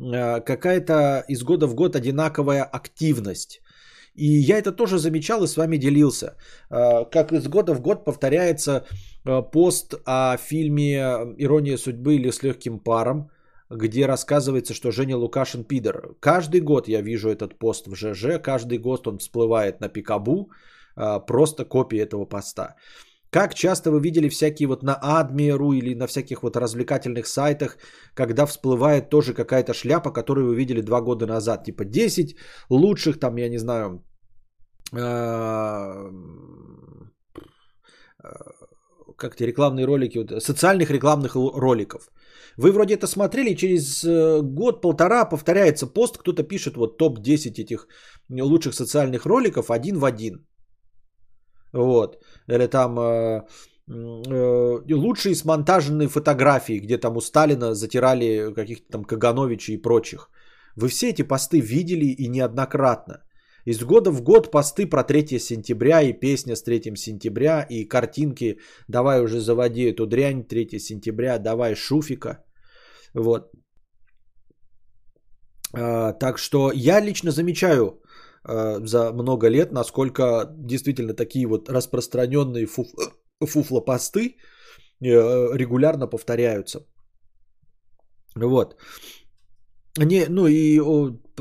[0.00, 3.60] э, какая-то из года в год одинаковая активность.
[4.14, 6.34] И я это тоже замечал и с вами делился.
[6.70, 8.84] Э, как из года в год повторяется
[9.24, 10.96] э, пост о фильме
[11.38, 13.30] «Ирония судьбы» или «С легким паром»,
[13.70, 16.14] где рассказывается, что Женя Лукашин пидор.
[16.20, 20.50] Каждый год я вижу этот пост в ЖЖ, каждый год он всплывает на Пикабу,
[20.96, 22.76] а, просто копия этого поста.
[23.30, 27.76] Как часто вы видели всякие вот на Адмиру или на всяких вот развлекательных сайтах,
[28.14, 32.36] когда всплывает тоже какая-то шляпа, которую вы видели два года назад, типа 10
[32.70, 34.02] лучших там, я не знаю,
[34.92, 36.10] а,
[38.22, 38.30] а,
[39.18, 42.08] как те рекламные ролики, социальных рекламных роликов.
[42.58, 47.86] Вы вроде это смотрели, через э, год-полтора повторяется пост, кто-то пишет вот топ-10 этих
[48.28, 50.44] лучших социальных роликов один в один.
[51.72, 52.16] Вот.
[52.48, 53.42] Или там э,
[53.88, 60.28] э, лучшие смонтаженные фотографии, где там у Сталина затирали каких-то там Кагановичей и прочих.
[60.74, 63.22] Вы все эти посты видели и неоднократно.
[63.66, 68.58] Из года в год посты про 3 сентября и песня с 3 сентября и картинки
[68.88, 72.38] «Давай уже заводи эту дрянь 3 сентября, давай шуфика».
[73.14, 73.50] Вот.
[75.74, 78.00] А, так что я лично замечаю
[78.44, 82.86] а, за много лет, насколько действительно такие вот распространенные фуф,
[83.40, 84.36] фуфлопосты
[85.00, 86.80] э, регулярно повторяются.
[88.34, 88.76] Вот.
[89.96, 90.80] Не, ну и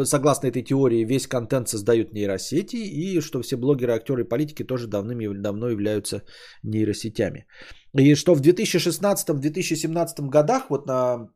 [0.03, 4.88] согласно этой теории весь контент создают нейросети и что все блогеры, актеры и политики тоже
[4.88, 6.23] давным-давно являются
[6.64, 7.45] нейросетями.
[7.94, 11.30] И что в 2016-2017 годах вот на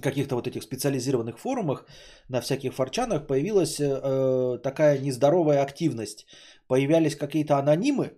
[0.00, 1.84] каких-то вот этих специализированных форумах,
[2.28, 6.26] на всяких форчанах появилась э, такая нездоровая активность.
[6.68, 8.12] Появлялись какие-то анонимы.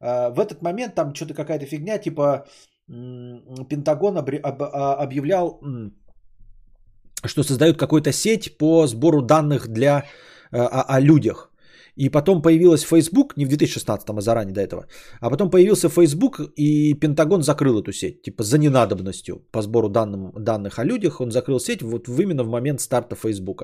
[0.00, 2.46] Э, в этот момент там что-то какая-то фигня, типа
[2.88, 2.92] э,
[3.68, 5.90] Пентагон об, об, а, объявлял, э,
[7.24, 10.04] что создают какую-то сеть по сбору данных для,
[10.52, 11.51] э, о, о людях.
[11.96, 14.86] И потом появилась Facebook, не в 2016, а заранее до этого.
[15.20, 18.22] А потом появился Facebook, и Пентагон закрыл эту сеть.
[18.22, 21.20] Типа за ненадобностью по сбору данным, данных о людях.
[21.20, 23.62] Он закрыл сеть вот именно в момент старта Facebook.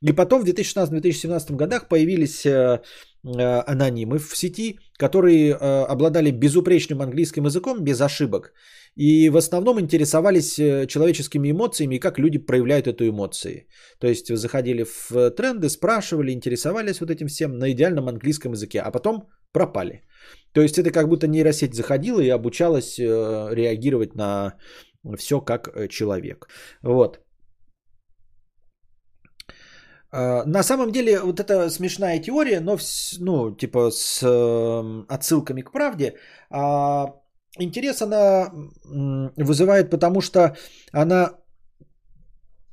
[0.00, 2.80] И потом в 2016-2017 годах появились э,
[3.24, 8.52] э, анонимы в сети, которые э, обладали безупречным английским языком, без ошибок.
[8.96, 13.68] И в основном интересовались э, человеческими эмоциями и как люди проявляют эту эмоции.
[14.00, 18.90] То есть заходили в тренды, спрашивали, интересовались вот этим всем на идеальном английском языке, а
[18.90, 20.02] потом пропали.
[20.52, 23.04] То есть это как будто нейросеть заходила и обучалась э,
[23.52, 24.54] реагировать на
[25.18, 26.48] все как э, человек.
[26.82, 27.20] Вот.
[30.10, 32.78] А, на самом деле, вот эта смешная теория, но,
[33.20, 34.22] ну, типа с
[35.08, 36.14] отсылками к правде,
[36.50, 37.12] а,
[37.58, 38.50] интерес она
[39.36, 40.56] вызывает, потому что
[40.92, 41.30] она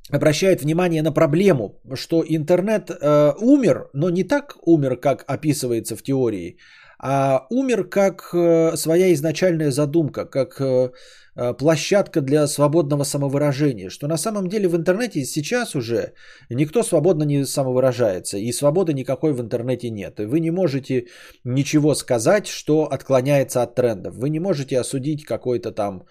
[0.10, 6.04] обращает внимание на проблему, что интернет э, умер, но не так умер, как описывается в
[6.04, 6.58] теории,
[7.04, 10.92] а умер как э, своя изначальная задумка, как э,
[11.36, 16.14] Э, площадка для свободного самовыражения, что на самом деле в интернете сейчас уже
[16.50, 20.20] никто свободно не самовыражается, и свободы никакой в интернете нет.
[20.20, 21.08] И вы не можете
[21.44, 24.16] ничего сказать, что отклоняется от трендов.
[24.16, 26.04] Вы не можете осудить какой-то там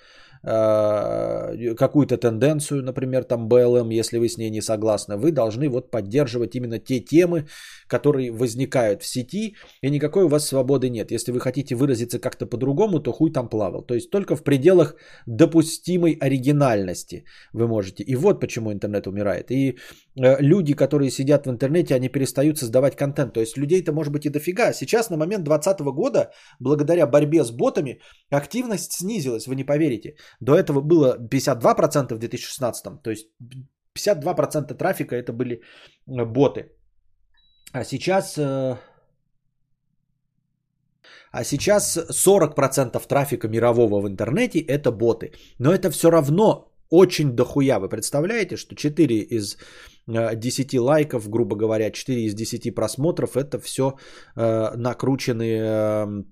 [0.45, 6.57] какую-то тенденцию, например, там БЛМ, если вы с ней не согласны, вы должны вот поддерживать
[6.57, 7.47] именно те темы,
[7.93, 11.13] которые возникают в сети, и никакой у вас свободы нет.
[11.13, 13.87] Если вы хотите выразиться как-то по-другому, то хуй там плавал.
[13.87, 14.95] То есть только в пределах
[15.27, 18.03] допустимой оригинальности вы можете.
[18.03, 19.51] И вот почему интернет умирает.
[19.51, 19.77] И
[20.17, 23.35] э, люди, которые сидят в интернете, они перестают создавать контент.
[23.35, 24.73] То есть людей-то может быть и дофига.
[24.73, 28.01] Сейчас на момент 2020 года, благодаря борьбе с ботами,
[28.31, 30.15] активность снизилась, вы не поверите.
[30.41, 33.03] До этого было 52% в 2016.
[33.03, 33.27] То есть
[33.99, 36.71] 52% трафика это были э, боты.
[37.73, 38.39] А сейчас...
[38.39, 38.77] Э,
[41.33, 45.33] а сейчас 40% трафика мирового в интернете это боты.
[45.59, 47.79] Но это все равно очень дохуя.
[47.79, 49.57] Вы представляете, что 4 из
[50.07, 53.83] 10 э, лайков, грубо говоря, 4 из 10 просмотров, это все
[54.37, 56.25] э, накрученные э,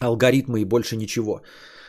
[0.00, 1.42] алгоритмы и больше ничего.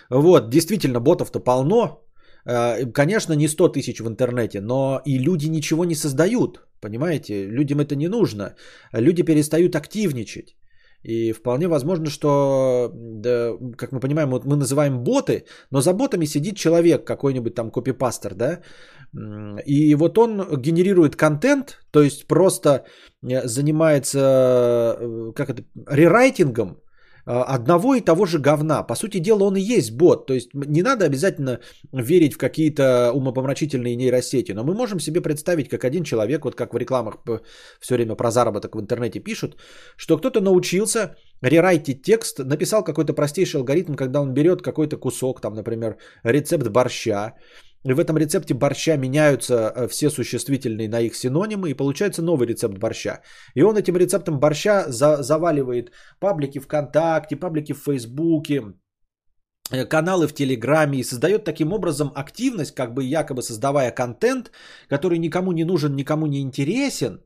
[0.09, 2.01] Вот, действительно, ботов-то полно.
[2.45, 6.68] Э, конечно, не 100 тысяч в интернете, но и люди ничего не создают.
[6.81, 8.55] Понимаете, людям это не нужно.
[8.93, 10.55] Люди перестают активничать.
[11.03, 16.25] И вполне возможно, что, да, как мы понимаем, вот мы называем боты, но за ботами
[16.25, 18.59] сидит человек, какой-нибудь там копипастер, да,
[19.65, 22.85] и вот он генерирует контент, то есть просто
[23.23, 26.81] э, занимается, э, как это, рерайтингом
[27.29, 28.81] одного и того же говна.
[28.83, 30.25] По сути дела, он и есть бот.
[30.25, 31.59] То есть не надо обязательно
[31.93, 36.73] верить в какие-то умопомрачительные нейросети, но мы можем себе представить, как один человек, вот как
[36.73, 37.17] в рекламах
[37.79, 39.57] все время про заработок в интернете пишут,
[39.95, 45.53] что кто-то научился рерайтить текст, написал какой-то простейший алгоритм, когда он берет какой-то кусок, там,
[45.53, 47.35] например, рецепт борща,
[47.85, 52.47] и в этом рецепте борща меняются э, все существительные на их синонимы, и получается новый
[52.47, 53.21] рецепт борща.
[53.55, 58.73] И он этим рецептом борща за, заваливает паблики ВКонтакте, паблики в Фейсбуке,
[59.71, 64.51] э, каналы в Телеграме и создает таким образом активность, как бы якобы создавая контент,
[64.89, 67.21] который никому не нужен, никому не интересен,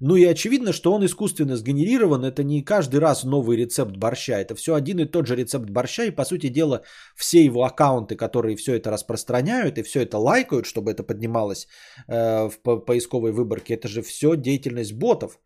[0.00, 2.24] ну и очевидно, что он искусственно сгенерирован.
[2.24, 4.38] Это не каждый раз новый рецепт борща.
[4.38, 6.04] Это все один и тот же рецепт борща.
[6.04, 6.82] И по сути дела
[7.16, 11.66] все его аккаунты, которые все это распространяют и все это лайкают, чтобы это поднималось
[12.06, 15.40] э, в поисковой выборке, это же все деятельность ботов.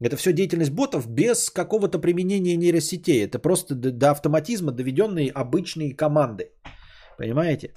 [0.00, 3.24] Это все деятельность ботов без какого-то применения нейросетей.
[3.24, 6.52] Это просто до автоматизма доведенные обычные команды.
[7.18, 7.72] Понимаете?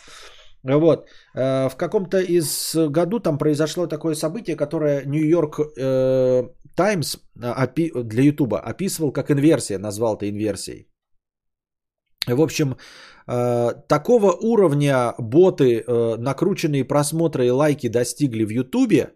[0.63, 1.07] Вот.
[1.35, 5.59] Э, в каком-то из году там произошло такое событие, которое Нью-Йорк
[6.75, 10.87] Таймс э, для Ютуба описывал как инверсия, назвал это инверсией.
[12.27, 12.75] В общем,
[13.27, 15.83] э, такого уровня боты,
[16.17, 19.13] накрученные просмотры и лайки достигли в Ютубе,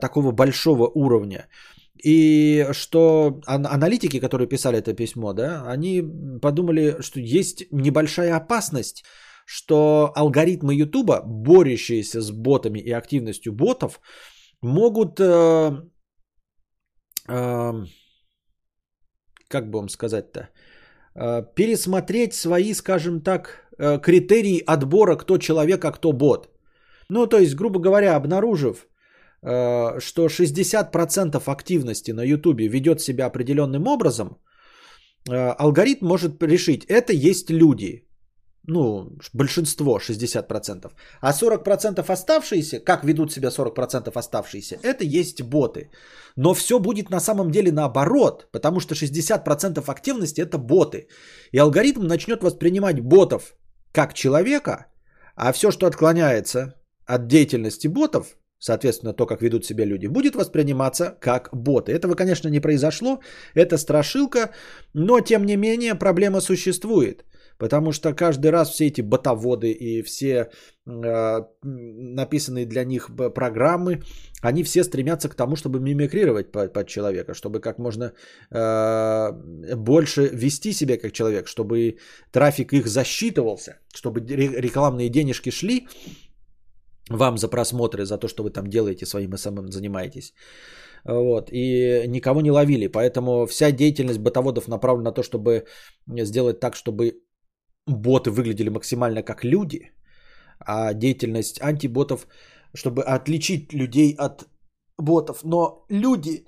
[0.00, 1.46] такого большого уровня,
[2.02, 6.02] и что аналитики, которые писали это письмо, да, они
[6.42, 9.04] подумали, что есть небольшая опасность,
[9.52, 14.00] что алгоритмы Ютуба, борющиеся с ботами и активностью ботов,
[14.62, 15.70] могут, э,
[17.28, 17.72] э,
[19.48, 25.90] как бы вам сказать-то, э, пересмотреть свои, скажем так, э, критерии отбора, кто человек, а
[25.90, 26.48] кто бот.
[27.08, 28.86] Ну, то есть, грубо говоря, обнаружив,
[29.42, 34.28] э, что 60% активности на Ютубе ведет себя определенным образом,
[35.28, 38.09] э, алгоритм может решить, это есть люди,
[38.66, 45.90] ну, большинство 60%, а 40% оставшиеся, как ведут себя 40% оставшиеся, это есть боты.
[46.36, 51.08] Но все будет на самом деле наоборот, потому что 60% активности это боты.
[51.52, 53.54] И алгоритм начнет воспринимать ботов
[53.92, 54.86] как человека,
[55.36, 56.74] а все, что отклоняется
[57.06, 61.92] от деятельности ботов, соответственно, то, как ведут себя люди, будет восприниматься как боты.
[61.92, 63.20] Этого, конечно, не произошло,
[63.54, 64.50] это страшилка,
[64.94, 67.24] но, тем не менее, проблема существует.
[67.60, 70.48] Потому что каждый раз все эти ботоводы и все
[70.86, 74.00] э, написанные для них программы,
[74.42, 78.12] они все стремятся к тому, чтобы мимикрировать под, под человека, чтобы как можно
[78.50, 79.32] э,
[79.76, 81.98] больше вести себя как человек, чтобы
[82.32, 85.86] трафик их засчитывался, чтобы рекламные денежки шли
[87.10, 90.32] вам за просмотры, за то, что вы там делаете своим СММ, занимаетесь.
[91.04, 92.86] Вот, и никого не ловили.
[92.86, 95.64] Поэтому вся деятельность ботоводов направлена на то, чтобы
[96.06, 97.20] сделать так, чтобы
[97.90, 99.92] боты выглядели максимально как люди,
[100.58, 102.26] а деятельность антиботов,
[102.74, 104.48] чтобы отличить людей от
[104.98, 105.44] ботов.
[105.44, 106.44] Но люди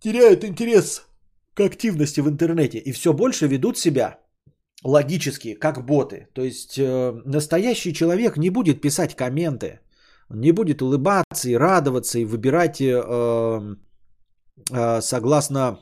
[0.00, 1.06] теряют интерес
[1.54, 4.18] к активности в интернете и все больше ведут себя
[4.84, 6.28] логически, как боты.
[6.32, 9.80] То есть э, настоящий человек не будет писать комменты,
[10.28, 13.76] не будет улыбаться и радоваться и выбирать э,
[14.70, 15.78] э, согласно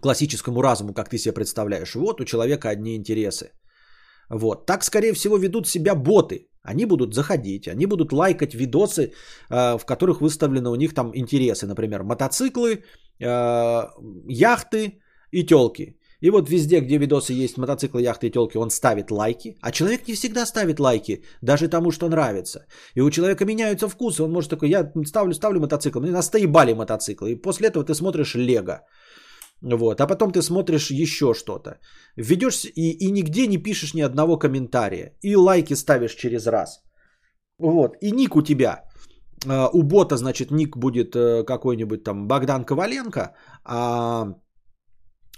[0.00, 1.94] классическому разуму, как ты себе представляешь.
[1.94, 3.50] Вот у человека одни интересы.
[4.30, 4.66] Вот.
[4.66, 6.48] Так, скорее всего, ведут себя боты.
[6.62, 9.12] Они будут заходить, они будут лайкать видосы,
[9.50, 11.66] э, в которых выставлены у них там интересы.
[11.66, 12.84] Например, мотоциклы,
[13.20, 13.82] э,
[14.28, 15.98] яхты и телки.
[16.24, 19.58] И вот везде, где видосы есть, мотоциклы, яхты и телки, он ставит лайки.
[19.60, 22.66] А человек не всегда ставит лайки, даже тому, что нравится.
[22.94, 24.22] И у человека меняются вкусы.
[24.22, 27.32] Он может такой, я ставлю, ставлю мотоцикл, нас настоебали мотоциклы.
[27.32, 28.80] И после этого ты смотришь Лего.
[29.64, 30.00] Вот.
[30.00, 31.78] А потом ты смотришь еще что-то.
[32.16, 35.12] Ведешь и, и нигде не пишешь ни одного комментария.
[35.22, 36.82] И лайки ставишь через раз.
[37.58, 37.96] Вот.
[38.02, 38.84] И ник у тебя.
[39.46, 43.34] Э, у бота, значит, ник будет э, какой-нибудь там Богдан Коваленко,
[43.64, 44.34] а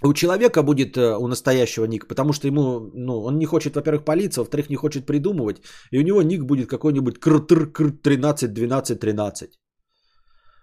[0.03, 4.03] у человека будет, э, у настоящего ник, потому что ему, ну, он не хочет, во-первых,
[4.05, 8.99] палиться, во-вторых, не хочет придумывать, и у него ник будет какой-нибудь кр-тр, кр 13, 12,
[8.99, 9.49] 13.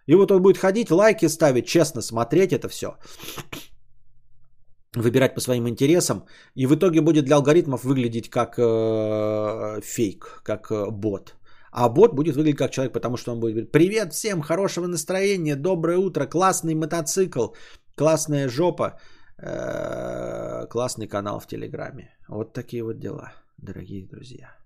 [0.06, 2.96] И вот он будет ходить, лайки ставить, честно смотреть это все.
[4.96, 6.24] Выбирать по своим интересам.
[6.54, 11.34] И в итоге будет для алгоритмов выглядеть как э, фейк, как э, бот.
[11.72, 15.56] А бот будет выглядеть как человек, потому что он будет говорить, привет всем, хорошего настроения,
[15.56, 17.48] доброе утро, классный мотоцикл,
[17.96, 19.00] классная жопа,
[19.38, 22.14] э, классный канал в Телеграме.
[22.28, 24.63] Вот такие вот дела, дорогие друзья.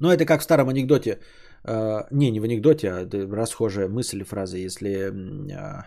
[0.00, 1.18] Но это как в старом анекдоте.
[1.64, 4.56] Э, не, не в анекдоте, а расхожая мысль, фраза.
[4.56, 5.82] Если, э,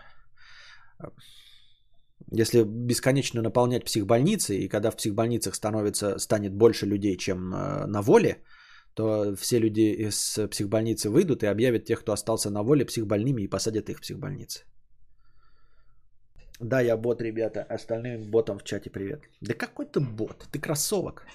[2.31, 8.02] если бесконечно наполнять психбольницы, и когда в психбольницах становится, станет больше людей, чем э, на
[8.02, 8.44] воле,
[8.94, 13.49] то все люди из психбольницы выйдут и объявят тех, кто остался на воле, психбольными и
[13.49, 14.65] посадят их в психбольницы.
[16.60, 17.65] Да, я бот, ребята.
[17.69, 19.22] Остальным ботам в чате привет.
[19.41, 20.45] Да какой ты бот?
[20.52, 21.26] Ты кроссовок.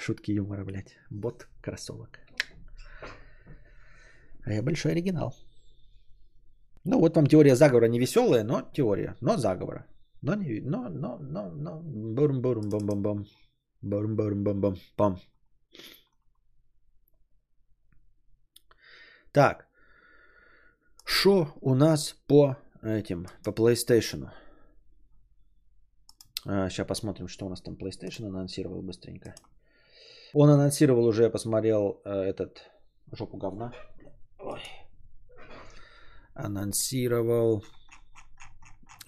[0.00, 0.96] Шутки юмора, блядь.
[1.10, 2.18] Бот кроссовок.
[4.46, 5.34] А я большой оригинал.
[6.84, 9.86] Ну, вот вам теория заговора не веселая, но теория, но заговора.
[10.22, 13.26] Но не, но, но, но, но, бурм, бурм, бам, бам, бам,
[13.82, 15.18] бурм, бурм, бам, бам, пам.
[19.32, 19.68] Так,
[21.04, 24.30] что у нас по этим, по PlayStation?
[26.44, 29.34] Сейчас посмотрим, что у нас там PlayStation анонсировал быстренько.
[30.34, 32.70] Он анонсировал уже, я посмотрел э, этот
[33.12, 33.72] жопу говна.
[34.38, 34.60] Ой.
[36.34, 37.64] Анонсировал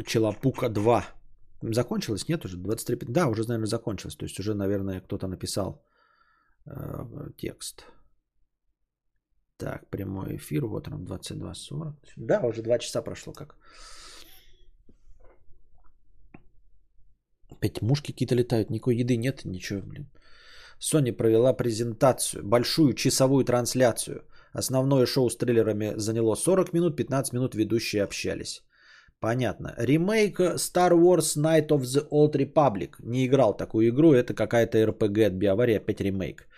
[0.05, 1.05] Челопука 2.
[1.63, 2.29] Закончилось?
[2.29, 2.57] Нет уже?
[2.57, 2.99] 23...
[3.09, 4.17] Да, уже, наверное, закончилось.
[4.17, 5.85] То есть уже, наверное, кто-то написал
[6.67, 7.87] э, текст.
[9.57, 10.67] Так, прямой эфир.
[10.67, 11.95] Вот он, 22.40.
[12.17, 13.57] Да, уже 2 часа прошло как.
[17.51, 18.71] Опять мушки какие-то летают.
[18.71, 20.11] Никакой еды нет, ничего, блин.
[20.83, 24.25] Sony провела презентацию, большую часовую трансляцию.
[24.53, 28.63] Основное шоу с трейлерами заняло 40 минут, 15 минут ведущие общались.
[29.21, 29.75] Понятно.
[29.79, 32.97] Ремейк Star Wars Night of the Old Republic.
[32.99, 36.49] Не играл такую игру, это какая-то RPG от BioWare, опять ремейк.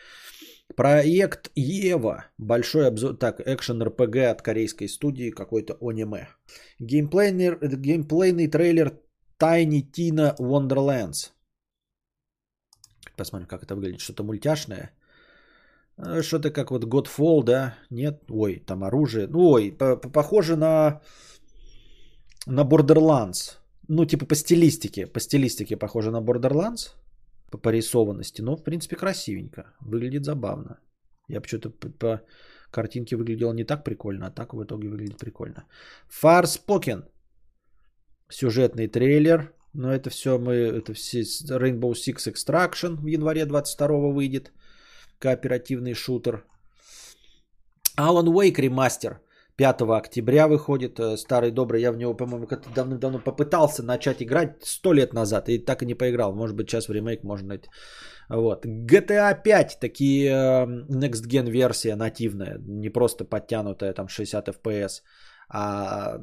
[0.75, 2.25] Проект Ева.
[2.39, 3.17] Большой обзор.
[3.19, 6.29] Так, экшен RPG от корейской студии, какой-то аниме.
[6.81, 8.99] Геймплейный, геймплейный трейлер
[9.39, 11.35] Tiny Tina Wonderlands.
[13.17, 14.01] Посмотрим, как это выглядит.
[14.01, 14.91] Что-то мультяшное.
[15.99, 17.75] Э, что-то как вот Godfall, да?
[17.91, 18.23] Нет?
[18.31, 19.27] Ой, там оружие.
[19.27, 19.77] Ну, ой,
[20.13, 21.01] похоже на,
[22.47, 23.59] на Borderlands.
[23.89, 25.07] ну, типа по стилистике.
[25.07, 26.95] По стилистике похоже на Borderlands.
[27.51, 28.43] По порисованности.
[28.43, 29.63] Но, в принципе, красивенько.
[29.81, 30.79] Выглядит забавно.
[31.29, 32.21] Я почему-то по, по
[32.71, 35.65] картинке выглядело не так прикольно, а так в итоге выглядит прикольно.
[36.09, 37.05] Фарспокен.
[38.31, 39.53] Сюжетный трейлер.
[39.75, 40.55] Но это все мы...
[40.55, 44.53] Это все Rainbow Six Extraction в январе 22 выйдет.
[45.19, 46.45] Кооперативный шутер.
[47.99, 49.21] Alan Wake ремастер.
[49.57, 50.99] 5 октября выходит.
[50.99, 51.81] Э, старый добрый.
[51.81, 55.49] Я в него, по-моему, как-то давным-давно попытался начать играть сто лет назад.
[55.49, 56.35] И так и не поиграл.
[56.35, 57.69] Может быть, сейчас в ремейк можно найти.
[58.29, 58.67] Вот.
[58.67, 65.03] GTA 5, такие э, Next Gen версия нативная, не просто подтянутая там 60 FPS,
[65.49, 66.19] а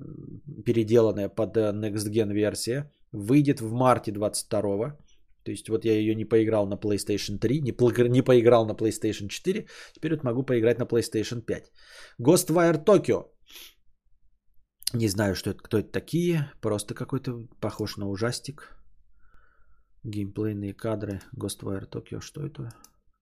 [0.66, 4.98] переделанная под э, Next Gen версия, выйдет в марте 22
[5.44, 7.72] то есть вот я ее не поиграл на PlayStation 3, не,
[8.10, 11.72] не поиграл на PlayStation 4, теперь вот могу поиграть на PlayStation 5.
[12.20, 13.26] Ghostwire Tokyo.
[14.94, 18.78] Не знаю, что это, кто это такие, просто какой-то похож на ужастик.
[20.04, 22.22] Геймплейные кадры Ghostwire Tokyo.
[22.22, 22.70] Что это?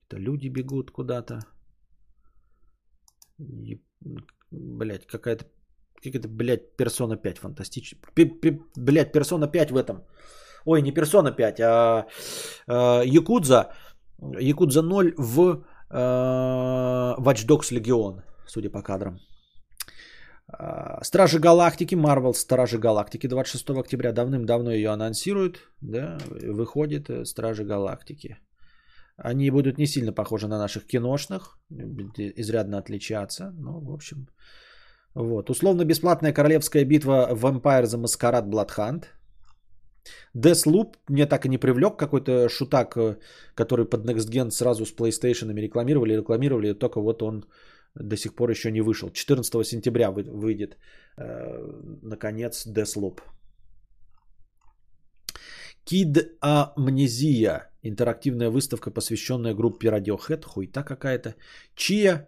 [0.07, 1.39] Это люди бегут куда-то.
[3.37, 3.81] И,
[4.51, 5.45] блять, какая-то
[6.03, 8.11] какая-то, блядь, персона 5 фантастическая.
[8.75, 10.03] Блядь, персона 5 в этом
[10.65, 12.05] Ой, не Persona 5, а
[12.67, 13.71] э, Якудза.
[14.39, 15.95] Якудза 0 в э,
[17.17, 19.19] Watch Dogs Legion, судя по кадрам.
[20.51, 24.11] А, Стражи Галактики, Marvel Стражи Галактики 26 октября.
[24.11, 25.59] Давным-давно ее анонсируют.
[25.81, 28.37] Да, выходит э, Стражи Галактики.
[29.17, 31.57] Они будут не сильно похожи на наших киношных,
[32.37, 33.51] изрядно отличаться.
[33.57, 34.27] Ну, в общем,
[35.15, 35.49] вот.
[35.49, 39.05] Условно-бесплатная королевская битва Vampire the Masquerade Bloodhunt.
[40.35, 41.97] Deathloop мне так и не привлек.
[41.97, 43.17] Какой-то шутак, э,
[43.55, 47.45] который под Next Gen сразу с PlayStation рекламировали, рекламировали, только вот он
[47.95, 49.09] до сих пор еще не вышел.
[49.09, 50.77] 14 сентября выйдет,
[51.17, 51.71] э,
[52.01, 53.19] наконец, Deathloop.
[55.85, 57.63] Kid Amnesia.
[57.81, 60.45] Интерактивная выставка, посвященная группе Radiohead.
[60.45, 61.35] Хуйта какая-то.
[61.75, 62.27] Чия.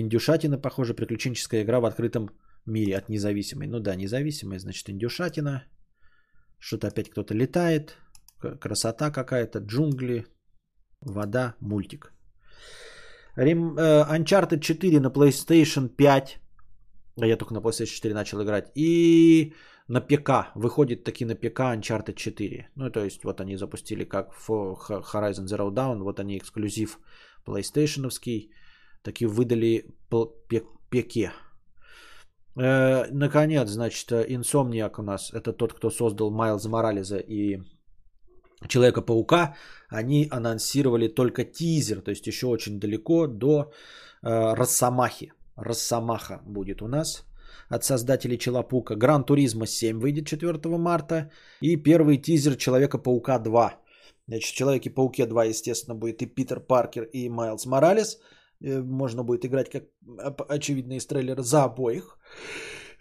[0.00, 2.30] Индюшатина, похоже, приключенческая игра в открытом
[2.66, 3.68] мире от независимой.
[3.68, 5.64] Ну да, независимая, значит, индюшатина.
[6.58, 7.96] Что-то опять кто-то летает.
[8.60, 10.26] Красота какая-то, джунгли,
[11.00, 12.12] вода, мультик.
[13.36, 16.38] Рем, э, Uncharted 4 на PlayStation 5.
[17.20, 18.72] А я только на PlayStation 4 начал играть.
[18.74, 19.54] И
[19.88, 20.50] на ПК.
[20.56, 22.70] Выходит таки на ПК Uncharted 4.
[22.74, 26.02] Ну, то есть, вот они запустили как Horizon Zero Dawn.
[26.02, 26.98] Вот они эксклюзив
[27.46, 28.10] PlayStation.
[29.04, 31.16] Таки выдали ПК.
[32.56, 37.60] Э, наконец, значит, Инсомниак у нас, это тот, кто создал Майлза Морализа и
[38.68, 39.56] Человека-паука,
[39.90, 43.72] они анонсировали только тизер, то есть еще очень далеко до
[44.22, 45.32] э, Росомахи.
[45.56, 47.24] Росомаха будет у нас
[47.68, 48.96] от создателей Челопука.
[48.96, 51.30] Гран Туризма 7 выйдет 4 марта.
[51.60, 53.74] И первый тизер Человека-паука 2.
[54.28, 58.18] Значит, в Человеке-пауке 2, естественно, будет и Питер Паркер, и Майлз Моралес.
[58.60, 59.84] Э, можно будет играть, как
[60.48, 62.18] очевидно из трейлера, за обоих.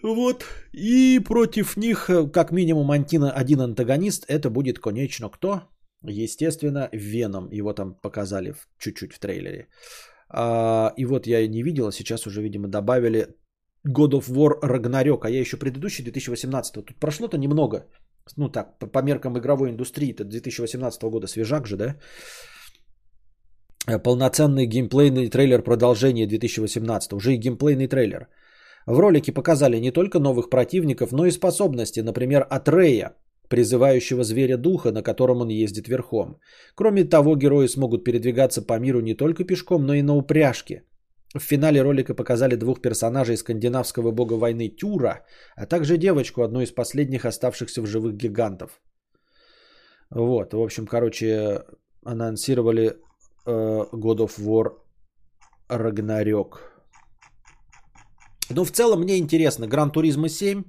[0.03, 0.45] Вот.
[0.73, 4.25] И против них, э, как минимум, антина один антагонист.
[4.27, 5.61] Это будет, конечно, кто?
[6.03, 7.49] Естественно, Веном.
[7.51, 9.67] Его там показали чуть-чуть в трейлере.
[10.30, 13.27] А, и вот я не видел, а сейчас уже, видимо, добавили
[13.88, 15.19] God of War Ragnarok.
[15.23, 16.73] А я еще предыдущий 2018.
[16.73, 17.85] Тут прошло-то немного.
[18.38, 21.95] Ну так, по меркам игровой индустрии, это 2018 года свежак же, да?
[23.88, 27.14] Э, полноценный геймплейный трейлер продолжения 2018.
[27.14, 28.27] Уже и геймплейный трейлер.
[28.85, 33.15] В ролике показали не только новых противников, но и способности, например, от Рея,
[33.49, 36.39] призывающего зверя духа, на котором он ездит верхом.
[36.76, 40.84] Кроме того, герои смогут передвигаться по миру не только пешком, но и на упряжке.
[41.35, 46.72] В финале ролика показали двух персонажей скандинавского бога войны Тюра, а также девочку, одну из
[46.72, 48.81] последних оставшихся в живых гигантов.
[50.10, 51.64] Вот, в общем, короче,
[52.05, 52.97] анонсировали
[53.45, 54.74] God of War
[55.70, 56.60] Ragnarok.
[58.49, 59.68] Но в целом мне интересно.
[59.68, 60.64] Гран Туризма 7,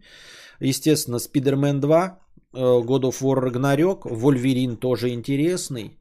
[0.60, 2.18] естественно, Спидермен 2,
[2.54, 5.98] э, God of War Ragnarok, Вольверин тоже интересный.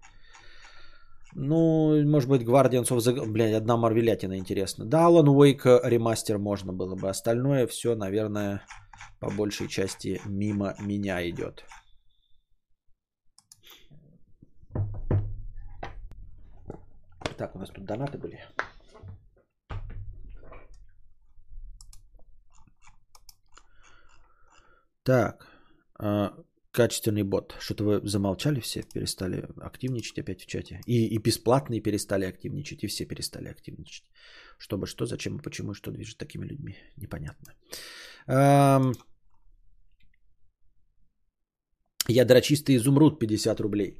[1.35, 3.25] Ну, может быть, Guardians of the...
[3.25, 4.85] Блядь, одна марвелятина интересна.
[4.85, 7.09] Да, Alan Wake ремастер можно было бы.
[7.09, 8.61] Остальное все, наверное,
[9.19, 11.63] по большей части мимо меня идет.
[17.43, 18.39] Так, у нас тут донаты были.
[25.03, 25.45] Так,
[25.99, 26.29] э,
[26.71, 27.53] качественный бот.
[27.59, 30.79] Что-то вы замолчали все, перестали активничать опять в чате.
[30.87, 34.05] И, и бесплатные перестали активничать, и все перестали активничать.
[34.57, 37.53] Чтобы что, зачем и почему, что движет такими людьми, непонятно.
[38.27, 38.93] Эм...
[42.07, 43.99] Ядрочистый изумруд 50 рублей.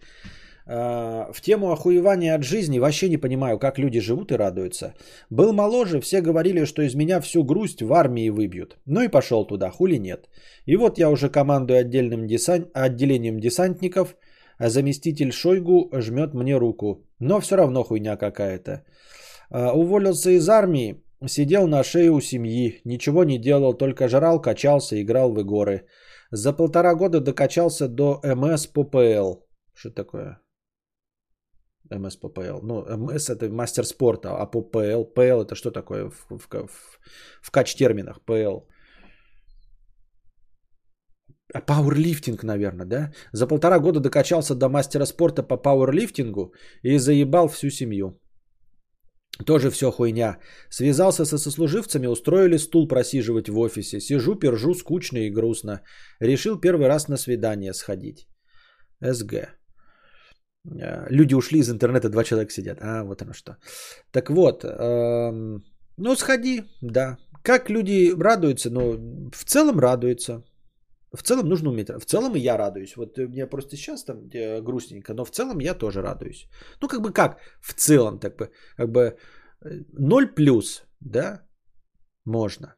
[0.65, 4.94] А, в тему охуевания от жизни вообще не понимаю, как люди живут и радуются.
[5.30, 8.77] Был моложе, все говорили, что из меня всю грусть в армии выбьют.
[8.85, 10.30] Ну и пошел туда, хули нет.
[10.65, 12.69] И вот я уже командую отдельным десант...
[12.73, 14.15] отделением десантников,
[14.57, 17.06] а заместитель Шойгу жмет мне руку.
[17.19, 18.84] Но все равно хуйня какая-то.
[19.49, 25.02] А, уволился из армии, сидел на шее у семьи, ничего не делал, только жрал, качался,
[25.02, 25.88] играл в игры.
[26.31, 29.44] За полтора года докачался до МС по ПЛ.
[29.76, 30.43] Что такое?
[31.91, 32.60] МС по ПЛ.
[32.64, 36.99] Ну, МС это мастер спорта, а по ПЛ, ПЛ это что такое в, в, в,
[37.41, 38.60] в кач терминах ПЛ?
[41.53, 43.11] А пауэрлифтинг, наверное, да?
[43.31, 48.19] За полтора года докачался до мастера спорта по пауэрлифтингу и заебал всю семью.
[49.45, 50.39] Тоже все хуйня.
[50.69, 53.99] Связался со сослуживцами, устроили стул просиживать в офисе.
[53.99, 55.81] Сижу, пержу, скучно и грустно.
[56.19, 58.27] Решил первый раз на свидание сходить.
[59.01, 59.34] СГ.
[60.65, 62.77] Э, люди ушли из интернета, два человека сидят.
[62.81, 63.57] А, вот оно что.
[64.11, 65.64] Так вот, эм,
[65.98, 67.18] ну сходи, да.
[67.44, 68.69] Как люди радуются?
[68.69, 70.44] Ну, в целом радуются.
[71.11, 71.90] В целом нужно уметь.
[71.90, 72.95] В целом и я радуюсь.
[72.95, 76.48] Вот мне просто сейчас там э, грустненько, но в целом я тоже радуюсь.
[76.81, 77.38] Ну, как бы как?
[77.61, 79.18] В целом, так бы, как бы
[79.61, 81.41] 0 э, плюс, да,
[82.26, 82.76] можно.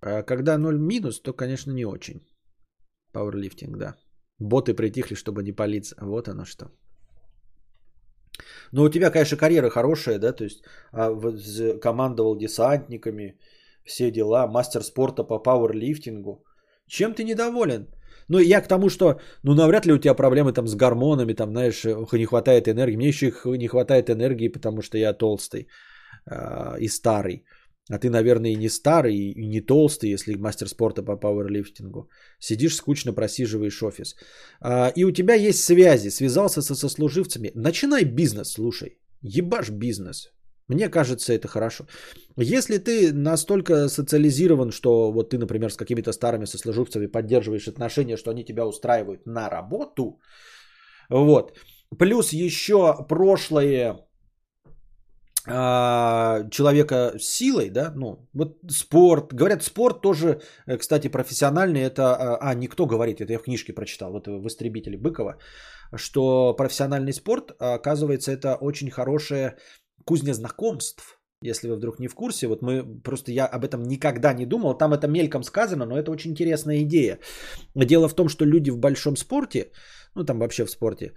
[0.00, 2.20] А когда 0 минус, то, конечно, не очень.
[3.12, 3.94] Пауэрлифтинг, да.
[4.38, 5.96] Боты притихли, чтобы не палиться.
[6.00, 6.70] Вот оно что.
[8.72, 11.14] Ну, у тебя, конечно, карьера хорошая, да, то есть а,
[11.80, 13.38] командовал десантниками,
[13.84, 16.44] все дела, мастер спорта по пауэрлифтингу.
[16.86, 17.86] Чем ты недоволен?
[18.28, 21.50] Ну, я к тому, что, ну, навряд ли у тебя проблемы там с гормонами, там,
[21.50, 22.96] знаешь, не хватает энергии.
[22.96, 25.68] Мне еще не хватает энергии, потому что я толстый
[26.26, 27.44] э, и старый.
[27.88, 32.08] А ты, наверное, и не старый, и не толстый, если мастер спорта по пауэрлифтингу.
[32.40, 34.16] Сидишь скучно, просиживаешь офис.
[34.60, 37.52] А, и у тебя есть связи, связался со сослуживцами.
[37.54, 38.98] Начинай бизнес, слушай.
[39.22, 40.32] Ебашь бизнес.
[40.68, 41.86] Мне кажется, это хорошо.
[42.36, 48.30] Если ты настолько социализирован, что вот ты, например, с какими-то старыми сослуживцами поддерживаешь отношения, что
[48.30, 50.18] они тебя устраивают на работу,
[51.08, 51.56] вот,
[51.98, 54.05] плюс еще прошлое
[55.48, 62.50] а, человека силой, да, ну, вот спорт, говорят, спорт тоже, э, кстати, профессиональный, это, а,
[62.50, 65.38] а никто говорит, это я в книжке прочитал, вот в «Истребителе» Быкова,
[65.94, 69.56] что профессиональный спорт, оказывается, это очень хорошее
[70.04, 71.18] кузня знакомств.
[71.42, 74.78] Если вы вдруг не в курсе, вот мы просто я об этом никогда не думал,
[74.78, 77.18] там это мельком сказано, но это очень интересная идея.
[77.74, 79.70] Дело в том, что люди в большом спорте,
[80.14, 81.12] ну там вообще в спорте, э,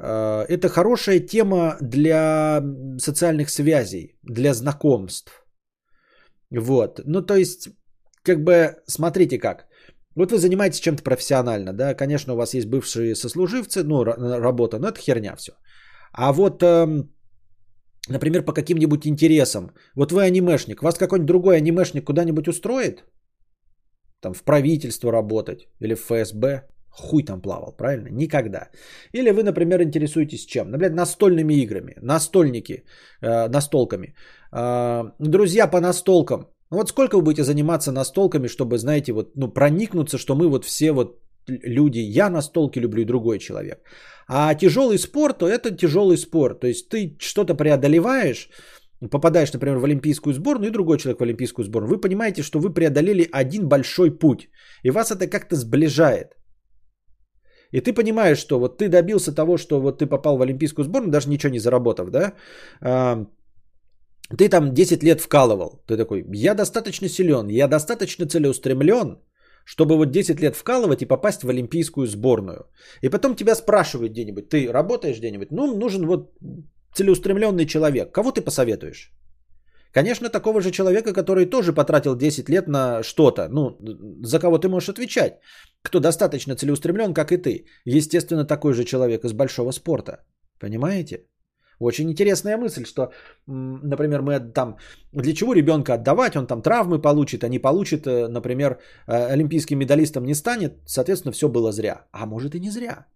[0.00, 2.62] это хорошая тема для
[2.98, 5.44] социальных связей, для знакомств.
[6.50, 7.00] Вот.
[7.04, 7.68] Ну, то есть,
[8.22, 9.66] как бы, смотрите как.
[10.14, 14.88] Вот вы занимаетесь чем-то профессионально, да, конечно, у вас есть бывшие сослуживцы, ну, работа, но
[14.88, 15.52] это херня все.
[16.12, 17.12] А вот эм,
[18.08, 19.70] например, по каким-нибудь интересам.
[19.94, 23.04] Вот вы анимешник, вас какой-нибудь другой анимешник куда-нибудь устроит?
[24.20, 26.62] Там в правительство работать или в ФСБ?
[26.90, 28.08] Хуй там плавал, правильно?
[28.10, 28.70] Никогда.
[29.12, 30.70] Или вы, например, интересуетесь чем?
[30.70, 32.84] Например, настольными играми, настольники,
[33.22, 34.14] э, настолками.
[34.52, 36.46] Э, друзья по настолкам.
[36.70, 40.92] Вот сколько вы будете заниматься настолками, чтобы, знаете, вот, ну, проникнуться, что мы вот все
[40.92, 43.78] вот люди, я настолки люблю и другой человек.
[44.28, 46.60] А тяжелый спорт, то это тяжелый спорт.
[46.60, 48.50] То есть ты что-то преодолеваешь,
[49.10, 51.90] попадаешь, например, в олимпийскую сборную и другой человек в олимпийскую сборную.
[51.90, 54.48] Вы понимаете, что вы преодолели один большой путь.
[54.82, 56.37] И вас это как-то сближает.
[57.72, 61.10] И ты понимаешь, что вот ты добился того, что вот ты попал в олимпийскую сборную,
[61.10, 62.32] даже ничего не заработав, да?
[62.80, 63.26] А,
[64.36, 65.82] ты там 10 лет вкалывал.
[65.86, 69.18] Ты такой, я достаточно силен, я достаточно целеустремлен,
[69.64, 72.66] чтобы вот 10 лет вкалывать и попасть в олимпийскую сборную.
[73.02, 75.50] И потом тебя спрашивают где-нибудь, ты работаешь где-нибудь?
[75.50, 76.32] Ну, нужен вот
[76.94, 78.12] целеустремленный человек.
[78.12, 79.12] Кого ты посоветуешь?
[79.92, 83.78] Конечно, такого же человека, который тоже потратил 10 лет на что-то, ну,
[84.22, 85.40] за кого ты можешь отвечать,
[85.82, 87.66] кто достаточно целеустремлен, как и ты.
[87.84, 90.24] Естественно, такой же человек из большого спорта.
[90.60, 91.24] Понимаете?
[91.80, 93.12] Очень интересная мысль, что,
[93.46, 94.76] например, мы там,
[95.12, 99.78] для чего ребенка отдавать, он там травмы получит, а не получит, э, например, э, олимпийским
[99.78, 102.06] медалистом не станет, соответственно, все было зря.
[102.12, 103.06] А может и не зря.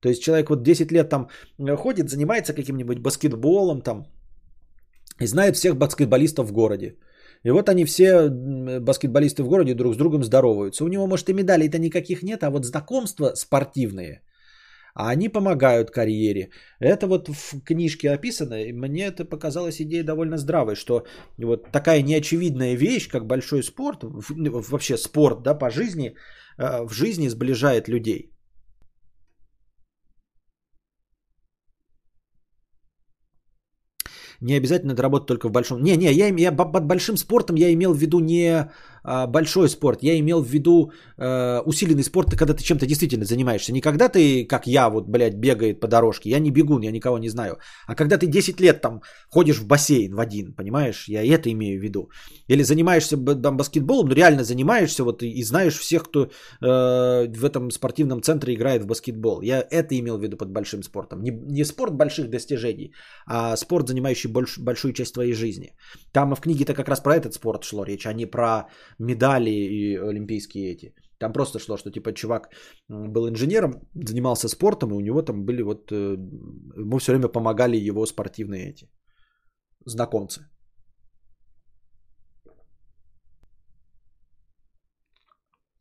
[0.00, 1.28] То есть человек вот 10 лет там
[1.58, 4.06] э, ходит, занимается каким-нибудь баскетболом там,
[5.20, 6.96] и знает всех баскетболистов в городе.
[7.44, 8.28] И вот они все
[8.80, 10.84] баскетболисты в городе друг с другом здороваются.
[10.84, 14.22] У него, может, и медалей-то никаких нет, а вот знакомства спортивные–
[14.94, 16.50] а они помогают карьере.
[16.80, 21.06] Это вот в книжке описано, и мне это показалась идея довольно здравой, что
[21.38, 26.14] вот такая неочевидная вещь, как большой спорт, вообще спорт да, по жизни,
[26.58, 28.32] э, в жизни сближает людей.
[34.42, 35.84] Не обязательно это работать только в большом.
[35.84, 38.70] Не, не, я, я под большим спортом я имел в виду не
[39.04, 40.92] большой спорт, я имел в виду
[41.22, 43.72] а, усиленный спорт, когда ты чем-то действительно занимаешься.
[43.72, 47.18] Не когда ты, как я, вот, блядь, бегает по дорожке, я не бегун, я никого
[47.18, 51.22] не знаю, а когда ты 10 лет там ходишь в бассейн в один, понимаешь, я
[51.24, 52.10] это имею в виду.
[52.48, 56.28] Или занимаешься там, баскетболом, ну реально занимаешься, вот, и знаешь всех, кто э,
[56.60, 59.42] в этом спортивном центре играет в баскетбол.
[59.42, 61.22] Я это имел в виду под большим спортом.
[61.22, 62.92] Не, не спорт больших достижений,
[63.26, 65.72] а спорт, занимающий больш, большую часть твоей жизни.
[66.12, 69.96] Там в книге-то как раз про этот спорт шло речь, а не про медали и
[69.96, 70.94] олимпийские эти.
[71.18, 72.50] Там просто шло, что типа чувак
[72.88, 75.92] был инженером, занимался спортом, и у него там были вот...
[75.92, 76.16] Э,
[76.76, 78.88] ему все время помогали его спортивные эти
[79.84, 80.48] знакомцы.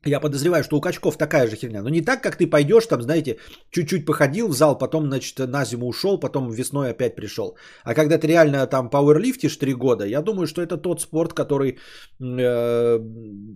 [0.05, 1.81] Я подозреваю, что у качков такая же херня.
[1.83, 3.37] Но не так, как ты пойдешь, там, знаете,
[3.69, 7.55] чуть-чуть походил в зал, потом, значит, на зиму ушел, потом весной опять пришел.
[7.83, 11.77] А когда ты реально там пауэрлифтишь три года, я думаю, что это тот спорт, который
[12.19, 12.99] э,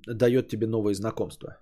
[0.06, 1.58] дает тебе новые знакомства.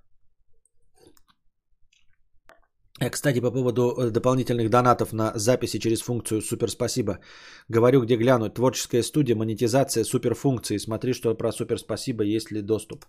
[3.00, 7.20] Э, кстати, по поводу э, дополнительных донатов на записи через функцию «Супер спасибо».
[7.70, 8.56] Говорю, где глянуть.
[8.56, 10.78] Творческая студия, монетизация, суперфункции.
[10.78, 13.06] Смотри, что про «Супер спасибо», есть ли доступ.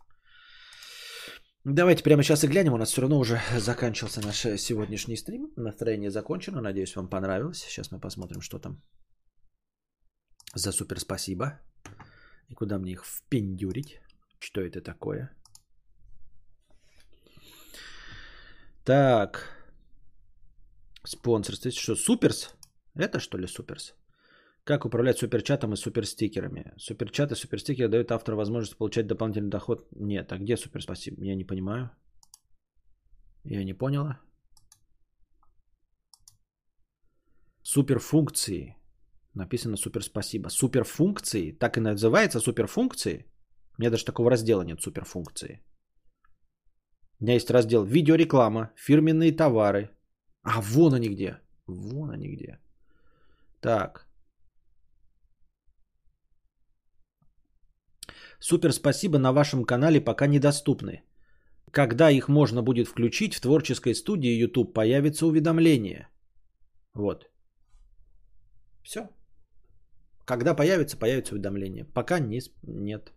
[1.66, 2.74] Давайте прямо сейчас и глянем.
[2.74, 5.50] У нас все равно уже заканчивался наш сегодняшний стрим.
[5.56, 6.60] Настроение закончено.
[6.60, 7.62] Надеюсь, вам понравилось.
[7.62, 8.82] Сейчас мы посмотрим, что там
[10.54, 11.58] за супер спасибо.
[12.50, 14.00] И куда мне их впендюрить.
[14.38, 15.34] Что это такое?
[18.84, 19.56] Так.
[21.06, 21.70] Спонсорство.
[21.70, 22.54] Что, суперс?
[22.94, 23.94] Это что ли суперс?
[24.64, 26.72] Как управлять суперчатом и суперстикерами?
[26.78, 29.86] Суперчат и суперстикеры дают автору возможность получать дополнительный доход?
[29.92, 30.32] Нет.
[30.32, 31.22] А где супер спасибо?
[31.22, 31.90] Я не понимаю.
[33.44, 34.20] Я не поняла.
[37.62, 38.76] Суперфункции.
[39.34, 40.48] Написано супер спасибо.
[40.48, 41.52] Суперфункции.
[41.52, 43.26] Так и называется суперфункции.
[43.76, 45.62] У меня даже такого раздела нет суперфункции.
[47.20, 49.90] У меня есть раздел видеореклама, фирменные товары.
[50.42, 51.38] А вон они где.
[51.66, 52.58] Вон они где.
[53.60, 54.13] Так.
[58.46, 61.02] Супер спасибо на вашем канале пока недоступны.
[61.70, 66.08] Когда их можно будет включить в творческой студии YouTube, появится уведомление.
[66.94, 67.30] Вот.
[68.82, 69.08] Все.
[70.26, 71.84] Когда появится, появится уведомление.
[71.94, 73.12] Пока не, нет.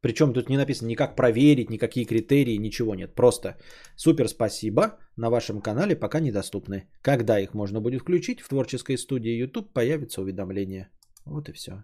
[0.00, 3.16] Причем тут не написано никак проверить, никакие критерии, ничего нет.
[3.16, 3.56] Просто
[3.96, 6.88] супер спасибо на вашем канале пока недоступны.
[7.02, 10.88] Когда их можно будет включить в творческой студии YouTube, появится уведомление.
[11.24, 11.82] Вот и все.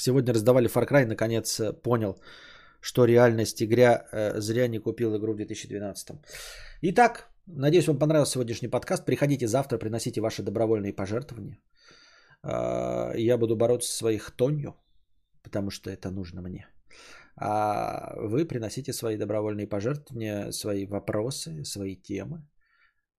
[0.00, 2.16] Сегодня раздавали Far Cry, наконец э, понял,
[2.80, 6.10] что реальность игря э, зря не купил игру в 2012.
[6.82, 9.04] Итак, надеюсь, вам понравился сегодняшний подкаст.
[9.04, 11.58] Приходите завтра, приносите ваши добровольные пожертвования.
[12.42, 14.74] Э, я буду бороться со своих тонью,
[15.42, 16.66] потому что это нужно мне.
[17.36, 22.42] А вы приносите свои добровольные пожертвования, свои вопросы, свои темы.